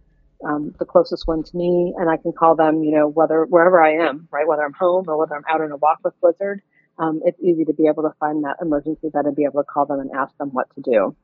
um, 0.44 0.74
the 0.78 0.84
closest 0.84 1.26
one 1.26 1.42
to 1.42 1.56
me, 1.56 1.94
and 1.96 2.08
I 2.08 2.16
can 2.16 2.32
call 2.32 2.54
them, 2.54 2.82
you 2.82 2.92
know, 2.92 3.08
whether 3.08 3.44
wherever 3.44 3.82
I 3.82 4.06
am, 4.06 4.28
right? 4.30 4.46
Whether 4.46 4.64
I'm 4.64 4.72
home 4.72 5.04
or 5.08 5.16
whether 5.16 5.34
I'm 5.34 5.44
out 5.48 5.60
on 5.60 5.72
a 5.72 5.76
walk 5.76 5.98
with 6.04 6.18
Blizzard. 6.20 6.62
Um, 6.98 7.20
it's 7.24 7.40
easy 7.40 7.64
to 7.64 7.72
be 7.72 7.86
able 7.86 8.02
to 8.04 8.12
find 8.20 8.44
that 8.44 8.56
emergency 8.60 9.08
vet 9.12 9.24
and 9.24 9.34
be 9.34 9.44
able 9.44 9.62
to 9.62 9.66
call 9.66 9.86
them 9.86 10.00
and 10.00 10.10
ask 10.12 10.36
them 10.38 10.50
what 10.50 10.68
to 10.74 10.80
do. 10.82 11.16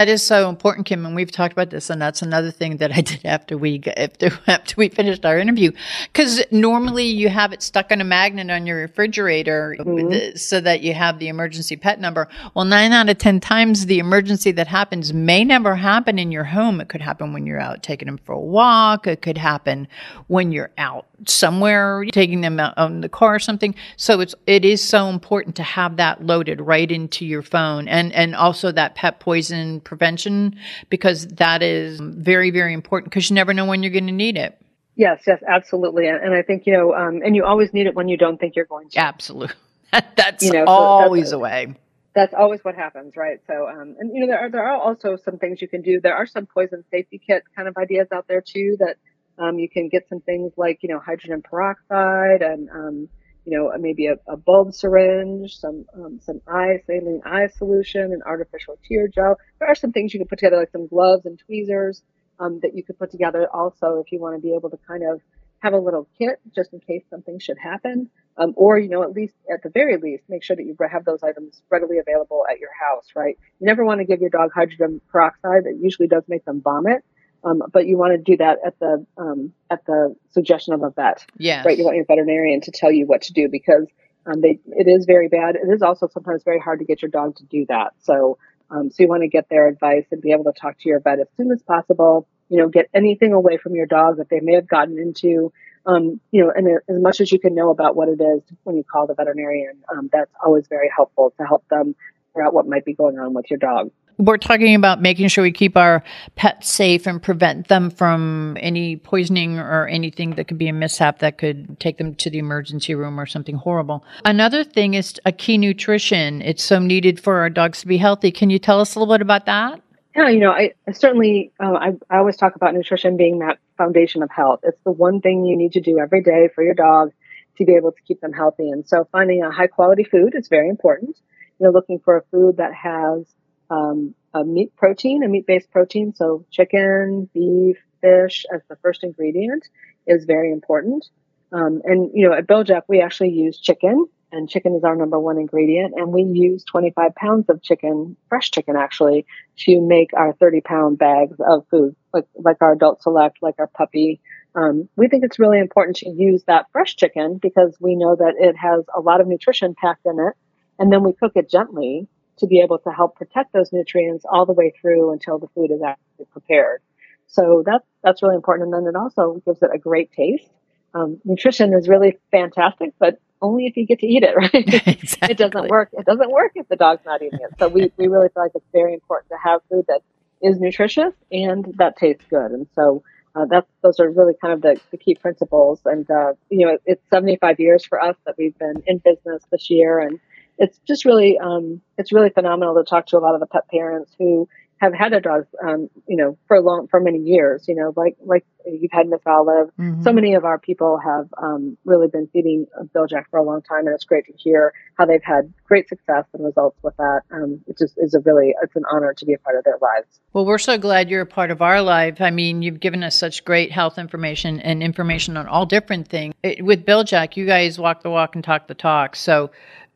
That 0.00 0.08
is 0.08 0.24
so 0.24 0.48
important, 0.48 0.86
Kim, 0.86 1.06
and 1.06 1.14
we've 1.14 1.30
talked 1.30 1.52
about 1.52 1.70
this, 1.70 1.88
and 1.88 2.02
that's 2.02 2.20
another 2.20 2.50
thing 2.50 2.78
that 2.78 2.90
I 2.90 3.00
did 3.00 3.20
after 3.24 3.56
we 3.56 3.80
after 3.96 4.30
after 4.48 4.74
we 4.76 4.88
finished 4.88 5.24
our 5.24 5.38
interview, 5.38 5.70
because 6.12 6.42
normally 6.50 7.04
you 7.06 7.28
have 7.28 7.52
it 7.52 7.62
stuck 7.62 7.92
on 7.92 8.00
a 8.00 8.04
magnet 8.04 8.50
on 8.50 8.66
your 8.66 8.78
refrigerator 8.78 9.76
Mhm. 9.78 10.10
the- 10.32 10.38
so 10.38 10.60
that 10.60 10.80
you 10.82 10.94
have 10.94 11.20
the 11.20 11.28
emergency 11.28 11.76
pet 11.76 12.00
number. 12.00 12.28
Well, 12.54 12.64
nine 12.64 12.90
out 12.92 13.08
of 13.08 13.18
ten 13.18 13.38
times 13.38 13.86
the 13.86 14.00
emergency 14.00 14.50
that 14.52 14.66
happens 14.66 15.12
may 15.14 15.44
never 15.44 15.76
happen 15.76 16.18
in 16.18 16.32
your 16.32 16.44
home. 16.44 16.80
It 16.80 16.88
could 16.88 17.00
happen 17.02 17.32
when 17.32 17.46
you're 17.46 17.60
out 17.60 17.84
taking 17.84 18.06
them 18.06 18.18
for 18.18 18.32
a 18.32 18.40
walk. 18.40 19.06
It 19.06 19.22
could 19.22 19.38
happen 19.38 19.86
when 20.26 20.50
you're 20.50 20.72
out 20.76 21.06
somewhere 21.26 22.04
taking 22.12 22.40
them 22.40 22.58
out 22.58 22.74
on 22.76 23.00
the 23.00 23.08
car 23.08 23.36
or 23.36 23.38
something. 23.38 23.76
So 23.96 24.18
it's 24.20 24.34
it 24.48 24.64
is 24.64 24.82
so 24.82 25.08
important 25.08 25.54
to 25.56 25.62
have 25.62 25.96
that 25.98 26.26
loaded 26.26 26.60
right 26.60 26.90
into 26.90 27.24
your 27.24 27.42
phone, 27.42 27.86
and 27.86 28.12
and 28.12 28.34
also 28.34 28.72
that 28.72 28.96
pet 28.96 29.20
poison 29.20 29.82
prevention 29.84 30.56
because 30.90 31.26
that 31.28 31.62
is 31.62 32.00
very 32.00 32.50
very 32.50 32.72
important 32.72 33.10
because 33.10 33.28
you 33.30 33.34
never 33.34 33.52
know 33.54 33.64
when 33.66 33.82
you're 33.82 33.92
going 33.92 34.06
to 34.06 34.12
need 34.12 34.36
it. 34.36 34.60
Yes, 34.96 35.22
yes, 35.26 35.42
absolutely. 35.48 36.06
And, 36.06 36.18
and 36.22 36.32
I 36.34 36.42
think, 36.42 36.66
you 36.66 36.72
know, 36.72 36.94
um, 36.94 37.20
and 37.24 37.34
you 37.34 37.44
always 37.44 37.72
need 37.74 37.86
it 37.88 37.96
when 37.96 38.08
you 38.08 38.16
don't 38.16 38.38
think 38.38 38.54
you're 38.54 38.64
going 38.64 38.88
to. 38.90 38.98
Absolutely, 39.00 39.56
that's 40.16 40.42
You 40.42 40.52
know, 40.52 40.66
so 40.66 40.72
always 40.72 41.32
a- 41.32 41.36
a 41.36 41.38
way. 41.40 41.74
that's 42.14 42.32
always 42.32 42.62
what 42.64 42.76
happens, 42.76 43.16
right? 43.16 43.38
So, 43.48 43.66
um, 43.68 43.96
and 43.98 44.14
you 44.14 44.20
know, 44.20 44.28
there 44.28 44.38
are 44.38 44.50
there 44.50 44.64
are 44.64 44.76
also 44.80 45.16
some 45.16 45.38
things 45.38 45.60
you 45.60 45.66
can 45.68 45.82
do. 45.82 46.00
There 46.00 46.14
are 46.14 46.26
some 46.26 46.46
poison 46.46 46.84
safety 46.92 47.20
kit 47.24 47.42
kind 47.56 47.66
of 47.66 47.76
ideas 47.76 48.06
out 48.12 48.26
there 48.28 48.40
too 48.40 48.76
that 48.78 48.96
um, 49.36 49.58
you 49.58 49.68
can 49.68 49.88
get 49.88 50.08
some 50.08 50.20
things 50.20 50.52
like 50.56 50.78
you 50.82 50.88
know 50.90 51.00
hydrogen 51.00 51.42
peroxide 51.42 52.42
and 52.42 52.70
um, 52.70 53.08
you 53.44 53.56
know 53.56 53.70
maybe 53.78 54.06
a, 54.06 54.14
a 54.26 54.36
bulb 54.36 54.74
syringe, 54.74 55.56
some 55.56 55.84
um, 55.94 56.20
some 56.22 56.40
eye 56.46 56.80
saline 56.86 57.22
eye 57.24 57.48
solution, 57.48 58.12
an 58.12 58.22
artificial 58.24 58.78
tear 58.86 59.08
gel. 59.08 59.36
There 59.58 59.68
are 59.68 59.74
some 59.74 59.92
things 59.92 60.14
you 60.14 60.20
can 60.20 60.28
put 60.28 60.38
together 60.38 60.58
like 60.58 60.70
some 60.70 60.86
gloves 60.86 61.26
and 61.26 61.38
tweezers 61.38 62.02
um, 62.40 62.60
that 62.62 62.74
you 62.74 62.82
could 62.82 62.98
put 62.98 63.10
together 63.10 63.48
also 63.52 64.02
if 64.04 64.12
you 64.12 64.20
want 64.20 64.36
to 64.36 64.40
be 64.40 64.54
able 64.54 64.70
to 64.70 64.78
kind 64.88 65.02
of 65.02 65.20
have 65.60 65.72
a 65.72 65.78
little 65.78 66.06
kit 66.18 66.40
just 66.54 66.72
in 66.74 66.80
case 66.80 67.02
something 67.08 67.38
should 67.38 67.58
happen. 67.58 68.10
Um, 68.36 68.52
or 68.56 68.78
you 68.78 68.88
know 68.88 69.02
at 69.02 69.12
least 69.12 69.34
at 69.52 69.62
the 69.62 69.70
very 69.70 69.96
least 69.96 70.24
make 70.28 70.42
sure 70.42 70.56
that 70.56 70.64
you 70.64 70.76
have 70.90 71.04
those 71.04 71.22
items 71.22 71.62
readily 71.70 71.98
available 71.98 72.44
at 72.50 72.58
your 72.58 72.70
house 72.72 73.06
right? 73.14 73.38
You 73.60 73.66
never 73.66 73.84
want 73.84 74.00
to 74.00 74.04
give 74.04 74.20
your 74.20 74.30
dog 74.30 74.50
hydrogen 74.52 75.00
peroxide. 75.10 75.64
That 75.64 75.78
usually 75.80 76.08
does 76.08 76.24
make 76.28 76.44
them 76.44 76.60
vomit 76.60 77.04
um, 77.44 77.62
but 77.72 77.86
you 77.86 77.98
want 77.98 78.12
to 78.12 78.18
do 78.18 78.36
that 78.38 78.58
at 78.66 78.78
the 78.78 79.04
um, 79.18 79.52
at 79.70 79.84
the 79.86 80.16
suggestion 80.30 80.72
of 80.72 80.82
a 80.82 80.90
vet. 80.90 81.24
Yes. 81.36 81.64
right 81.64 81.76
you 81.76 81.84
want 81.84 81.96
your 81.96 82.06
veterinarian 82.06 82.60
to 82.62 82.70
tell 82.70 82.90
you 82.90 83.06
what 83.06 83.22
to 83.22 83.32
do 83.32 83.48
because 83.48 83.86
um, 84.26 84.40
they 84.40 84.58
it 84.66 84.88
is 84.88 85.04
very 85.04 85.28
bad. 85.28 85.56
It 85.56 85.68
is 85.72 85.82
also 85.82 86.08
sometimes 86.08 86.42
very 86.42 86.58
hard 86.58 86.78
to 86.78 86.84
get 86.84 87.02
your 87.02 87.10
dog 87.10 87.36
to 87.36 87.44
do 87.44 87.66
that. 87.68 87.92
So 88.02 88.38
um, 88.70 88.90
so 88.90 89.02
you 89.02 89.08
want 89.08 89.22
to 89.22 89.28
get 89.28 89.48
their 89.50 89.68
advice 89.68 90.06
and 90.10 90.22
be 90.22 90.32
able 90.32 90.44
to 90.44 90.58
talk 90.58 90.78
to 90.80 90.88
your 90.88 91.00
vet 91.00 91.20
as 91.20 91.26
soon 91.36 91.52
as 91.52 91.62
possible. 91.62 92.26
You 92.48 92.58
know 92.58 92.68
get 92.68 92.88
anything 92.94 93.32
away 93.32 93.58
from 93.58 93.74
your 93.74 93.86
dog 93.86 94.16
that 94.16 94.30
they 94.30 94.40
may 94.40 94.54
have 94.54 94.68
gotten 94.68 94.98
into. 94.98 95.52
Um, 95.86 96.18
you 96.30 96.42
know, 96.42 96.50
and 96.50 96.66
as 96.88 97.02
much 97.02 97.20
as 97.20 97.30
you 97.30 97.38
can 97.38 97.54
know 97.54 97.68
about 97.68 97.94
what 97.94 98.08
it 98.08 98.18
is 98.18 98.40
when 98.62 98.74
you 98.74 98.84
call 98.84 99.06
the 99.06 99.12
veterinarian, 99.12 99.76
um, 99.92 100.08
that's 100.10 100.30
always 100.42 100.66
very 100.66 100.88
helpful 100.94 101.34
to 101.36 101.44
help 101.44 101.68
them 101.68 101.94
figure 102.34 102.46
out 102.46 102.54
what 102.54 102.66
might 102.66 102.84
be 102.84 102.94
going 102.94 103.18
on 103.18 103.32
with 103.32 103.46
your 103.50 103.58
dog. 103.58 103.90
We're 104.16 104.38
talking 104.38 104.76
about 104.76 105.02
making 105.02 105.26
sure 105.28 105.42
we 105.42 105.50
keep 105.50 105.76
our 105.76 106.04
pets 106.36 106.70
safe 106.70 107.06
and 107.06 107.20
prevent 107.20 107.66
them 107.66 107.90
from 107.90 108.56
any 108.60 108.96
poisoning 108.96 109.58
or 109.58 109.88
anything 109.88 110.36
that 110.36 110.46
could 110.46 110.58
be 110.58 110.68
a 110.68 110.72
mishap 110.72 111.18
that 111.18 111.38
could 111.38 111.80
take 111.80 111.98
them 111.98 112.14
to 112.16 112.30
the 112.30 112.38
emergency 112.38 112.94
room 112.94 113.18
or 113.18 113.26
something 113.26 113.56
horrible. 113.56 114.04
Another 114.24 114.62
thing 114.62 114.94
is 114.94 115.20
a 115.24 115.32
key 115.32 115.58
nutrition. 115.58 116.42
It's 116.42 116.62
so 116.62 116.78
needed 116.78 117.18
for 117.18 117.38
our 117.38 117.50
dogs 117.50 117.80
to 117.80 117.88
be 117.88 117.96
healthy. 117.96 118.30
Can 118.30 118.50
you 118.50 118.60
tell 118.60 118.80
us 118.80 118.94
a 118.94 119.00
little 119.00 119.12
bit 119.12 119.22
about 119.22 119.46
that? 119.46 119.80
Yeah, 120.14 120.28
you 120.28 120.38
know, 120.38 120.52
I, 120.52 120.74
I 120.86 120.92
certainly, 120.92 121.50
uh, 121.60 121.72
I, 121.72 121.92
I 122.08 122.18
always 122.18 122.36
talk 122.36 122.54
about 122.54 122.72
nutrition 122.72 123.16
being 123.16 123.40
that 123.40 123.58
foundation 123.76 124.22
of 124.22 124.30
health. 124.30 124.60
It's 124.62 124.78
the 124.84 124.92
one 124.92 125.20
thing 125.20 125.44
you 125.44 125.56
need 125.56 125.72
to 125.72 125.80
do 125.80 125.98
every 125.98 126.22
day 126.22 126.48
for 126.54 126.62
your 126.62 126.74
dog 126.74 127.10
to 127.58 127.64
be 127.64 127.74
able 127.74 127.90
to 127.90 128.02
keep 128.06 128.20
them 128.20 128.32
healthy. 128.32 128.70
And 128.70 128.86
so 128.86 129.08
finding 129.10 129.42
a 129.42 129.50
high 129.50 129.66
quality 129.66 130.04
food 130.04 130.34
is 130.36 130.46
very 130.46 130.68
important. 130.68 131.16
You 131.58 131.66
know, 131.66 131.72
looking 131.72 132.00
for 132.00 132.16
a 132.16 132.22
food 132.30 132.56
that 132.56 132.74
has 132.74 133.26
um, 133.70 134.14
a 134.32 134.44
meat 134.44 134.74
protein, 134.76 135.22
a 135.22 135.28
meat 135.28 135.46
based 135.46 135.70
protein. 135.70 136.14
So 136.14 136.44
chicken, 136.50 137.28
beef, 137.32 137.76
fish 138.00 138.44
as 138.52 138.60
the 138.68 138.76
first 138.76 139.02
ingredient 139.02 139.66
is 140.06 140.24
very 140.24 140.52
important. 140.52 141.06
Um, 141.52 141.82
and, 141.84 142.10
you 142.12 142.28
know, 142.28 142.34
at 142.34 142.46
Bil-Jac, 142.46 142.84
we 142.88 143.00
actually 143.00 143.30
use 143.30 143.58
chicken 143.58 144.06
and 144.32 144.48
chicken 144.48 144.74
is 144.74 144.82
our 144.82 144.96
number 144.96 145.18
one 145.18 145.38
ingredient. 145.38 145.94
And 145.96 146.12
we 146.12 146.22
use 146.22 146.64
25 146.64 147.14
pounds 147.14 147.48
of 147.48 147.62
chicken, 147.62 148.16
fresh 148.28 148.50
chicken 148.50 148.76
actually, 148.76 149.24
to 149.58 149.80
make 149.80 150.10
our 150.16 150.32
30 150.34 150.60
pound 150.62 150.98
bags 150.98 151.36
of 151.46 151.64
food, 151.70 151.94
like, 152.12 152.26
like 152.34 152.56
our 152.60 152.72
adult 152.72 153.02
select, 153.02 153.38
like 153.40 153.54
our 153.58 153.68
puppy. 153.68 154.20
Um, 154.56 154.88
we 154.96 155.08
think 155.08 155.24
it's 155.24 155.38
really 155.38 155.58
important 155.58 155.96
to 155.98 156.10
use 156.10 156.42
that 156.44 156.66
fresh 156.72 156.96
chicken 156.96 157.38
because 157.40 157.76
we 157.80 157.94
know 157.94 158.16
that 158.16 158.34
it 158.38 158.56
has 158.56 158.84
a 158.94 159.00
lot 159.00 159.20
of 159.20 159.26
nutrition 159.26 159.74
packed 159.80 160.06
in 160.06 160.18
it. 160.18 160.34
And 160.78 160.92
then 160.92 161.02
we 161.02 161.12
cook 161.12 161.32
it 161.34 161.50
gently 161.50 162.08
to 162.38 162.46
be 162.46 162.60
able 162.60 162.78
to 162.78 162.90
help 162.90 163.16
protect 163.16 163.52
those 163.52 163.72
nutrients 163.72 164.24
all 164.28 164.44
the 164.44 164.52
way 164.52 164.72
through 164.80 165.12
until 165.12 165.38
the 165.38 165.48
food 165.54 165.70
is 165.70 165.80
actually 165.82 166.26
prepared. 166.32 166.82
So 167.26 167.62
that's 167.64 167.84
that's 168.02 168.22
really 168.22 168.36
important. 168.36 168.74
And 168.74 168.86
then 168.86 168.94
it 168.94 168.96
also 168.96 169.40
gives 169.44 169.62
it 169.62 169.70
a 169.72 169.78
great 169.78 170.12
taste. 170.12 170.48
Um, 170.94 171.20
nutrition 171.24 171.74
is 171.74 171.88
really 171.88 172.18
fantastic, 172.30 172.92
but 172.98 173.18
only 173.42 173.66
if 173.66 173.76
you 173.76 173.86
get 173.86 174.00
to 174.00 174.06
eat 174.06 174.22
it, 174.22 174.36
right? 174.36 174.52
exactly. 174.86 175.30
It 175.30 175.38
doesn't 175.38 175.68
work. 175.68 175.90
It 175.92 176.06
doesn't 176.06 176.30
work 176.30 176.52
if 176.54 176.68
the 176.68 176.76
dog's 176.76 177.04
not 177.04 177.22
eating 177.22 177.40
it. 177.42 177.58
So 177.58 177.68
we, 177.68 177.92
we 177.96 178.08
really 178.08 178.28
feel 178.28 178.42
like 178.42 178.52
it's 178.54 178.66
very 178.72 178.94
important 178.94 179.30
to 179.30 179.36
have 179.42 179.60
food 179.70 179.84
that 179.88 180.02
is 180.42 180.58
nutritious 180.60 181.14
and 181.32 181.74
that 181.78 181.96
tastes 181.96 182.24
good. 182.28 182.52
And 182.52 182.66
so 182.74 183.02
uh, 183.34 183.46
that's 183.46 183.66
those 183.82 183.98
are 183.98 184.10
really 184.10 184.34
kind 184.40 184.54
of 184.54 184.62
the, 184.62 184.80
the 184.90 184.96
key 184.96 185.14
principles. 185.14 185.80
And 185.84 186.08
uh, 186.10 186.34
you 186.50 186.66
know, 186.66 186.78
it's 186.86 187.02
75 187.10 187.58
years 187.58 187.84
for 187.84 188.00
us 188.00 188.16
that 188.26 188.36
we've 188.38 188.56
been 188.58 188.82
in 188.86 188.98
business 188.98 189.42
this 189.50 189.70
year, 189.70 189.98
and 189.98 190.20
it's 190.58 190.78
just 190.86 191.04
really 191.04 191.38
um, 191.38 191.80
it's 191.98 192.12
really 192.12 192.30
phenomenal 192.30 192.74
to 192.76 192.84
talk 192.84 193.06
to 193.06 193.18
a 193.18 193.20
lot 193.20 193.34
of 193.34 193.40
the 193.40 193.46
pet 193.46 193.68
parents 193.68 194.12
who 194.18 194.48
have 194.78 194.92
had 194.92 195.12
their 195.12 195.20
dogs, 195.20 195.46
um, 195.66 195.88
you 196.06 196.16
know, 196.16 196.36
for 196.46 196.60
long, 196.60 196.88
for 196.88 197.00
many 197.00 197.18
years. 197.18 197.66
You 197.68 197.74
know, 197.74 197.92
like 197.96 198.16
like 198.20 198.44
you've 198.66 198.92
had 198.92 199.08
Miss 199.08 199.20
Olive. 199.26 199.70
Mm-hmm. 199.78 200.02
So 200.02 200.12
many 200.12 200.34
of 200.34 200.44
our 200.44 200.58
people 200.58 200.98
have 200.98 201.28
um, 201.42 201.76
really 201.84 202.08
been 202.08 202.28
feeding 202.32 202.66
Bil-Jac 202.92 203.30
for 203.30 203.38
a 203.38 203.42
long 203.42 203.62
time, 203.62 203.86
and 203.86 203.94
it's 203.94 204.04
great 204.04 204.26
to 204.26 204.32
hear 204.36 204.72
how 204.96 205.06
they've 205.06 205.22
had 205.22 205.52
great 205.64 205.88
success 205.88 206.24
and 206.32 206.44
results 206.44 206.78
with 206.82 206.96
that. 206.96 207.22
Um, 207.30 207.60
it 207.66 207.78
just 207.78 207.94
is 207.96 208.14
a 208.14 208.20
really 208.20 208.54
it's 208.62 208.76
an 208.76 208.84
honor 208.90 209.14
to 209.14 209.24
be 209.24 209.34
a 209.34 209.38
part 209.38 209.56
of 209.56 209.64
their 209.64 209.78
lives. 209.80 210.20
Well, 210.32 210.44
we're 210.44 210.58
so 210.58 210.76
glad 210.78 211.10
you're 211.10 211.22
a 211.22 211.26
part 211.26 211.50
of 211.50 211.62
our 211.62 211.80
life. 211.80 212.20
I 212.20 212.30
mean, 212.30 212.62
you've 212.62 212.80
given 212.80 213.04
us 213.04 213.16
such 213.16 213.44
great 213.44 213.70
health 213.70 213.98
information 213.98 214.60
and 214.60 214.82
information 214.82 215.36
on 215.36 215.46
all 215.46 215.66
different 215.66 216.08
things. 216.08 216.34
It, 216.42 216.64
with 216.64 216.84
Bil-Jac, 216.84 217.36
you 217.36 217.46
guys 217.46 217.78
walk 217.78 218.02
the 218.02 218.10
walk 218.10 218.34
and 218.34 218.44
talk 218.44 218.66
the 218.66 218.74
talk. 218.74 219.16
So, 219.16 219.50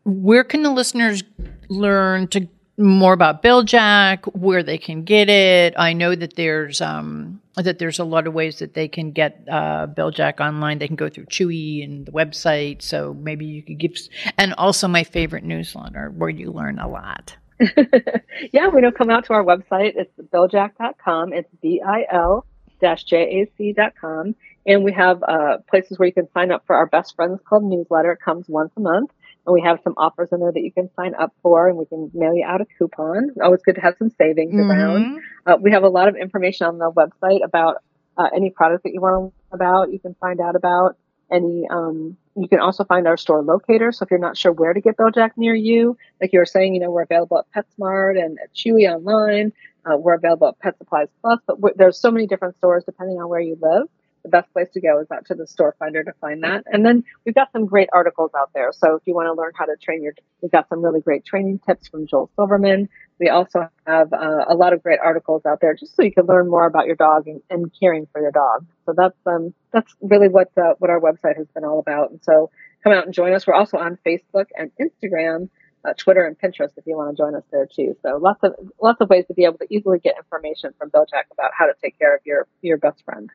where 0.05 0.45
can 0.45 0.63
the 0.63 0.71
listeners 0.71 1.23
learn 1.69 2.29
to 2.29 2.49
more 2.79 3.13
about 3.13 3.43
Bil-Jac, 3.43 4.25
where 4.27 4.63
they 4.63 4.79
can 4.79 5.03
get 5.03 5.29
it. 5.29 5.75
I 5.77 5.93
know 5.93 6.15
that 6.15 6.37
there's 6.37 6.81
um, 6.81 7.41
that 7.57 7.79
there's 7.79 7.99
a 7.99 8.05
lot 8.05 8.27
of 8.29 8.35
ways 8.35 8.61
that 8.61 8.75
they 8.75 8.87
can 8.87 9.11
get 9.11 9.45
uh, 9.51 9.87
Bil-Jac 9.87 10.41
online. 10.41 10.79
They 10.79 10.87
can 10.87 10.97
go 10.97 11.09
through 11.09 11.27
Chewy 11.27 11.83
and 11.83 12.07
the 12.07 12.13
website. 12.13 12.83
So 12.83 13.15
maybe 13.15 13.47
you 13.47 13.63
could 13.63 13.79
give, 13.79 13.97
and 14.39 14.55
also 14.55 14.87
my 14.87 15.03
favorite 15.03 15.45
newsletter 15.45 16.13
where 16.17 16.31
you 16.31 16.53
learn 16.53 16.79
a 16.79 16.89
lot. 16.89 17.37
yeah, 18.53 18.69
we 18.69 18.81
know 18.81 18.93
come 18.93 19.11
out 19.11 19.25
to 19.25 19.33
our 19.33 19.45
website. 19.45 19.95
It's 19.97 20.13
biljac.com. 20.33 21.33
It's 21.33 21.51
B 21.61 21.83
I 21.85 22.07
L 22.13 22.47
J 22.81 23.17
A 23.17 23.53
C.com. 23.57 24.37
And 24.67 24.85
we 24.85 24.93
have 24.93 25.23
uh, 25.23 25.59
places 25.69 25.99
where 25.99 26.07
you 26.07 26.13
can 26.13 26.31
sign 26.33 26.53
up 26.53 26.65
for 26.67 26.77
our 26.77 26.87
Best 26.87 27.17
Friends 27.17 27.41
Club 27.45 27.63
newsletter. 27.63 28.13
It 28.13 28.21
comes 28.25 28.47
once 28.49 28.71
a 28.77 28.81
month. 28.81 29.11
And 29.49 29.55
we 29.55 29.63
have 29.63 29.79
some 29.83 29.95
offers 29.97 30.29
in 30.31 30.41
there 30.41 30.53
that 30.53 30.61
you 30.61 30.71
can 30.71 30.91
sign 30.95 31.15
up 31.15 31.33
for, 31.43 31.69
and 31.69 31.79
we 31.79 31.87
can 31.87 32.11
mail 32.13 32.35
you 32.35 32.45
out 32.47 32.61
a 32.61 32.67
coupon. 32.77 33.31
Always 33.43 33.63
good 33.63 33.77
to 33.77 33.81
have 33.81 33.95
some 33.99 34.11
savings 34.11 34.53
mm-hmm. 34.53 34.71
around. 34.71 35.23
Uh, 35.47 35.57
we 35.59 35.73
have 35.73 35.85
a 35.85 35.89
lot 35.89 36.07
of 36.07 36.17
information 36.17 36.67
on 36.67 36.77
the 36.77 36.93
website 36.93 37.43
about 37.43 37.83
uh, 38.19 38.29
any 38.37 38.51
product 38.51 38.85
that 38.85 38.93
you 38.93 39.01
want 39.01 39.15
to 39.15 39.21
learn 39.21 39.33
about. 39.53 39.91
You 39.91 40.01
can 40.01 40.15
find 40.21 40.39
out 40.39 40.55
about 40.55 40.99
any. 41.33 41.67
Um, 41.71 42.19
you 42.37 42.47
can 42.47 42.61
also 42.61 42.85
find 42.85 43.09
our 43.09 43.17
store 43.17 43.43
locator. 43.43 43.91
So 43.91 44.05
if 44.05 44.11
you're 44.11 44.21
not 44.21 44.37
sure 44.37 44.53
where 44.53 44.75
to 44.75 44.83
get 44.83 44.99
Bil-Jac 44.99 45.39
near 45.39 45.55
you, 45.55 45.97
like 46.21 46.35
you 46.35 46.41
were 46.41 46.47
saying, 46.47 46.75
you 46.75 46.81
know 46.81 46.91
we're 46.91 47.05
available 47.05 47.39
at 47.39 47.47
PetSmart 47.57 48.23
and 48.23 48.39
at 48.39 48.55
Chewy 48.55 48.87
online. 48.87 49.55
Uh, 49.87 49.97
we're 49.97 50.15
available 50.15 50.49
at 50.49 50.59
Pet 50.59 50.77
Supplies 50.77 51.09
Plus, 51.23 51.41
but 51.47 51.79
there's 51.79 51.99
so 51.99 52.11
many 52.11 52.27
different 52.27 52.55
stores 52.59 52.85
depending 52.85 53.19
on 53.19 53.31
where 53.31 53.41
you 53.41 53.57
live 53.63 53.89
the 54.29 54.37
best 54.37 54.53
place 54.53 54.69
to 54.75 54.81
go 54.81 55.01
is 55.01 55.11
out 55.11 55.25
to 55.27 55.35
the 55.35 55.47
store 55.47 55.75
finder 55.79 56.05
to 56.05 56.13
find 56.21 56.43
that. 56.45 56.65
And 56.67 56.85
then 56.85 57.03
we've 57.25 57.35
got 57.35 57.51
some 57.53 57.67
great 57.67 57.89
articles 57.93 58.31
out 58.37 58.51
there. 58.55 58.71
So 58.73 58.97
if 58.97 59.03
you 59.07 59.15
want 59.15 59.27
to 59.27 59.33
learn 59.33 59.53
how 59.55 59.65
to 59.65 59.77
train 59.83 60.03
your, 60.03 60.13
we've 60.43 60.51
got 60.51 60.69
some 60.69 60.85
really 60.85 61.01
great 61.01 61.25
training 61.25 61.61
tips 61.67 61.89
from 61.89 62.07
Joel 62.07 62.31
Silverman. 62.37 62.89
We 63.19 63.31
also 63.31 63.69
have 63.87 64.13
uh, 64.13 64.45
a 64.49 64.55
lot 64.55 64.73
of 64.73 64.83
great 64.83 65.01
articles 65.03 65.47
out 65.47 65.61
there 65.61 65.75
just 65.75 65.97
so 65.97 66.03
you 66.03 66.13
can 66.13 66.27
learn 66.27 66.49
more 66.49 66.67
about 66.67 66.87
your 66.87 66.97
dog 66.97 67.27
and, 67.27 67.41
and 67.51 67.73
caring 67.81 68.07
for 68.13 68.21
your 68.21 68.31
dog. 68.31 68.67
So 68.87 68.95
that's 68.97 69.19
um 69.27 69.55
that's 69.73 69.93
really 70.01 70.29
what 70.29 70.51
uh, 70.57 70.75
what 70.79 70.91
our 70.91 71.01
website 71.01 71.37
has 71.37 71.47
been 71.55 71.65
all 71.65 71.79
about. 71.79 72.11
And 72.11 72.21
so 72.23 72.51
come 72.85 72.93
out 72.93 73.07
and 73.07 73.15
join 73.15 73.33
us. 73.33 73.47
We're 73.47 73.55
also 73.55 73.79
on 73.79 73.99
Facebook 74.07 74.47
and 74.57 74.71
Instagram. 74.81 75.49
Uh, 75.85 75.93
Twitter 75.97 76.27
and 76.27 76.37
Pinterest 76.37 76.73
if 76.77 76.85
you 76.87 76.97
want 76.97 77.17
to 77.17 77.23
join 77.23 77.37
us 77.37 77.45
there 77.53 77.67
too. 77.67 77.97
So 78.03 78.19
lots 78.21 78.43
of 78.43 78.53
lots 78.83 79.01
of 79.01 79.09
ways 79.09 79.27
to 79.29 79.35
be 79.35 79.45
able 79.45 79.59
to 79.59 79.67
easily 79.71 80.01
get 80.01 80.17
information 80.17 80.75
from 80.77 80.89
Bil-Jac 80.89 81.27
about 81.31 81.53
how 81.57 81.67
to 81.67 81.73
take 81.81 81.97
care 81.99 82.17
of 82.17 82.21
your 82.27 82.49
your 82.63 82.79
best 82.79 83.05
friend. 83.05 83.31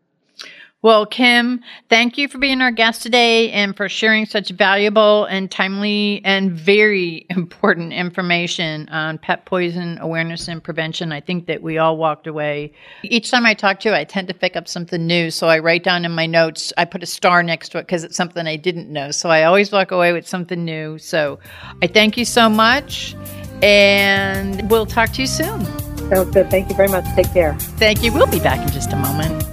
Well, 0.83 1.05
Kim, 1.05 1.61
thank 1.87 2.17
you 2.17 2.27
for 2.27 2.39
being 2.39 2.59
our 2.59 2.69
guest 2.69 3.03
today 3.03 3.49
and 3.51 3.73
for 3.75 3.87
sharing 3.87 4.25
such 4.25 4.49
valuable 4.49 5.23
and 5.23 5.49
timely 5.49 6.19
and 6.25 6.51
very 6.51 7.25
important 7.29 7.93
information 7.93 8.89
on 8.89 9.17
pet 9.17 9.45
poison 9.45 9.97
awareness 10.01 10.49
and 10.49 10.61
prevention. 10.61 11.13
I 11.13 11.21
think 11.21 11.47
that 11.47 11.63
we 11.63 11.77
all 11.77 11.95
walked 11.95 12.27
away. 12.27 12.73
Each 13.03 13.31
time 13.31 13.45
I 13.45 13.53
talk 13.53 13.79
to 13.79 13.89
you, 13.89 13.95
I 13.95 14.03
tend 14.03 14.27
to 14.27 14.33
pick 14.33 14.57
up 14.57 14.67
something 14.67 15.07
new. 15.07 15.31
So 15.31 15.47
I 15.47 15.59
write 15.59 15.85
down 15.85 16.03
in 16.03 16.11
my 16.11 16.25
notes, 16.25 16.73
I 16.77 16.83
put 16.83 17.01
a 17.01 17.05
star 17.05 17.43
next 17.43 17.69
to 17.69 17.77
it 17.77 17.83
because 17.83 18.03
it's 18.03 18.17
something 18.17 18.45
I 18.45 18.57
didn't 18.57 18.91
know. 18.91 19.11
So 19.11 19.29
I 19.29 19.43
always 19.43 19.71
walk 19.71 19.91
away 19.91 20.11
with 20.11 20.27
something 20.27 20.65
new. 20.65 20.97
So 20.97 21.39
I 21.81 21.87
thank 21.87 22.17
you 22.17 22.25
so 22.25 22.49
much 22.49 23.15
and 23.61 24.69
we'll 24.69 24.85
talk 24.85 25.11
to 25.11 25.21
you 25.21 25.27
soon. 25.27 25.63
Sounds 26.09 26.31
good. 26.31 26.51
Thank 26.51 26.69
you 26.69 26.75
very 26.75 26.89
much. 26.89 27.05
Take 27.15 27.31
care. 27.31 27.57
Thank 27.77 28.03
you. 28.03 28.11
We'll 28.11 28.27
be 28.27 28.39
back 28.39 28.59
in 28.67 28.73
just 28.73 28.91
a 28.91 28.97
moment. 28.97 29.52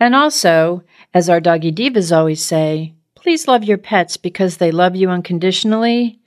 And 0.00 0.14
also, 0.14 0.82
as 1.12 1.28
our 1.28 1.40
doggy 1.40 1.72
divas 1.72 2.16
always 2.16 2.42
say, 2.42 2.94
please 3.14 3.46
love 3.48 3.64
your 3.64 3.78
pets 3.78 4.16
because 4.16 4.58
they 4.58 4.70
love 4.70 4.94
you 4.96 5.10
unconditionally. 5.10 6.18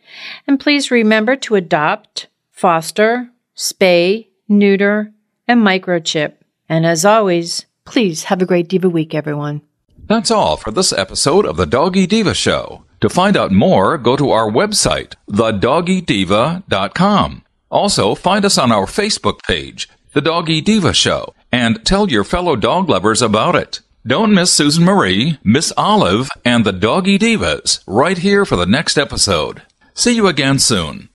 And 0.47 0.59
please 0.59 0.89
remember 0.89 1.36
to 1.38 1.55
adopt, 1.55 2.28
foster, 2.51 3.30
spay, 3.55 4.28
neuter, 4.47 5.11
and 5.47 5.61
microchip. 5.61 6.34
And 6.70 6.86
as 6.86 7.05
always, 7.05 7.65
please 7.86 8.26
have 8.26 8.41
a 8.41 8.45
great 8.45 8.68
Diva 8.68 8.89
Week, 8.89 9.13
everyone. 9.13 9.61
That's 10.07 10.32
all 10.32 10.57
for 10.57 10.72
this 10.72 10.91
episode 10.93 11.45
of 11.45 11.57
The 11.57 11.65
Doggy 11.65 12.07
Diva 12.07 12.34
Show. 12.34 12.84
To 13.01 13.09
find 13.09 13.36
out 13.38 13.51
more, 13.51 13.97
go 13.97 14.15
to 14.15 14.32
our 14.32 14.49
website, 14.49 15.15
thedoggydiva.com. 15.30 17.43
Also, 17.70 18.15
find 18.15 18.45
us 18.45 18.57
on 18.57 18.72
our 18.72 18.86
Facebook 18.86 19.43
page, 19.43 19.89
The 20.13 20.22
Doggy 20.22 20.61
Diva 20.61 20.93
Show 20.93 21.34
and 21.58 21.84
tell 21.84 22.10
your 22.10 22.24
fellow 22.24 22.55
dog 22.55 22.88
lovers 22.88 23.24
about 23.24 23.55
it. 23.55 23.82
Don't 24.05 24.34
miss 24.34 24.53
Susan 24.53 24.86
Marie, 24.86 25.39
Miss 25.43 25.74
Olive, 25.76 26.30
and 26.45 26.64
the 26.64 26.72
Doggy 26.72 27.18
Divas 27.18 27.82
right 27.88 28.20
here 28.20 28.45
for 28.45 28.55
the 28.55 28.68
next 28.68 28.97
episode. 28.97 29.64
See 29.95 30.16
you 30.16 30.28
again 30.28 30.60
soon. 30.60 31.10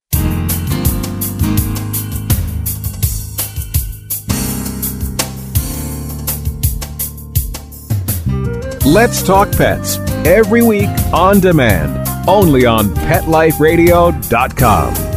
Let's 8.84 9.22
Talk 9.22 9.53
Pets 9.53 9.99
every 10.26 10.62
week 10.62 10.88
on 11.12 11.38
demand, 11.38 12.09
only 12.28 12.66
on 12.66 12.88
PetLifeRadio.com. 12.88 15.11